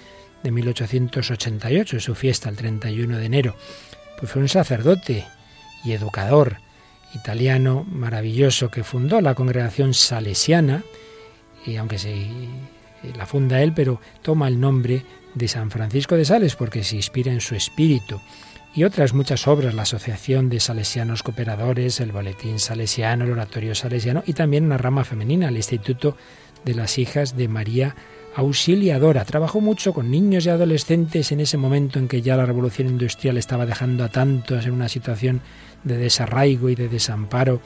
de 0.43 0.51
1888, 0.51 1.99
su 1.99 2.15
fiesta 2.15 2.49
el 2.49 2.55
31 2.55 3.17
de 3.17 3.25
enero. 3.25 3.55
Pues 4.17 4.31
fue 4.31 4.41
un 4.41 4.49
sacerdote 4.49 5.25
y 5.83 5.93
educador 5.93 6.57
italiano 7.13 7.85
maravilloso 7.89 8.69
que 8.69 8.83
fundó 8.83 9.21
la 9.21 9.35
congregación 9.35 9.93
salesiana, 9.93 10.83
y 11.65 11.75
aunque 11.75 11.97
se 11.97 12.27
la 13.15 13.25
funda 13.25 13.61
él, 13.61 13.73
pero 13.73 14.01
toma 14.21 14.47
el 14.47 14.59
nombre 14.59 15.03
de 15.33 15.47
San 15.47 15.71
Francisco 15.71 16.15
de 16.15 16.25
Sales 16.25 16.55
porque 16.55 16.83
se 16.83 16.95
inspira 16.95 17.31
en 17.31 17.41
su 17.41 17.55
espíritu. 17.55 18.19
Y 18.75 18.83
otras 18.83 19.13
muchas 19.13 19.47
obras, 19.47 19.73
la 19.73 19.81
Asociación 19.81 20.49
de 20.49 20.59
Salesianos 20.59 21.23
Cooperadores, 21.23 21.99
el 21.99 22.11
Boletín 22.11 22.59
Salesiano, 22.59 23.25
el 23.25 23.31
Oratorio 23.31 23.73
Salesiano 23.73 24.23
y 24.27 24.33
también 24.33 24.65
una 24.65 24.77
rama 24.77 25.03
femenina, 25.03 25.47
el 25.47 25.57
Instituto 25.57 26.15
de 26.65 26.75
las 26.75 26.97
Hijas 26.97 27.35
de 27.35 27.47
María 27.47 27.95
auxiliadora. 28.39 29.25
Trabajó 29.25 29.61
mucho 29.61 29.93
con 29.93 30.09
niños 30.09 30.45
y 30.45 30.49
adolescentes 30.49 31.31
en 31.31 31.39
ese 31.39 31.57
momento 31.57 31.99
en 31.99 32.07
que 32.07 32.21
ya 32.21 32.37
la 32.37 32.45
revolución 32.45 32.87
industrial 32.87 33.37
estaba 33.37 33.65
dejando 33.65 34.03
a 34.03 34.09
tantos 34.09 34.65
en 34.65 34.73
una 34.73 34.89
situación 34.89 35.41
de 35.83 35.97
desarraigo 35.97 36.69
y 36.69 36.75
de 36.75 36.89
desamparo 36.89 37.61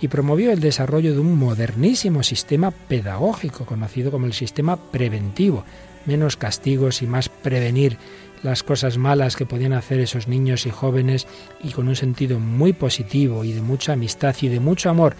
y 0.00 0.08
promovió 0.08 0.50
el 0.50 0.60
desarrollo 0.60 1.12
de 1.12 1.20
un 1.20 1.38
modernísimo 1.38 2.22
sistema 2.22 2.70
pedagógico 2.70 3.66
conocido 3.66 4.10
como 4.10 4.26
el 4.26 4.32
sistema 4.32 4.76
preventivo, 4.76 5.64
menos 6.06 6.36
castigos 6.36 7.02
y 7.02 7.06
más 7.06 7.28
prevenir 7.28 7.98
las 8.42 8.64
cosas 8.64 8.98
malas 8.98 9.36
que 9.36 9.46
podían 9.46 9.72
hacer 9.72 10.00
esos 10.00 10.26
niños 10.26 10.66
y 10.66 10.70
jóvenes 10.70 11.28
y 11.62 11.70
con 11.70 11.86
un 11.86 11.94
sentido 11.94 12.40
muy 12.40 12.72
positivo 12.72 13.44
y 13.44 13.52
de 13.52 13.62
mucha 13.62 13.92
amistad 13.92 14.34
y 14.40 14.48
de 14.48 14.58
mucho 14.58 14.90
amor 14.90 15.14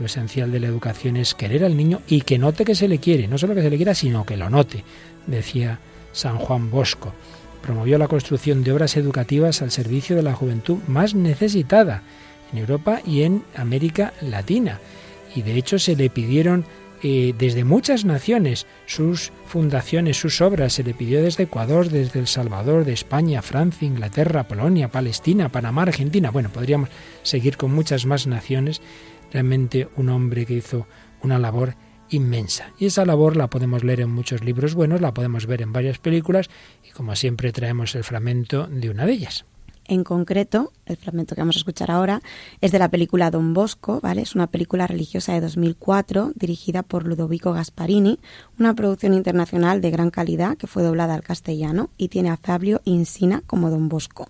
lo 0.00 0.06
esencial 0.06 0.50
de 0.50 0.60
la 0.60 0.66
educación 0.66 1.16
es 1.16 1.34
querer 1.34 1.64
al 1.64 1.76
niño 1.76 2.00
y 2.08 2.22
que 2.22 2.38
note 2.38 2.64
que 2.64 2.74
se 2.74 2.88
le 2.88 2.98
quiere, 2.98 3.28
no 3.28 3.38
solo 3.38 3.54
que 3.54 3.62
se 3.62 3.70
le 3.70 3.76
quiera, 3.76 3.94
sino 3.94 4.24
que 4.24 4.36
lo 4.36 4.50
note, 4.50 4.82
decía 5.26 5.78
San 6.12 6.38
Juan 6.38 6.70
Bosco. 6.70 7.12
Promovió 7.62 7.98
la 7.98 8.08
construcción 8.08 8.64
de 8.64 8.72
obras 8.72 8.96
educativas 8.96 9.60
al 9.60 9.70
servicio 9.70 10.16
de 10.16 10.22
la 10.22 10.32
juventud 10.32 10.78
más 10.88 11.14
necesitada 11.14 12.02
en 12.52 12.58
Europa 12.58 13.00
y 13.06 13.22
en 13.22 13.44
América 13.54 14.14
Latina. 14.22 14.80
Y 15.34 15.42
de 15.42 15.56
hecho 15.56 15.78
se 15.78 15.94
le 15.94 16.08
pidieron 16.08 16.64
eh, 17.02 17.34
desde 17.38 17.64
muchas 17.64 18.04
naciones 18.04 18.66
sus 18.86 19.32
fundaciones, 19.46 20.16
sus 20.16 20.40
obras. 20.40 20.72
Se 20.72 20.82
le 20.82 20.94
pidió 20.94 21.22
desde 21.22 21.44
Ecuador, 21.44 21.90
desde 21.90 22.20
El 22.20 22.26
Salvador, 22.26 22.84
de 22.84 22.94
España, 22.94 23.42
Francia, 23.42 23.86
Inglaterra, 23.86 24.48
Polonia, 24.48 24.88
Palestina, 24.88 25.50
Panamá, 25.50 25.82
Argentina. 25.82 26.30
Bueno, 26.30 26.50
podríamos 26.50 26.88
seguir 27.22 27.56
con 27.58 27.72
muchas 27.72 28.06
más 28.06 28.26
naciones 28.26 28.80
realmente 29.32 29.88
un 29.96 30.08
hombre 30.08 30.46
que 30.46 30.54
hizo 30.54 30.86
una 31.22 31.38
labor 31.38 31.74
inmensa. 32.10 32.72
Y 32.78 32.86
esa 32.86 33.04
labor 33.04 33.36
la 33.36 33.48
podemos 33.48 33.84
leer 33.84 34.00
en 34.00 34.10
muchos 34.10 34.44
libros 34.44 34.74
buenos, 34.74 35.00
la 35.00 35.14
podemos 35.14 35.46
ver 35.46 35.62
en 35.62 35.72
varias 35.72 35.98
películas 35.98 36.50
y 36.88 36.90
como 36.90 37.14
siempre 37.16 37.52
traemos 37.52 37.94
el 37.94 38.04
fragmento 38.04 38.66
de 38.66 38.90
una 38.90 39.06
de 39.06 39.12
ellas. 39.12 39.44
En 39.90 40.04
concreto, 40.04 40.72
el 40.86 40.96
fragmento 40.96 41.34
que 41.34 41.40
vamos 41.40 41.56
a 41.56 41.58
escuchar 41.58 41.90
ahora 41.90 42.22
es 42.60 42.70
de 42.70 42.78
la 42.78 42.90
película 42.90 43.32
Don 43.32 43.54
Bosco, 43.54 43.98
¿vale? 44.00 44.22
Es 44.22 44.36
una 44.36 44.46
película 44.46 44.86
religiosa 44.86 45.32
de 45.32 45.40
2004 45.40 46.30
dirigida 46.36 46.84
por 46.84 47.08
Ludovico 47.08 47.52
Gasparini, 47.52 48.20
una 48.56 48.72
producción 48.74 49.14
internacional 49.14 49.80
de 49.80 49.90
gran 49.90 50.10
calidad 50.10 50.56
que 50.56 50.68
fue 50.68 50.84
doblada 50.84 51.14
al 51.14 51.24
castellano 51.24 51.90
y 51.96 52.06
tiene 52.06 52.30
a 52.30 52.36
Fabio 52.36 52.82
Insina 52.84 53.42
como 53.48 53.68
Don 53.68 53.88
Bosco. 53.88 54.28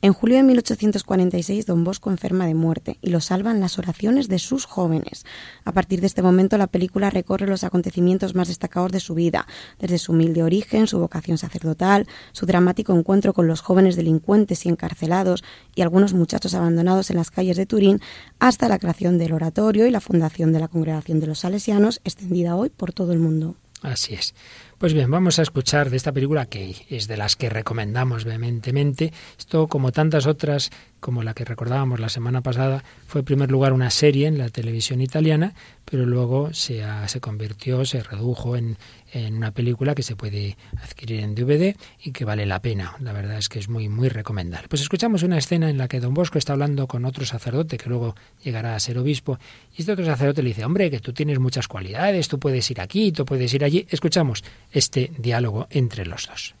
En 0.00 0.12
julio 0.12 0.36
de 0.36 0.44
1846, 0.44 1.66
don 1.66 1.82
Bosco 1.82 2.12
enferma 2.12 2.46
de 2.46 2.54
muerte 2.54 2.98
y 3.02 3.10
lo 3.10 3.20
salvan 3.20 3.58
las 3.58 3.80
oraciones 3.80 4.28
de 4.28 4.38
sus 4.38 4.64
jóvenes. 4.64 5.26
A 5.64 5.72
partir 5.72 6.00
de 6.00 6.06
este 6.06 6.22
momento, 6.22 6.56
la 6.56 6.68
película 6.68 7.10
recorre 7.10 7.48
los 7.48 7.64
acontecimientos 7.64 8.36
más 8.36 8.46
destacados 8.46 8.92
de 8.92 9.00
su 9.00 9.16
vida, 9.16 9.48
desde 9.80 9.98
su 9.98 10.12
humilde 10.12 10.44
origen, 10.44 10.86
su 10.86 11.00
vocación 11.00 11.36
sacerdotal, 11.36 12.06
su 12.30 12.46
dramático 12.46 12.96
encuentro 12.96 13.32
con 13.32 13.48
los 13.48 13.60
jóvenes 13.60 13.96
delincuentes 13.96 14.66
y 14.66 14.68
encarcelados 14.68 15.42
y 15.74 15.82
algunos 15.82 16.14
muchachos 16.14 16.54
abandonados 16.54 17.10
en 17.10 17.16
las 17.16 17.32
calles 17.32 17.56
de 17.56 17.66
Turín, 17.66 18.00
hasta 18.38 18.68
la 18.68 18.78
creación 18.78 19.18
del 19.18 19.32
oratorio 19.32 19.84
y 19.88 19.90
la 19.90 20.00
fundación 20.00 20.52
de 20.52 20.60
la 20.60 20.68
Congregación 20.68 21.18
de 21.18 21.26
los 21.26 21.40
Salesianos, 21.40 22.00
extendida 22.04 22.54
hoy 22.54 22.70
por 22.70 22.92
todo 22.92 23.12
el 23.12 23.18
mundo. 23.18 23.56
Así 23.82 24.14
es. 24.14 24.34
Pues 24.78 24.94
bien, 24.94 25.10
vamos 25.10 25.40
a 25.40 25.42
escuchar 25.42 25.90
de 25.90 25.96
esta 25.96 26.12
película 26.12 26.46
que 26.46 26.76
es 26.88 27.08
de 27.08 27.16
las 27.16 27.34
que 27.34 27.50
recomendamos 27.50 28.24
vehementemente. 28.24 29.12
Esto, 29.36 29.66
como 29.66 29.90
tantas 29.90 30.28
otras, 30.28 30.70
como 31.00 31.24
la 31.24 31.34
que 31.34 31.44
recordábamos 31.44 31.98
la 31.98 32.08
semana 32.08 32.42
pasada, 32.42 32.84
fue 33.08 33.22
en 33.22 33.24
primer 33.24 33.50
lugar 33.50 33.72
una 33.72 33.90
serie 33.90 34.28
en 34.28 34.38
la 34.38 34.50
televisión 34.50 35.00
italiana, 35.00 35.54
pero 35.84 36.06
luego 36.06 36.54
se, 36.54 36.84
se 37.08 37.20
convirtió, 37.20 37.84
se 37.84 38.04
redujo 38.04 38.54
en, 38.54 38.76
en 39.12 39.36
una 39.36 39.52
película 39.52 39.94
que 39.94 40.02
se 40.02 40.16
puede 40.16 40.56
adquirir 40.82 41.20
en 41.20 41.34
DVD 41.34 41.76
y 42.02 42.12
que 42.12 42.24
vale 42.24 42.46
la 42.46 42.60
pena. 42.60 42.96
La 43.00 43.12
verdad 43.12 43.38
es 43.38 43.48
que 43.48 43.58
es 43.58 43.68
muy, 43.68 43.88
muy 43.88 44.08
recomendable. 44.08 44.68
Pues 44.68 44.82
escuchamos 44.82 45.22
una 45.22 45.38
escena 45.38 45.70
en 45.70 45.78
la 45.78 45.88
que 45.88 46.00
don 46.00 46.14
Bosco 46.14 46.38
está 46.38 46.52
hablando 46.52 46.86
con 46.86 47.04
otro 47.04 47.24
sacerdote 47.24 47.78
que 47.78 47.88
luego 47.88 48.14
llegará 48.42 48.74
a 48.74 48.80
ser 48.80 48.98
obispo 48.98 49.38
y 49.76 49.82
este 49.82 49.92
otro 49.92 50.04
sacerdote 50.04 50.42
le 50.42 50.50
dice, 50.50 50.64
hombre, 50.64 50.90
que 50.90 51.00
tú 51.00 51.12
tienes 51.12 51.38
muchas 51.38 51.68
cualidades, 51.68 52.28
tú 52.28 52.38
puedes 52.38 52.70
ir 52.70 52.80
aquí, 52.80 53.12
tú 53.12 53.24
puedes 53.24 53.52
ir 53.54 53.64
allí. 53.64 53.86
Escuchamos 53.90 54.44
este 54.72 55.12
diálogo 55.18 55.66
entre 55.70 56.06
los 56.06 56.26
dos. 56.26 56.54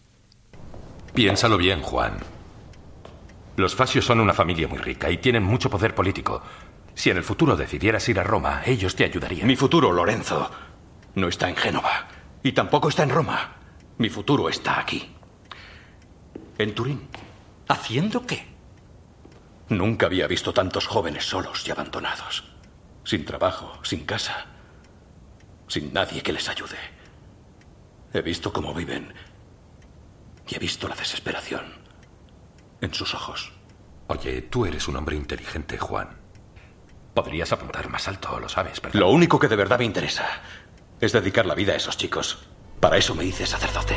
Piénsalo 1.14 1.56
bien, 1.56 1.80
Juan. 1.82 2.14
Los 3.56 3.74
Fasios 3.74 4.04
son 4.04 4.20
una 4.20 4.34
familia 4.34 4.68
muy 4.68 4.78
rica 4.78 5.10
y 5.10 5.18
tienen 5.18 5.42
mucho 5.42 5.68
poder 5.68 5.94
político. 5.94 6.42
Si 6.94 7.10
en 7.10 7.16
el 7.16 7.24
futuro 7.24 7.56
decidieras 7.56 8.08
ir 8.08 8.20
a 8.20 8.24
Roma, 8.24 8.62
ellos 8.64 8.94
te 8.94 9.04
ayudarían. 9.04 9.46
Mi 9.46 9.56
futuro, 9.56 9.92
Lorenzo, 9.92 10.50
no 11.14 11.28
está 11.28 11.48
en 11.48 11.56
Génova. 11.56 12.08
Y 12.42 12.52
tampoco 12.52 12.88
está 12.88 13.02
en 13.02 13.10
Roma. 13.10 13.56
Mi 13.98 14.08
futuro 14.08 14.48
está 14.48 14.80
aquí. 14.80 15.14
En 16.56 16.74
Turín. 16.74 17.08
¿Haciendo 17.68 18.26
qué? 18.26 18.46
Nunca 19.68 20.06
había 20.06 20.26
visto 20.26 20.52
tantos 20.52 20.86
jóvenes 20.86 21.24
solos 21.28 21.66
y 21.66 21.70
abandonados. 21.70 22.44
Sin 23.04 23.24
trabajo, 23.24 23.78
sin 23.82 24.04
casa. 24.04 24.46
Sin 25.66 25.92
nadie 25.92 26.22
que 26.22 26.32
les 26.32 26.48
ayude. 26.48 26.78
He 28.12 28.22
visto 28.22 28.52
cómo 28.52 28.72
viven. 28.72 29.12
Y 30.48 30.54
he 30.54 30.58
visto 30.58 30.88
la 30.88 30.94
desesperación. 30.94 31.64
En 32.80 32.94
sus 32.94 33.14
ojos. 33.14 33.52
Oye, 34.06 34.42
tú 34.42 34.64
eres 34.64 34.88
un 34.88 34.96
hombre 34.96 35.16
inteligente, 35.16 35.76
Juan. 35.76 36.16
Podrías 37.12 37.52
apuntar 37.52 37.90
más 37.90 38.08
alto, 38.08 38.40
lo 38.40 38.48
sabes, 38.48 38.80
¿verdad? 38.80 38.98
Lo 38.98 39.10
único 39.10 39.38
que 39.38 39.48
de 39.48 39.56
verdad 39.56 39.78
me 39.78 39.84
interesa 39.84 40.24
es 41.00 41.12
dedicar 41.12 41.46
la 41.46 41.54
vida 41.54 41.72
a 41.72 41.76
esos 41.76 41.96
chicos. 41.96 42.38
Para 42.80 42.96
eso 42.96 43.14
me 43.14 43.24
hice 43.24 43.46
sacerdote. 43.46 43.96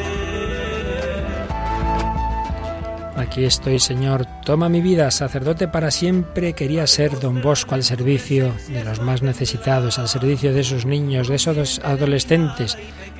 Aquí 3.31 3.45
estoy, 3.45 3.79
Señor, 3.79 4.25
toma 4.43 4.67
mi 4.67 4.81
vida, 4.81 5.09
sacerdote 5.09 5.69
para 5.69 5.89
siempre. 5.89 6.51
Quería 6.51 6.85
ser 6.85 7.17
don 7.17 7.41
Bosco 7.41 7.75
al 7.75 7.83
servicio 7.85 8.53
de 8.67 8.83
los 8.83 8.99
más 8.99 9.21
necesitados, 9.21 9.99
al 9.99 10.09
servicio 10.09 10.53
de 10.53 10.59
esos 10.59 10.85
niños, 10.85 11.29
de 11.29 11.35
esos 11.35 11.79
adolescentes. 11.79 12.77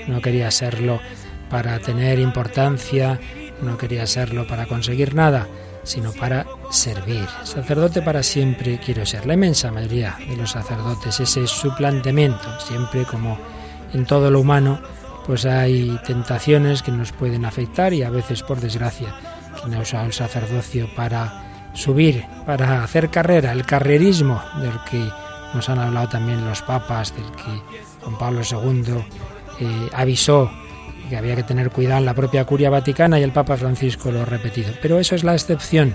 No 0.10 0.20
quería 0.20 0.52
serlo 0.52 1.00
para 1.50 1.80
tener 1.80 2.20
importancia, 2.20 3.22
no 3.62 3.78
quería 3.78 4.06
serlo 4.06 4.46
para 4.46 4.66
conseguir 4.66 5.16
nada, 5.16 5.48
sino 5.84 6.12
para 6.12 6.46
servir. 6.72 7.26
Sacerdote 7.46 8.02
para 8.02 8.22
siempre 8.22 8.82
quiero 8.84 9.06
ser. 9.06 9.26
La 9.26 9.36
inmensa 9.36 9.72
mayoría 9.72 10.18
de 10.28 10.36
los 10.36 10.52
sacerdotes, 10.52 11.22
ese 11.22 11.44
es 11.44 11.52
su 11.52 11.74
planteamiento, 11.74 12.60
siempre 12.60 13.06
como 13.06 13.40
en 13.94 14.06
todo 14.06 14.30
lo 14.30 14.42
humano, 14.42 14.82
pues 15.26 15.46
hay 15.46 15.98
tentaciones 16.06 16.84
que 16.84 16.92
nos 16.92 17.14
pueden 17.14 17.46
afectar 17.46 17.94
y 17.94 18.04
a 18.04 18.10
veces, 18.10 18.44
por 18.44 18.60
desgracia, 18.60 19.16
quien 19.60 19.74
ha 19.76 19.80
usado 19.82 20.06
el 20.06 20.14
sacerdocio 20.14 20.88
para 20.96 21.72
subir, 21.74 22.26
para 22.46 22.84
hacer 22.84 23.10
carrera, 23.10 23.52
el 23.52 23.66
carrerismo 23.66 24.42
del 24.62 24.74
que 24.90 25.10
nos 25.54 25.70
han 25.70 25.80
hablado 25.80 26.10
también 26.10 26.46
los 26.46 26.62
papas, 26.62 27.16
del 27.16 27.30
que 27.32 27.62
Juan 28.02 28.18
Pablo 28.18 28.42
II 28.50 28.94
eh, 29.60 29.90
avisó 29.94 30.50
que 31.10 31.18
había 31.18 31.36
que 31.36 31.44
tener 31.44 31.72
cuidado 31.72 32.00
en 32.00 32.06
la 32.06 32.14
propia 32.14 32.46
curia 32.46 32.70
vaticana 32.70 33.20
y 33.20 33.24
el 33.24 33.34
Papa 33.34 33.58
Francisco 33.58 34.12
lo 34.12 34.22
ha 34.22 34.26
repetido. 34.26 34.72
Pero 34.82 34.98
eso 34.98 35.14
es 35.14 35.26
la 35.26 35.34
excepción. 35.34 35.94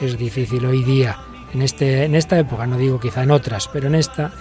Es 0.00 0.18
difícil 0.18 0.66
hoy 0.66 0.84
día, 0.84 1.16
en, 1.54 1.62
este, 1.62 2.04
en 2.04 2.14
esta 2.14 2.38
época, 2.38 2.66
no 2.66 2.76
digo 2.76 3.00
quizá 3.00 3.22
en 3.22 3.30
otras, 3.30 3.68
pero 3.72 3.86
en 3.86 3.94
esta, 3.94 4.32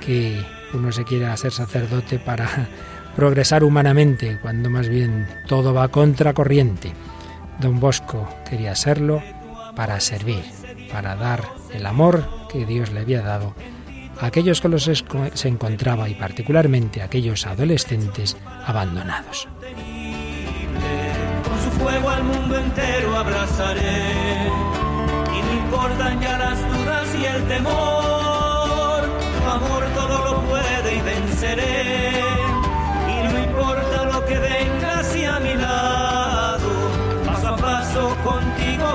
que 0.00 0.42
uno 0.72 0.90
se 0.90 1.04
quiera 1.04 1.36
ser 1.36 1.52
sacerdote 1.52 2.18
para 2.18 2.48
progresar 3.16 3.62
humanamente, 3.62 4.38
cuando 4.40 4.70
más 4.70 4.88
bien 4.88 5.28
todo 5.46 5.74
va 5.74 5.88
contra 5.88 6.32
corriente. 6.32 6.92
Don 7.62 7.78
Bosco 7.78 8.28
quería 8.48 8.74
serlo 8.74 9.22
para 9.76 9.98
servir, 10.00 10.44
para 10.90 11.14
dar 11.14 11.44
el 11.72 11.86
amor 11.86 12.28
que 12.50 12.66
Dios 12.66 12.90
le 12.90 13.00
había 13.00 13.22
dado 13.22 13.54
a 14.20 14.26
aquellos 14.26 14.60
con 14.60 14.72
los 14.72 14.84
se 14.84 15.48
encontraba 15.48 16.08
y 16.08 16.14
particularmente 16.14 17.00
a 17.00 17.06
aquellos 17.06 17.46
adolescentes 17.46 18.36
abandonados. 18.66 19.48
Con 21.44 21.60
su 21.62 21.70
fuego 21.78 22.10
al 22.10 22.24
mundo 22.24 22.58
entero 22.58 23.16
abrazaré 23.16 24.48
y 25.32 25.42
no 25.42 25.52
importan 25.64 26.20
ya 26.20 26.38
las 26.38 26.58
dudas 26.58 27.08
y 27.14 27.24
el 27.24 27.48
temor, 27.48 29.02
tu 29.38 29.50
amor 29.50 29.84
todo 29.94 30.24
lo 30.24 30.40
puede 30.42 30.96
y 30.96 31.00
venceré 31.00 32.51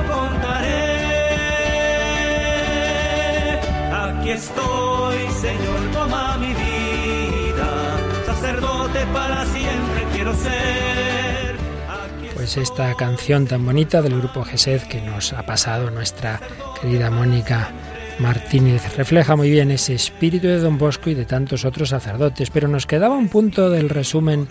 contaré. 0.05 0.97
Aquí 3.91 4.29
estoy, 4.31 5.17
Señor, 5.41 5.79
toma 5.93 6.37
mi 6.37 6.53
vida, 6.53 7.97
sacerdote 8.25 9.05
para 9.13 9.45
siempre 9.45 10.05
quiero 10.13 10.33
ser. 10.35 11.57
Pues 12.35 12.57
esta 12.57 12.93
canción 12.95 13.45
tan 13.45 13.65
bonita 13.65 14.01
del 14.01 14.17
grupo 14.19 14.43
Gesed 14.43 14.83
que 14.83 15.01
nos 15.01 15.33
ha 15.33 15.45
pasado 15.45 15.91
nuestra 15.91 16.39
querida 16.79 17.09
Mónica 17.11 17.71
Martínez 18.19 18.95
refleja 18.95 19.35
muy 19.35 19.49
bien 19.49 19.69
ese 19.69 19.93
espíritu 19.93 20.47
de 20.47 20.59
Don 20.59 20.77
Bosco 20.77 21.09
y 21.09 21.13
de 21.13 21.25
tantos 21.25 21.65
otros 21.65 21.89
sacerdotes, 21.89 22.49
pero 22.49 22.67
nos 22.67 22.85
quedaba 22.85 23.15
un 23.15 23.29
punto 23.29 23.69
del 23.69 23.89
resumen 23.89 24.47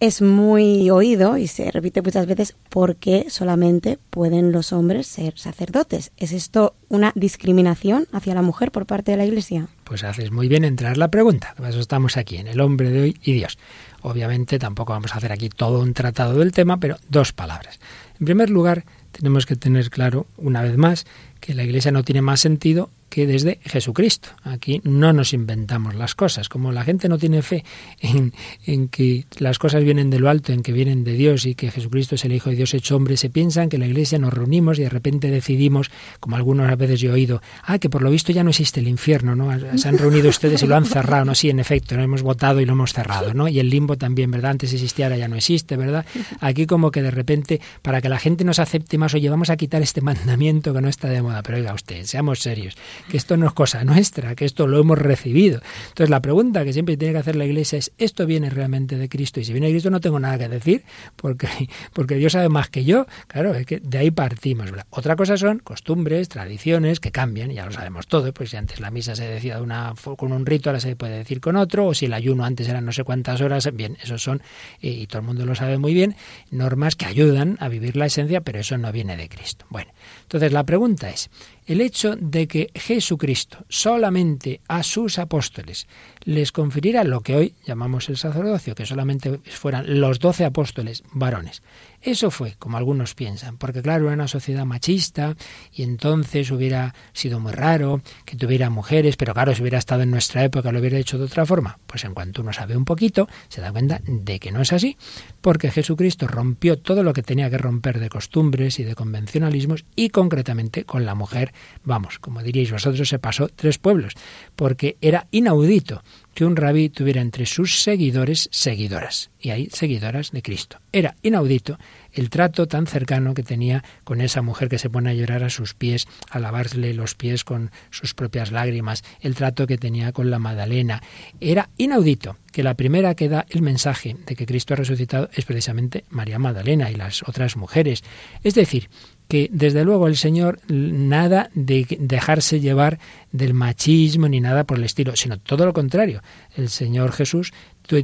es 0.00 0.20
muy 0.20 0.90
oído 0.90 1.38
y 1.38 1.46
se 1.46 1.70
repite 1.70 2.02
muchas 2.02 2.26
veces 2.26 2.56
por 2.70 2.96
qué 2.96 3.26
solamente 3.30 3.98
pueden 4.10 4.50
los 4.50 4.72
hombres 4.72 5.06
ser 5.06 5.38
sacerdotes. 5.38 6.10
¿Es 6.16 6.32
esto 6.32 6.74
una 6.88 7.12
discriminación 7.14 8.08
hacia 8.10 8.34
la 8.34 8.42
mujer 8.42 8.72
por 8.72 8.84
parte 8.86 9.12
de 9.12 9.16
la 9.16 9.26
Iglesia? 9.26 9.68
Pues 9.84 10.02
haces 10.02 10.32
muy 10.32 10.48
bien 10.48 10.64
en 10.64 10.74
traer 10.74 10.96
la 10.98 11.06
pregunta. 11.08 11.54
Por 11.56 11.68
eso 11.68 11.78
estamos 11.78 12.16
aquí, 12.16 12.36
en 12.38 12.48
el 12.48 12.60
hombre 12.60 12.90
de 12.90 13.00
hoy 13.00 13.16
y 13.22 13.32
Dios. 13.32 13.58
Obviamente 14.02 14.58
tampoco 14.58 14.92
vamos 14.92 15.14
a 15.14 15.18
hacer 15.18 15.32
aquí 15.32 15.48
todo 15.48 15.80
un 15.80 15.94
tratado 15.94 16.38
del 16.38 16.52
tema, 16.52 16.78
pero 16.78 16.98
dos 17.08 17.32
palabras. 17.32 17.78
En 18.18 18.26
primer 18.26 18.50
lugar, 18.50 18.84
tenemos 19.12 19.46
que 19.46 19.56
tener 19.56 19.90
claro, 19.90 20.26
una 20.36 20.62
vez 20.62 20.76
más, 20.76 21.06
que 21.40 21.54
la 21.54 21.62
Iglesia 21.62 21.92
no 21.92 22.02
tiene 22.02 22.22
más 22.22 22.40
sentido 22.40 22.90
que 23.12 23.26
desde 23.26 23.58
Jesucristo. 23.62 24.30
Aquí 24.42 24.80
no 24.84 25.12
nos 25.12 25.34
inventamos 25.34 25.94
las 25.94 26.14
cosas. 26.14 26.48
Como 26.48 26.72
la 26.72 26.82
gente 26.82 27.10
no 27.10 27.18
tiene 27.18 27.42
fe 27.42 27.62
en, 28.00 28.32
en 28.64 28.88
que 28.88 29.26
las 29.38 29.58
cosas 29.58 29.84
vienen 29.84 30.08
de 30.08 30.18
lo 30.18 30.30
alto, 30.30 30.54
en 30.54 30.62
que 30.62 30.72
vienen 30.72 31.04
de 31.04 31.12
Dios 31.12 31.44
y 31.44 31.54
que 31.54 31.70
Jesucristo 31.70 32.14
es 32.14 32.24
el 32.24 32.32
Hijo 32.32 32.48
de 32.48 32.56
Dios 32.56 32.72
hecho 32.72 32.96
hombre, 32.96 33.18
se 33.18 33.28
piensan 33.28 33.68
que 33.68 33.76
en 33.76 33.80
la 33.80 33.86
Iglesia 33.86 34.18
nos 34.18 34.32
reunimos 34.32 34.78
y 34.78 34.82
de 34.84 34.88
repente 34.88 35.30
decidimos, 35.30 35.90
como 36.20 36.36
algunas 36.36 36.74
veces 36.78 37.00
yo 37.00 37.10
he 37.10 37.12
oído, 37.12 37.42
ah, 37.64 37.78
que 37.78 37.90
por 37.90 38.00
lo 38.00 38.10
visto 38.10 38.32
ya 38.32 38.44
no 38.44 38.48
existe 38.48 38.80
el 38.80 38.88
infierno, 38.88 39.36
¿no? 39.36 39.50
Se 39.76 39.88
han 39.90 39.98
reunido 39.98 40.30
ustedes 40.30 40.62
y 40.62 40.66
lo 40.66 40.74
han 40.74 40.86
cerrado, 40.86 41.26
¿no? 41.26 41.34
Sí, 41.34 41.50
en 41.50 41.60
efecto, 41.60 41.96
lo 41.96 42.02
hemos 42.02 42.22
votado 42.22 42.62
y 42.62 42.64
lo 42.64 42.72
hemos 42.72 42.94
cerrado, 42.94 43.34
¿no? 43.34 43.46
Y 43.46 43.60
el 43.60 43.68
limbo 43.68 43.98
también, 43.98 44.30
¿verdad? 44.30 44.52
Antes 44.52 44.72
existía, 44.72 45.04
ahora 45.06 45.18
ya 45.18 45.28
no 45.28 45.36
existe, 45.36 45.76
¿verdad? 45.76 46.06
Aquí 46.40 46.64
como 46.64 46.90
que 46.90 47.02
de 47.02 47.10
repente, 47.10 47.60
para 47.82 48.00
que 48.00 48.08
la 48.08 48.18
gente 48.18 48.42
nos 48.42 48.58
acepte 48.58 48.96
más, 48.96 49.12
oye, 49.12 49.28
vamos 49.28 49.50
a 49.50 49.58
quitar 49.58 49.82
este 49.82 50.00
mandamiento 50.00 50.72
que 50.72 50.80
no 50.80 50.88
está 50.88 51.08
de 51.08 51.20
moda. 51.20 51.42
Pero 51.42 51.58
oiga 51.58 51.74
usted, 51.74 52.04
seamos 52.04 52.38
serios, 52.38 52.74
que 53.10 53.16
esto 53.16 53.36
no 53.36 53.46
es 53.46 53.52
cosa 53.52 53.84
nuestra, 53.84 54.34
que 54.34 54.44
esto 54.44 54.66
lo 54.66 54.80
hemos 54.80 54.98
recibido. 54.98 55.60
Entonces 55.88 56.10
la 56.10 56.20
pregunta 56.20 56.64
que 56.64 56.72
siempre 56.72 56.96
tiene 56.96 57.14
que 57.14 57.20
hacer 57.20 57.36
la 57.36 57.44
Iglesia 57.44 57.78
es, 57.78 57.92
¿esto 57.98 58.26
viene 58.26 58.50
realmente 58.50 58.96
de 58.96 59.08
Cristo? 59.08 59.40
Y 59.40 59.44
si 59.44 59.52
viene 59.52 59.66
de 59.68 59.74
Cristo 59.74 59.90
no 59.90 60.00
tengo 60.00 60.18
nada 60.20 60.38
que 60.38 60.48
decir, 60.48 60.84
porque, 61.16 61.48
porque 61.92 62.16
Dios 62.16 62.32
sabe 62.32 62.48
más 62.48 62.68
que 62.68 62.84
yo. 62.84 63.06
Claro, 63.26 63.54
es 63.54 63.66
que 63.66 63.80
de 63.80 63.98
ahí 63.98 64.10
partimos. 64.10 64.70
Otra 64.90 65.16
cosa 65.16 65.36
son 65.36 65.58
costumbres, 65.58 66.28
tradiciones 66.28 67.00
que 67.00 67.10
cambian, 67.10 67.50
ya 67.50 67.64
lo 67.64 67.72
sabemos 67.72 68.06
todo, 68.06 68.32
pues 68.32 68.50
si 68.50 68.56
antes 68.56 68.80
la 68.80 68.90
misa 68.90 69.14
se 69.14 69.26
decía 69.26 69.56
de 69.56 69.62
una, 69.62 69.94
con 70.16 70.32
un 70.32 70.46
rito, 70.46 70.70
ahora 70.70 70.80
se 70.80 70.96
puede 70.96 71.18
decir 71.18 71.40
con 71.40 71.56
otro, 71.56 71.86
o 71.86 71.94
si 71.94 72.06
el 72.06 72.14
ayuno 72.14 72.44
antes 72.44 72.68
era 72.68 72.80
no 72.80 72.92
sé 72.92 73.04
cuántas 73.04 73.40
horas, 73.40 73.68
bien, 73.74 73.96
esos 74.02 74.22
son, 74.22 74.42
y 74.80 75.06
todo 75.06 75.20
el 75.20 75.26
mundo 75.26 75.46
lo 75.46 75.54
sabe 75.54 75.78
muy 75.78 75.94
bien, 75.94 76.16
normas 76.50 76.96
que 76.96 77.06
ayudan 77.06 77.56
a 77.60 77.68
vivir 77.68 77.96
la 77.96 78.06
esencia, 78.06 78.40
pero 78.40 78.60
eso 78.60 78.78
no 78.78 78.92
viene 78.92 79.16
de 79.16 79.28
Cristo. 79.28 79.66
Bueno, 79.68 79.90
entonces 80.22 80.52
la 80.52 80.64
pregunta 80.64 81.10
es, 81.10 81.30
el 81.66 81.80
hecho 81.80 82.16
de 82.16 82.48
que 82.48 82.70
Jesucristo 82.74 83.64
solamente 83.68 84.60
a 84.68 84.82
sus 84.82 85.18
apóstoles 85.18 85.86
les 86.24 86.52
confiriera 86.52 87.04
lo 87.04 87.20
que 87.20 87.36
hoy 87.36 87.54
llamamos 87.64 88.08
el 88.08 88.16
sacerdocio, 88.16 88.74
que 88.74 88.86
solamente 88.86 89.38
fueran 89.44 90.00
los 90.00 90.18
doce 90.18 90.44
apóstoles 90.44 91.02
varones. 91.12 91.62
Eso 92.02 92.32
fue, 92.32 92.56
como 92.58 92.78
algunos 92.78 93.14
piensan, 93.14 93.58
porque 93.58 93.80
claro, 93.80 94.06
era 94.06 94.14
una 94.14 94.26
sociedad 94.26 94.64
machista 94.64 95.36
y 95.72 95.84
entonces 95.84 96.50
hubiera 96.50 96.94
sido 97.12 97.38
muy 97.38 97.52
raro 97.52 98.02
que 98.24 98.34
tuviera 98.34 98.70
mujeres, 98.70 99.16
pero 99.16 99.32
claro, 99.34 99.54
si 99.54 99.62
hubiera 99.62 99.78
estado 99.78 100.02
en 100.02 100.10
nuestra 100.10 100.42
época 100.42 100.72
lo 100.72 100.80
hubiera 100.80 100.98
hecho 100.98 101.16
de 101.16 101.26
otra 101.26 101.46
forma. 101.46 101.78
Pues 101.86 102.02
en 102.04 102.12
cuanto 102.12 102.42
uno 102.42 102.52
sabe 102.52 102.76
un 102.76 102.84
poquito, 102.84 103.28
se 103.48 103.60
da 103.60 103.70
cuenta 103.70 104.00
de 104.04 104.40
que 104.40 104.50
no 104.50 104.62
es 104.62 104.72
así, 104.72 104.96
porque 105.40 105.70
Jesucristo 105.70 106.26
rompió 106.26 106.76
todo 106.76 107.04
lo 107.04 107.12
que 107.12 107.22
tenía 107.22 107.48
que 107.50 107.58
romper 107.58 108.00
de 108.00 108.08
costumbres 108.08 108.80
y 108.80 108.84
de 108.84 108.96
convencionalismos 108.96 109.84
y 109.94 110.08
concretamente 110.08 110.84
con 110.84 111.06
la 111.06 111.14
mujer. 111.14 111.52
Vamos, 111.84 112.18
como 112.18 112.42
diríais 112.42 112.72
vosotros, 112.72 113.08
se 113.08 113.20
pasó 113.20 113.46
tres 113.48 113.78
pueblos, 113.78 114.14
porque 114.56 114.96
era 115.00 115.28
inaudito 115.30 116.02
que 116.34 116.44
un 116.44 116.56
rabí 116.56 116.88
tuviera 116.88 117.20
entre 117.20 117.46
sus 117.46 117.82
seguidores 117.82 118.48
seguidoras, 118.52 119.30
y 119.40 119.50
hay 119.50 119.68
seguidoras 119.70 120.30
de 120.30 120.42
Cristo. 120.42 120.78
Era 120.92 121.14
inaudito 121.22 121.78
el 122.12 122.30
trato 122.30 122.66
tan 122.66 122.86
cercano 122.86 123.34
que 123.34 123.42
tenía 123.42 123.82
con 124.04 124.20
esa 124.20 124.42
mujer 124.42 124.68
que 124.68 124.78
se 124.78 124.90
pone 124.90 125.10
a 125.10 125.14
llorar 125.14 125.44
a 125.44 125.50
sus 125.50 125.74
pies, 125.74 126.06
a 126.30 126.38
lavarle 126.38 126.94
los 126.94 127.14
pies 127.14 127.44
con 127.44 127.70
sus 127.90 128.14
propias 128.14 128.52
lágrimas, 128.52 129.02
el 129.20 129.34
trato 129.34 129.66
que 129.66 129.78
tenía 129.78 130.12
con 130.12 130.30
la 130.30 130.38
Magdalena. 130.38 131.02
Era 131.40 131.70
inaudito 131.76 132.36
que 132.52 132.62
la 132.62 132.74
primera 132.74 133.14
que 133.14 133.28
da 133.28 133.46
el 133.48 133.62
mensaje 133.62 134.16
de 134.26 134.36
que 134.36 134.46
Cristo 134.46 134.74
ha 134.74 134.76
resucitado 134.76 135.30
es 135.32 135.44
precisamente 135.44 136.04
María 136.10 136.38
Magdalena 136.38 136.90
y 136.90 136.94
las 136.94 137.22
otras 137.26 137.56
mujeres. 137.56 138.04
Es 138.42 138.54
decir, 138.54 138.90
que 139.32 139.48
desde 139.50 139.82
luego 139.82 140.08
el 140.08 140.18
Señor 140.18 140.60
nada 140.68 141.48
de 141.54 141.86
dejarse 141.98 142.60
llevar 142.60 142.98
del 143.30 143.54
machismo 143.54 144.28
ni 144.28 144.40
nada 144.42 144.64
por 144.64 144.76
el 144.76 144.84
estilo, 144.84 145.16
sino 145.16 145.38
todo 145.38 145.64
lo 145.64 145.72
contrario. 145.72 146.22
El 146.54 146.68
Señor 146.68 147.12
Jesús 147.12 147.54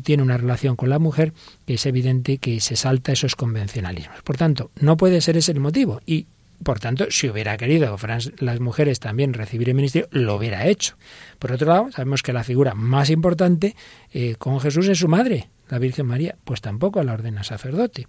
tiene 0.03 0.23
una 0.23 0.39
relación 0.39 0.75
con 0.75 0.89
la 0.89 0.99
mujer 0.99 1.35
que 1.67 1.75
es 1.75 1.85
evidente 1.85 2.39
que 2.39 2.61
se 2.61 2.77
salta 2.77 3.13
esos 3.13 3.37
convencionalismos. 3.37 4.23
Por 4.23 4.39
tanto, 4.39 4.71
no 4.81 4.97
puede 4.97 5.21
ser 5.21 5.37
ese 5.37 5.53
el 5.53 5.61
motivo 5.61 6.01
y 6.07 6.25
por 6.63 6.81
tanto, 6.81 7.07
si 7.11 7.29
hubiera 7.29 7.57
querido 7.57 7.97
las 8.39 8.61
mujeres 8.61 8.99
también 8.99 9.33
recibir 9.33 9.69
el 9.69 9.75
ministerio, 9.75 10.09
lo 10.11 10.35
hubiera 10.35 10.67
hecho. 10.67 10.97
Por 11.39 11.53
otro 11.53 11.69
lado, 11.69 11.91
sabemos 11.93 12.23
que 12.23 12.33
la 12.33 12.45
figura 12.45 12.75
más 12.75 13.11
importante 13.11 13.77
eh, 14.13 14.37
con 14.39 14.61
Jesús 14.61 14.89
es 14.89 14.99
su 14.99 15.09
madre, 15.09 15.49
la 15.69 15.79
Virgen 15.79 16.07
María, 16.07 16.37
pues 16.45 16.61
tampoco 16.61 17.03
la 17.03 17.13
ordena 17.13 17.45
sacerdote. 17.45 18.07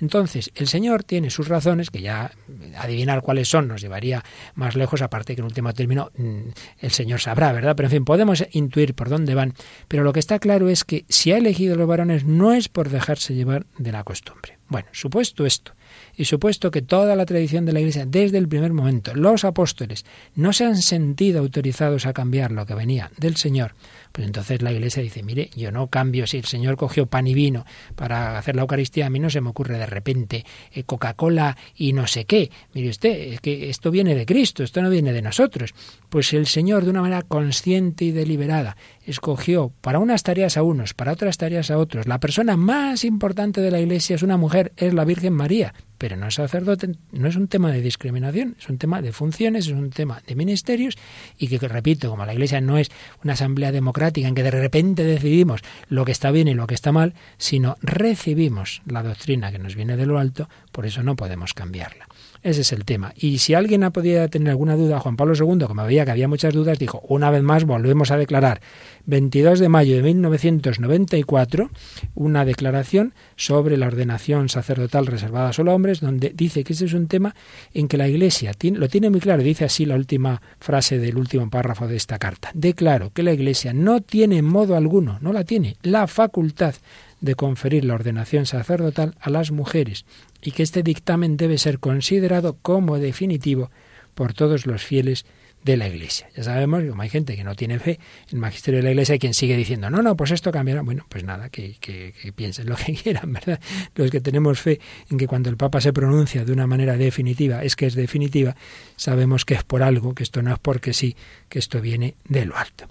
Entonces, 0.00 0.50
el 0.54 0.68
Señor 0.68 1.04
tiene 1.04 1.30
sus 1.30 1.48
razones, 1.48 1.90
que 1.90 2.00
ya 2.00 2.30
adivinar 2.76 3.22
cuáles 3.22 3.48
son 3.48 3.68
nos 3.68 3.80
llevaría 3.80 4.24
más 4.54 4.76
lejos, 4.76 5.02
aparte 5.02 5.34
que 5.34 5.40
en 5.40 5.46
último 5.46 5.72
término 5.72 6.10
mm, 6.16 6.40
el 6.80 6.90
Señor 6.90 7.20
sabrá, 7.20 7.52
¿verdad? 7.52 7.74
Pero 7.76 7.88
en 7.88 7.92
fin, 7.92 8.04
podemos 8.04 8.44
intuir 8.52 8.94
por 8.94 9.08
dónde 9.08 9.34
van, 9.34 9.54
pero 9.88 10.04
lo 10.04 10.12
que 10.12 10.20
está 10.20 10.38
claro 10.38 10.68
es 10.68 10.84
que 10.84 11.04
si 11.08 11.32
ha 11.32 11.38
elegido 11.38 11.76
los 11.76 11.88
varones 11.88 12.24
no 12.24 12.52
es 12.52 12.68
por 12.68 12.90
dejarse 12.90 13.34
llevar 13.34 13.66
de 13.78 13.92
la 13.92 14.04
costumbre. 14.04 14.58
Bueno, 14.68 14.88
supuesto 14.92 15.46
esto, 15.46 15.72
y 16.14 16.26
supuesto 16.26 16.70
que 16.70 16.82
toda 16.82 17.16
la 17.16 17.24
tradición 17.24 17.64
de 17.64 17.72
la 17.72 17.80
Iglesia, 17.80 18.04
desde 18.06 18.38
el 18.38 18.48
primer 18.48 18.72
momento, 18.72 19.14
los 19.14 19.44
apóstoles, 19.44 20.04
no 20.34 20.52
se 20.52 20.66
han 20.66 20.76
sentido 20.76 21.40
autorizados 21.40 22.06
a 22.06 22.12
cambiar 22.12 22.52
lo 22.52 22.66
que 22.68 22.74
venía 22.74 23.10
del 23.16 23.36
Señor, 23.36 23.74
pues 24.18 24.26
entonces 24.26 24.62
la 24.62 24.72
Iglesia 24.72 25.00
dice, 25.00 25.22
mire, 25.22 25.48
yo 25.54 25.70
no 25.70 25.86
cambio, 25.86 26.26
si 26.26 26.38
el 26.38 26.44
Señor 26.44 26.76
cogió 26.76 27.06
pan 27.06 27.28
y 27.28 27.34
vino 27.34 27.64
para 27.94 28.36
hacer 28.36 28.56
la 28.56 28.62
Eucaristía, 28.62 29.06
a 29.06 29.10
mí 29.10 29.20
no 29.20 29.30
se 29.30 29.40
me 29.40 29.50
ocurre 29.50 29.78
de 29.78 29.86
repente 29.86 30.44
eh, 30.72 30.82
Coca-Cola 30.82 31.56
y 31.76 31.92
no 31.92 32.08
sé 32.08 32.24
qué. 32.24 32.50
Mire 32.74 32.88
usted, 32.88 33.34
es 33.34 33.40
que 33.40 33.70
esto 33.70 33.92
viene 33.92 34.16
de 34.16 34.26
Cristo, 34.26 34.64
esto 34.64 34.82
no 34.82 34.90
viene 34.90 35.12
de 35.12 35.22
nosotros. 35.22 35.72
Pues 36.08 36.32
el 36.32 36.48
Señor, 36.48 36.82
de 36.82 36.90
una 36.90 37.02
manera 37.02 37.22
consciente 37.22 38.06
y 38.06 38.10
deliberada, 38.10 38.76
escogió 39.06 39.70
para 39.82 40.00
unas 40.00 40.24
tareas 40.24 40.56
a 40.56 40.64
unos, 40.64 40.94
para 40.94 41.12
otras 41.12 41.38
tareas 41.38 41.70
a 41.70 41.78
otros. 41.78 42.08
La 42.08 42.18
persona 42.18 42.56
más 42.56 43.04
importante 43.04 43.60
de 43.60 43.70
la 43.70 43.78
Iglesia 43.78 44.16
es 44.16 44.24
una 44.24 44.36
mujer, 44.36 44.72
es 44.76 44.94
la 44.94 45.04
Virgen 45.04 45.34
María, 45.34 45.74
pero 45.96 46.16
no 46.16 46.28
es 46.28 46.34
sacerdote, 46.34 46.90
no 47.12 47.28
es 47.28 47.36
un 47.36 47.48
tema 47.48 47.70
de 47.70 47.82
discriminación, 47.82 48.56
es 48.58 48.68
un 48.68 48.78
tema 48.78 49.00
de 49.00 49.12
funciones, 49.12 49.66
es 49.66 49.72
un 49.72 49.90
tema 49.90 50.22
de 50.26 50.34
ministerios 50.34 50.96
y 51.38 51.48
que, 51.48 51.58
repito, 51.58 52.10
como 52.10 52.26
la 52.26 52.32
Iglesia 52.32 52.60
no 52.60 52.78
es 52.78 52.90
una 53.22 53.34
asamblea 53.34 53.72
democrática 53.72 54.07
en 54.16 54.34
que 54.34 54.42
de 54.42 54.50
repente 54.50 55.04
decidimos 55.04 55.60
lo 55.88 56.04
que 56.04 56.12
está 56.12 56.30
bien 56.30 56.48
y 56.48 56.54
lo 56.54 56.66
que 56.66 56.74
está 56.74 56.92
mal, 56.92 57.14
sino 57.36 57.76
recibimos 57.82 58.82
la 58.86 59.02
doctrina 59.02 59.52
que 59.52 59.58
nos 59.58 59.74
viene 59.74 59.96
de 59.96 60.06
lo 60.06 60.18
alto, 60.18 60.48
por 60.72 60.86
eso 60.86 61.02
no 61.02 61.16
podemos 61.16 61.54
cambiarla. 61.54 62.06
Ese 62.42 62.60
es 62.60 62.72
el 62.72 62.84
tema. 62.84 63.12
Y 63.16 63.38
si 63.38 63.54
alguien 63.54 63.84
ha 63.84 63.90
podido 63.90 64.28
tener 64.28 64.50
alguna 64.50 64.76
duda, 64.76 65.00
Juan 65.00 65.16
Pablo 65.16 65.34
II, 65.34 65.66
como 65.66 65.84
veía 65.84 66.04
que 66.04 66.12
había 66.12 66.28
muchas 66.28 66.54
dudas, 66.54 66.78
dijo, 66.78 67.02
una 67.08 67.30
vez 67.30 67.42
más 67.42 67.64
volvemos 67.64 68.10
a 68.10 68.16
declarar, 68.16 68.60
22 69.06 69.58
de 69.58 69.68
mayo 69.68 69.96
de 69.96 70.02
1994, 70.02 71.70
una 72.14 72.44
declaración 72.44 73.14
sobre 73.36 73.76
la 73.76 73.86
ordenación 73.86 74.48
sacerdotal 74.48 75.06
reservada 75.06 75.52
solo 75.52 75.72
a 75.72 75.74
hombres, 75.74 76.00
donde 76.00 76.32
dice 76.34 76.64
que 76.64 76.74
ese 76.74 76.84
es 76.84 76.94
un 76.94 77.08
tema 77.08 77.34
en 77.74 77.88
que 77.88 77.96
la 77.96 78.08
Iglesia 78.08 78.52
lo 78.74 78.88
tiene 78.88 79.10
muy 79.10 79.20
claro, 79.20 79.42
dice 79.42 79.64
así 79.64 79.84
la 79.84 79.96
última 79.96 80.40
frase 80.60 80.98
del 80.98 81.16
último 81.16 81.48
párrafo 81.50 81.86
de 81.86 81.96
esta 81.96 82.18
carta. 82.18 82.50
Declaro 82.54 83.10
que 83.12 83.22
la 83.22 83.32
Iglesia 83.32 83.72
no 83.72 84.00
tiene 84.00 84.38
en 84.38 84.44
modo 84.44 84.76
alguno, 84.76 85.18
no 85.20 85.32
la 85.32 85.44
tiene, 85.44 85.76
la 85.82 86.06
facultad 86.06 86.74
de 87.20 87.34
conferir 87.34 87.84
la 87.84 87.94
ordenación 87.94 88.46
sacerdotal 88.46 89.16
a 89.20 89.30
las 89.30 89.50
mujeres 89.50 90.04
y 90.42 90.52
que 90.52 90.62
este 90.62 90.82
dictamen 90.82 91.36
debe 91.36 91.58
ser 91.58 91.78
considerado 91.78 92.56
como 92.62 92.98
definitivo 92.98 93.70
por 94.14 94.34
todos 94.34 94.66
los 94.66 94.82
fieles 94.82 95.26
de 95.64 95.76
la 95.76 95.88
Iglesia. 95.88 96.28
Ya 96.36 96.44
sabemos 96.44 96.82
que 96.82 96.88
como 96.88 97.02
hay 97.02 97.08
gente 97.08 97.36
que 97.36 97.44
no 97.44 97.54
tiene 97.54 97.78
fe 97.78 97.92
en 98.28 98.34
el 98.34 98.38
magisterio 98.38 98.78
de 98.78 98.84
la 98.84 98.90
Iglesia, 98.90 99.14
hay 99.14 99.18
quien 99.18 99.34
sigue 99.34 99.56
diciendo, 99.56 99.90
no, 99.90 100.02
no, 100.02 100.16
pues 100.16 100.30
esto 100.30 100.52
cambiará. 100.52 100.82
Bueno, 100.82 101.04
pues 101.08 101.24
nada, 101.24 101.48
que, 101.50 101.76
que, 101.80 102.12
piensen 102.34 102.68
lo 102.68 102.76
que 102.76 102.94
quieran, 103.02 103.32
¿verdad? 103.32 103.60
Los 103.94 104.10
que 104.10 104.20
tenemos 104.20 104.60
fe 104.60 104.80
en 105.10 105.18
que 105.18 105.26
cuando 105.26 105.50
el 105.50 105.56
Papa 105.56 105.80
se 105.80 105.92
pronuncia 105.92 106.44
de 106.44 106.52
una 106.52 106.66
manera 106.66 106.96
definitiva, 106.96 107.64
es 107.64 107.76
que 107.76 107.86
es 107.86 107.94
definitiva, 107.94 108.56
sabemos 108.96 109.44
que 109.44 109.54
es 109.54 109.64
por 109.64 109.82
algo, 109.82 110.14
que 110.14 110.22
esto 110.22 110.42
no 110.42 110.52
es 110.52 110.58
porque 110.58 110.92
sí, 110.92 111.16
que 111.48 111.58
esto 111.58 111.80
viene 111.80 112.14
de 112.24 112.46
lo 112.46 112.56
alto. 112.56 112.86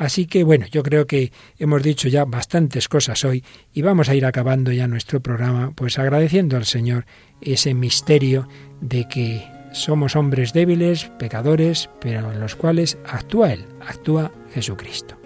Así 0.00 0.24
que 0.24 0.44
bueno, 0.44 0.64
yo 0.66 0.82
creo 0.82 1.06
que 1.06 1.30
hemos 1.58 1.82
dicho 1.82 2.08
ya 2.08 2.24
bastantes 2.24 2.88
cosas 2.88 3.22
hoy 3.22 3.44
y 3.74 3.82
vamos 3.82 4.08
a 4.08 4.14
ir 4.14 4.24
acabando 4.24 4.72
ya 4.72 4.88
nuestro 4.88 5.20
programa, 5.20 5.72
pues 5.74 5.98
agradeciendo 5.98 6.56
al 6.56 6.64
Señor 6.64 7.04
ese 7.42 7.74
misterio 7.74 8.48
de 8.80 9.06
que 9.06 9.46
somos 9.72 10.16
hombres 10.16 10.54
débiles, 10.54 11.10
pecadores, 11.18 11.90
pero 12.00 12.32
en 12.32 12.40
los 12.40 12.56
cuales 12.56 12.96
actúa 13.04 13.52
Él, 13.52 13.66
actúa 13.86 14.32
Jesucristo. 14.54 15.18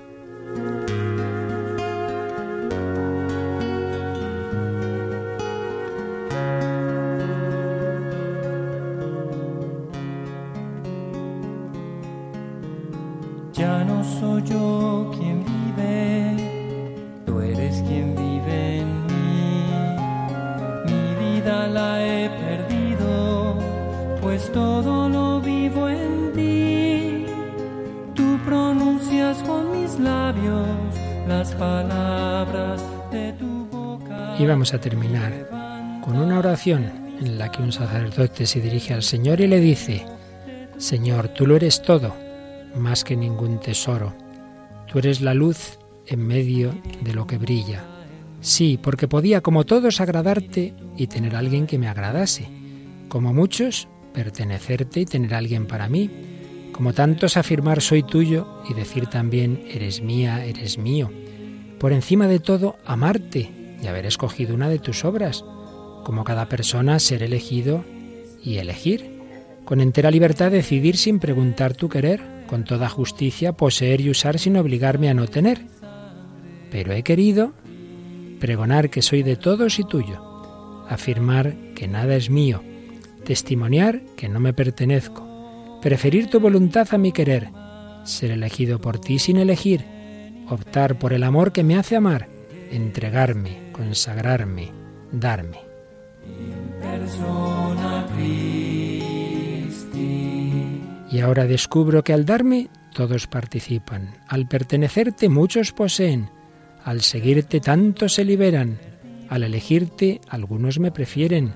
A 34.73 34.81
terminar 34.81 36.01
con 36.03 36.17
una 36.17 36.39
oración 36.39 36.91
en 37.21 37.39
la 37.39 37.51
que 37.51 37.63
un 37.63 37.73
sacerdote 37.73 38.47
se 38.47 38.61
dirige 38.61 38.95
al 38.95 39.03
Señor 39.03 39.41
y 39.41 39.47
le 39.47 39.61
dice, 39.61 40.07
Señor, 40.79 41.29
tú 41.29 41.47
lo 41.47 41.57
eres 41.57 41.83
todo, 41.83 42.15
más 42.75 43.05
que 43.05 43.17
ningún 43.17 43.61
tesoro 43.61 44.15
Tú 44.95 45.01
eres 45.01 45.21
la 45.21 45.35
luz 45.35 45.81
en 46.07 46.25
medio 46.25 46.73
de 47.03 47.15
lo 47.15 47.27
que 47.27 47.37
brilla. 47.37 47.83
Sí, 48.41 48.79
porque 48.81 49.09
podía, 49.09 49.41
como 49.41 49.65
todos, 49.65 50.01
agradarte 50.01 50.73
y 50.97 51.09
tener 51.09 51.35
alguien 51.35 51.67
que 51.67 51.79
me 51.79 51.89
agradase. 51.89 52.47
Como 53.09 53.33
muchos, 53.33 53.89
pertenecerte 54.13 55.01
y 55.01 55.05
tener 55.05 55.35
alguien 55.35 55.67
para 55.67 55.89
mí. 55.89 56.11
Como 56.71 56.93
tantos, 56.93 57.37
afirmar 57.37 57.81
soy 57.81 58.05
tuyo 58.05 58.63
y 58.71 58.75
decir 58.75 59.09
también 59.09 59.65
eres 59.69 60.01
mía, 60.01 60.45
eres 60.45 60.79
mío. 60.79 61.11
Por 61.81 61.93
encima 61.93 62.29
de 62.29 62.39
todo, 62.39 62.77
amarte 62.85 63.51
y 63.83 63.87
haber 63.87 64.07
escogido 64.07 64.55
una 64.55 64.69
de 64.69 64.79
tus 64.79 65.05
obras. 65.05 65.45
Como 66.05 66.25
cada 66.25 66.49
persona, 66.49 66.99
ser 66.99 67.23
elegido 67.23 67.85
y 68.43 68.59
elegir. 68.59 69.21
Con 69.65 69.81
entera 69.81 70.11
libertad 70.11 70.51
decidir 70.51 70.97
sin 70.97 71.19
preguntar 71.19 71.75
tu 71.75 71.89
querer. 71.89 72.21
Con 72.47 72.65
toda 72.65 72.89
justicia, 72.89 73.53
poseer 73.53 74.01
y 74.01 74.11
usar 74.11 74.39
sin 74.39 74.57
obligarme 74.57 75.09
a 75.09 75.15
no 75.15 75.27
tener. 75.27 75.67
Pero 76.71 76.93
he 76.93 77.03
querido 77.03 77.53
pregonar 78.45 78.91
que 78.91 79.01
soy 79.01 79.23
de 79.23 79.37
todos 79.37 79.79
y 79.79 79.85
tuyo, 79.85 80.21
afirmar 80.89 81.57
que 81.75 81.89
nada 81.89 82.15
es 82.15 82.29
mío, 82.29 82.63
testimoniar 83.25 84.03
que 84.17 84.29
no 84.29 84.39
me 84.39 84.53
pertenezco, 84.53 85.79
preferir 85.81 86.29
tu 86.29 86.41
voluntad 86.41 86.89
a 86.91 86.99
mi 86.99 87.11
querer, 87.11 87.49
ser 88.05 88.33
elegido 88.33 88.83
por 88.83 88.99
ti 88.99 89.19
sin 89.19 89.39
elegir, 89.39 89.87
optar 90.51 90.99
por 90.99 91.15
el 91.15 91.23
amor 91.23 91.53
que 91.53 91.65
me 91.65 91.77
hace 91.77 91.97
amar, 91.97 92.29
entregarme, 92.71 93.64
consagrarme, 93.75 94.73
darme. 95.13 95.59
Y 101.11 101.21
ahora 101.21 101.45
descubro 101.45 102.03
que 102.03 102.15
al 102.15 102.25
darme 102.25 102.71
todos 102.95 103.27
participan, 103.27 104.15
al 104.29 104.49
pertenecerte 104.49 105.29
muchos 105.29 105.73
poseen, 105.73 106.31
al 106.85 107.03
seguirte 107.03 107.61
tantos 107.61 108.15
se 108.15 108.25
liberan, 108.25 108.79
al 109.29 109.43
elegirte 109.43 110.21
algunos 110.29 110.79
me 110.79 110.91
prefieren, 110.91 111.55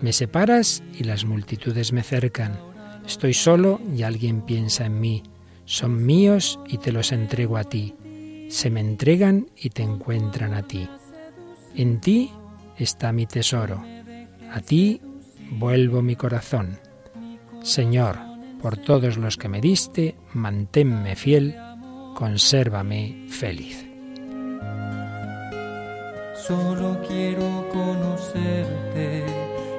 me 0.00 0.12
separas 0.12 0.82
y 0.98 1.04
las 1.04 1.24
multitudes 1.24 1.92
me 1.92 2.02
cercan. 2.02 2.58
Estoy 3.06 3.34
solo 3.34 3.80
y 3.96 4.02
alguien 4.02 4.42
piensa 4.42 4.86
en 4.86 5.00
mí. 5.00 5.22
Son 5.64 6.04
míos 6.04 6.58
y 6.66 6.78
te 6.78 6.92
los 6.92 7.12
entrego 7.12 7.56
a 7.56 7.64
ti. 7.64 7.94
Se 8.48 8.70
me 8.70 8.80
entregan 8.80 9.48
y 9.56 9.70
te 9.70 9.82
encuentran 9.82 10.54
a 10.54 10.62
ti. 10.62 10.88
En 11.78 12.00
ti 12.00 12.28
está 12.76 13.12
mi 13.12 13.26
tesoro. 13.26 13.80
A 14.52 14.60
ti 14.60 15.00
vuelvo 15.52 16.02
mi 16.02 16.16
corazón. 16.16 16.76
Señor, 17.62 18.18
por 18.60 18.76
todos 18.78 19.16
los 19.16 19.36
que 19.36 19.48
me 19.48 19.60
diste, 19.60 20.16
manténme 20.34 21.14
fiel, 21.14 21.56
consérvame 22.16 23.26
feliz. 23.28 23.86
Solo 26.34 27.00
quiero 27.06 27.68
conocerte 27.72 29.24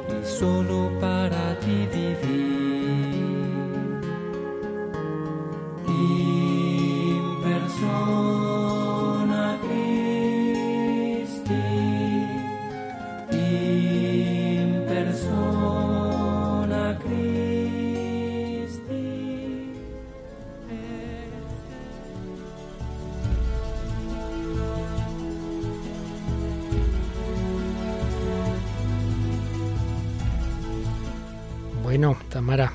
y 0.08 0.26
solo 0.26 0.98
para 1.02 1.60
ti 1.60 1.86
vivir. 1.94 2.60
Bueno, 32.00 32.18
Tamara, 32.30 32.72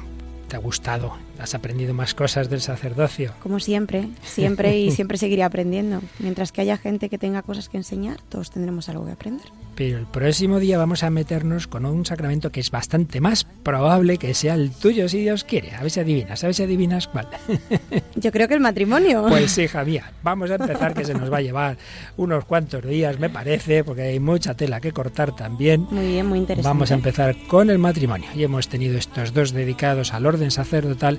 ¿te 0.49 0.57
ha 0.57 0.59
gustado? 0.59 1.15
¿Has 1.39 1.55
aprendido 1.55 1.95
más 1.95 2.15
cosas 2.15 2.49
del 2.49 2.61
sacerdocio? 2.61 3.33
Como 3.43 3.61
siempre, 3.61 4.09
siempre 4.23 4.79
y 4.79 4.91
siempre 4.93 5.19
seguiré 5.19 5.43
aprendiendo. 5.43 6.01
Mientras 6.19 6.53
que 6.53 6.61
haya 6.61 6.77
gente 6.77 7.09
que 7.09 7.19
tenga 7.19 7.43
cosas 7.43 7.69
que 7.69 7.77
enseñar, 7.77 8.21
todos 8.29 8.51
tendremos 8.51 8.89
algo 8.89 9.07
que 9.07 9.13
aprender. 9.13 9.47
Pero 9.75 9.99
el 9.99 10.07
próximo 10.07 10.61
día 10.61 10.79
vamos 10.79 11.03
a 11.03 11.11
meternos 11.11 11.67
con 11.67 11.85
un 11.85 12.07
sacramento 12.07 12.51
que 12.51 12.61
es 12.61 12.71
bastante 12.71 13.21
más 13.21 13.45
probable 13.45 14.19
que 14.19 14.33
sea 14.33 14.55
el 14.55 14.71
tuyo, 14.71 15.09
si 15.09 15.21
Dios 15.21 15.43
quiere. 15.43 15.75
A 15.75 15.83
ver 15.83 15.91
si 15.91 15.99
adivinas, 15.99 16.45
a 16.45 16.47
ver 16.47 16.55
si 16.55 16.63
adivinas 16.63 17.09
cuál. 17.09 17.27
Yo 18.15 18.31
creo 18.31 18.47
que 18.47 18.55
el 18.55 18.61
matrimonio. 18.61 19.27
Pues 19.29 19.51
sí, 19.51 19.67
Javier. 19.67 20.05
Vamos 20.23 20.51
a 20.51 20.55
empezar, 20.55 20.95
que 20.95 21.05
se 21.05 21.15
nos 21.15 21.33
va 21.33 21.39
a 21.39 21.43
llevar 21.43 21.77
unos 22.17 22.45
cuantos 22.45 22.85
días, 22.85 23.19
me 23.19 23.31
parece, 23.31 23.83
porque 23.83 24.03
hay 24.03 24.21
mucha 24.21 24.55
tela 24.55 24.81
que 24.81 24.93
cortar 24.93 25.35
también. 25.35 25.89
Muy 25.91 26.07
bien, 26.07 26.27
muy 26.27 26.39
interesante. 26.39 26.69
Vamos 26.69 26.91
a 26.93 26.95
empezar 26.95 27.37
con 27.49 27.69
el 27.69 27.79
matrimonio. 27.79 28.29
Y 28.37 28.45
hemos 28.45 28.69
tenido 28.69 28.97
estos 28.97 29.35
dos 29.35 29.53
dedicados 29.53 30.15
al 30.15 30.27
orden 30.27 30.53
sacerdotal 30.53 31.19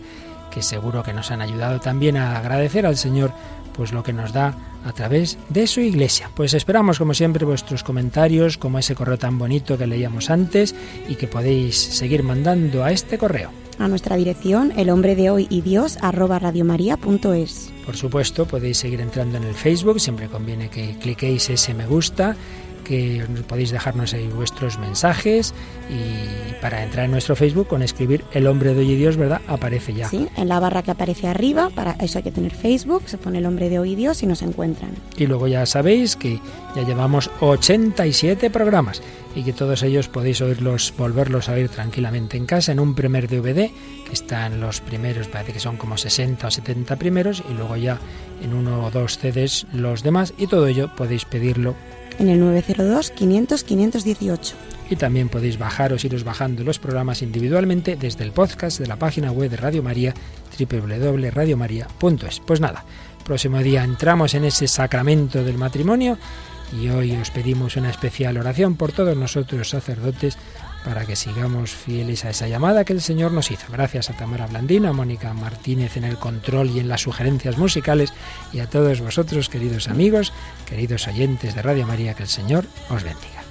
que 0.52 0.62
seguro 0.62 1.04
que 1.04 1.14
nos 1.14 1.32
han 1.32 1.42
ayudado 1.42 1.80
también 1.80 2.18
a 2.18 2.38
agradecer 2.38 2.86
al 2.86 2.98
Señor 2.98 3.32
pues 3.76 3.92
lo 3.92 4.04
que 4.04 4.14
nos 4.14 4.32
da 4.32 4.54
a 4.86 4.92
través 4.94 5.38
de 5.50 5.68
su 5.68 5.82
iglesia. 5.82 6.30
Pues 6.34 6.54
esperamos 6.54 6.98
como 6.98 7.14
siempre 7.14 7.46
vuestros 7.46 7.84
comentarios, 7.84 8.58
como 8.58 8.80
ese 8.80 8.96
correo 8.96 9.18
tan 9.18 9.38
bonito 9.38 9.78
que 9.78 9.88
leíamos 9.88 10.30
antes 10.30 10.76
y 11.10 11.16
que 11.16 11.28
podéis 11.28 11.76
seguir 11.76 12.24
mandando 12.24 12.84
a 12.84 12.92
este 12.92 13.18
correo. 13.18 13.50
A 13.78 13.88
nuestra 13.90 14.16
dirección, 14.16 14.72
el 14.78 14.90
hombre 14.90 15.16
de 15.16 15.30
hoy 15.30 15.48
y 15.50 15.62
Dios, 15.62 15.98
arroba 16.02 16.40
radiomaria.es. 16.40 17.74
Por 17.86 17.98
supuesto, 17.98 18.46
podéis 18.46 18.78
seguir 18.78 19.02
entrando 19.02 19.38
en 19.38 19.44
el 19.44 19.54
Facebook, 19.54 20.00
siempre 20.00 20.28
conviene 20.28 20.70
que 20.70 20.98
cliquéis 20.98 21.50
ese 21.50 21.74
me 21.74 21.86
gusta 21.86 22.38
que 22.86 23.26
podéis 23.50 23.72
dejarnos 23.72 24.14
ahí 24.14 24.28
vuestros 24.30 24.80
mensajes 24.80 25.54
y 25.90 26.54
para 26.62 26.84
entrar 26.84 27.06
en 27.06 27.12
nuestro 27.12 27.36
Facebook 27.36 27.68
con 27.68 27.82
escribir 27.82 28.24
El 28.32 28.48
hombre 28.48 28.74
de 28.74 28.80
hoy 28.80 28.96
Dios, 28.96 29.18
¿verdad? 29.18 29.42
Aparece 29.48 29.94
ya. 29.94 30.08
Sí, 30.08 30.30
en 30.38 30.48
la 30.48 30.62
barra 30.62 30.84
que 30.84 30.92
aparece 30.92 31.28
arriba, 31.28 31.70
para 31.76 31.92
eso 32.00 32.20
hay 32.20 32.24
que 32.24 32.32
tener 32.32 32.54
Facebook, 32.54 33.04
se 33.08 33.18
pone 33.18 33.40
El 33.40 33.46
hombre 33.46 33.70
de 33.70 33.80
hoy 33.80 33.96
Dios 33.96 34.24
y 34.24 34.28
nos 34.28 34.42
encuentran. 34.42 34.92
Y 35.18 35.28
luego 35.28 35.48
ya 35.48 35.66
sabéis 35.66 36.16
que 36.16 36.40
ya 36.76 36.84
llevamos 36.84 37.30
87 37.42 38.50
programas 38.50 39.02
y 39.36 39.44
que 39.44 39.54
todos 39.54 39.84
ellos 39.84 40.08
podéis 40.08 40.42
oírlos, 40.42 40.94
volverlos 40.98 41.50
a 41.50 41.54
oír 41.54 41.70
tranquilamente 41.70 42.38
en 42.38 42.46
casa 42.46 42.72
en 42.72 42.80
un 42.80 42.96
primer 42.96 43.28
DVD 43.28 43.70
que 44.06 44.14
están 44.14 44.62
los 44.62 44.80
primeros, 44.80 45.28
parece 45.28 45.52
que 45.52 45.60
son 45.60 45.78
como 45.78 45.98
60 45.98 46.48
o 46.48 46.52
70 46.52 46.96
primeros 46.96 47.44
y 47.50 47.54
luego 47.54 47.76
ya 47.76 48.00
en 48.42 48.54
uno 48.54 48.86
o 48.86 48.92
dos 48.92 49.18
CDs 49.18 49.68
los 49.74 50.04
demás 50.04 50.34
y 50.38 50.48
todo 50.48 50.68
ello 50.68 50.90
podéis 50.96 51.26
pedirlo 51.26 51.76
en 52.20 52.30
el 52.30 52.42
902-500-518. 52.42 54.54
Y 54.90 54.96
también 54.96 55.30
podéis 55.30 55.58
bajaros, 55.58 56.06
iros 56.06 56.24
bajando 56.24 56.64
los 56.64 56.80
programas 56.80 57.22
individualmente 57.22 57.96
desde 57.96 58.24
el 58.24 58.32
podcast 58.32 58.80
de 58.80 58.88
la 58.88 58.98
página 58.98 59.32
web 59.32 59.50
de 59.50 59.58
Radio 59.58 59.82
María, 59.82 60.14
www.radiomaria.es. 60.60 62.42
Pues 62.46 62.62
nada, 62.62 62.86
próximo 63.24 63.60
día 63.60 63.84
entramos 63.84 64.36
en 64.36 64.46
ese 64.46 64.68
sacramento 64.68 65.44
del 65.44 65.58
matrimonio 65.58 66.20
y 66.72 66.90
hoy 66.90 67.16
os 67.16 67.32
pedimos 67.32 67.78
una 67.78 67.90
especial 67.90 68.38
oración 68.38 68.76
por 68.76 68.92
todos 68.92 69.18
nosotros 69.18 69.70
sacerdotes 69.70 70.38
para 70.86 71.06
que 71.06 71.16
sigamos 71.16 71.72
fieles 71.72 72.24
a 72.26 72.30
esa 72.30 72.48
llamada 72.48 72.86
que 72.86 72.94
el 72.94 73.02
Señor 73.02 73.32
nos 73.32 73.50
hizo. 73.50 73.72
Gracias 73.72 74.12
a 74.12 74.14
Tamara 74.14 74.46
Blandina, 74.46 74.90
a 74.90 74.94
Mónica 74.94 75.34
Martínez 75.34 75.98
en 75.98 76.04
el 76.04 76.18
control 76.18 76.70
y 76.70 76.80
en 76.80 76.88
las 76.88 77.02
sugerencias 77.02 77.58
musicales 77.58 78.14
y 78.54 78.60
a 78.60 78.70
todos 78.70 79.02
vosotros, 79.02 79.50
queridos 79.50 79.88
amigos, 79.88 80.32
queridos 80.68 81.08
oyentes 81.08 81.56
de 81.56 81.62
Radio 81.64 81.88
María, 81.88 82.14
que 82.14 82.24
el 82.24 82.30
Señor 82.30 82.66
os 82.92 83.04
bendiga. 83.04 83.44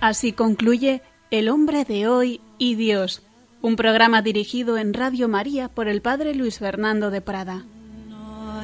Así 0.00 0.32
concluye 0.32 1.02
El 1.32 1.48
hombre 1.48 1.84
de 1.84 2.06
hoy 2.06 2.40
y 2.58 2.76
Dios, 2.76 3.22
un 3.60 3.74
programa 3.74 4.22
dirigido 4.22 4.78
en 4.78 4.94
Radio 4.94 5.26
María 5.26 5.68
por 5.68 5.88
el 5.88 6.00
Padre 6.00 6.32
Luis 6.36 6.60
Fernando 6.60 7.10
de 7.10 7.20
Prada. 7.20 7.64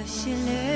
실례 0.07 0.72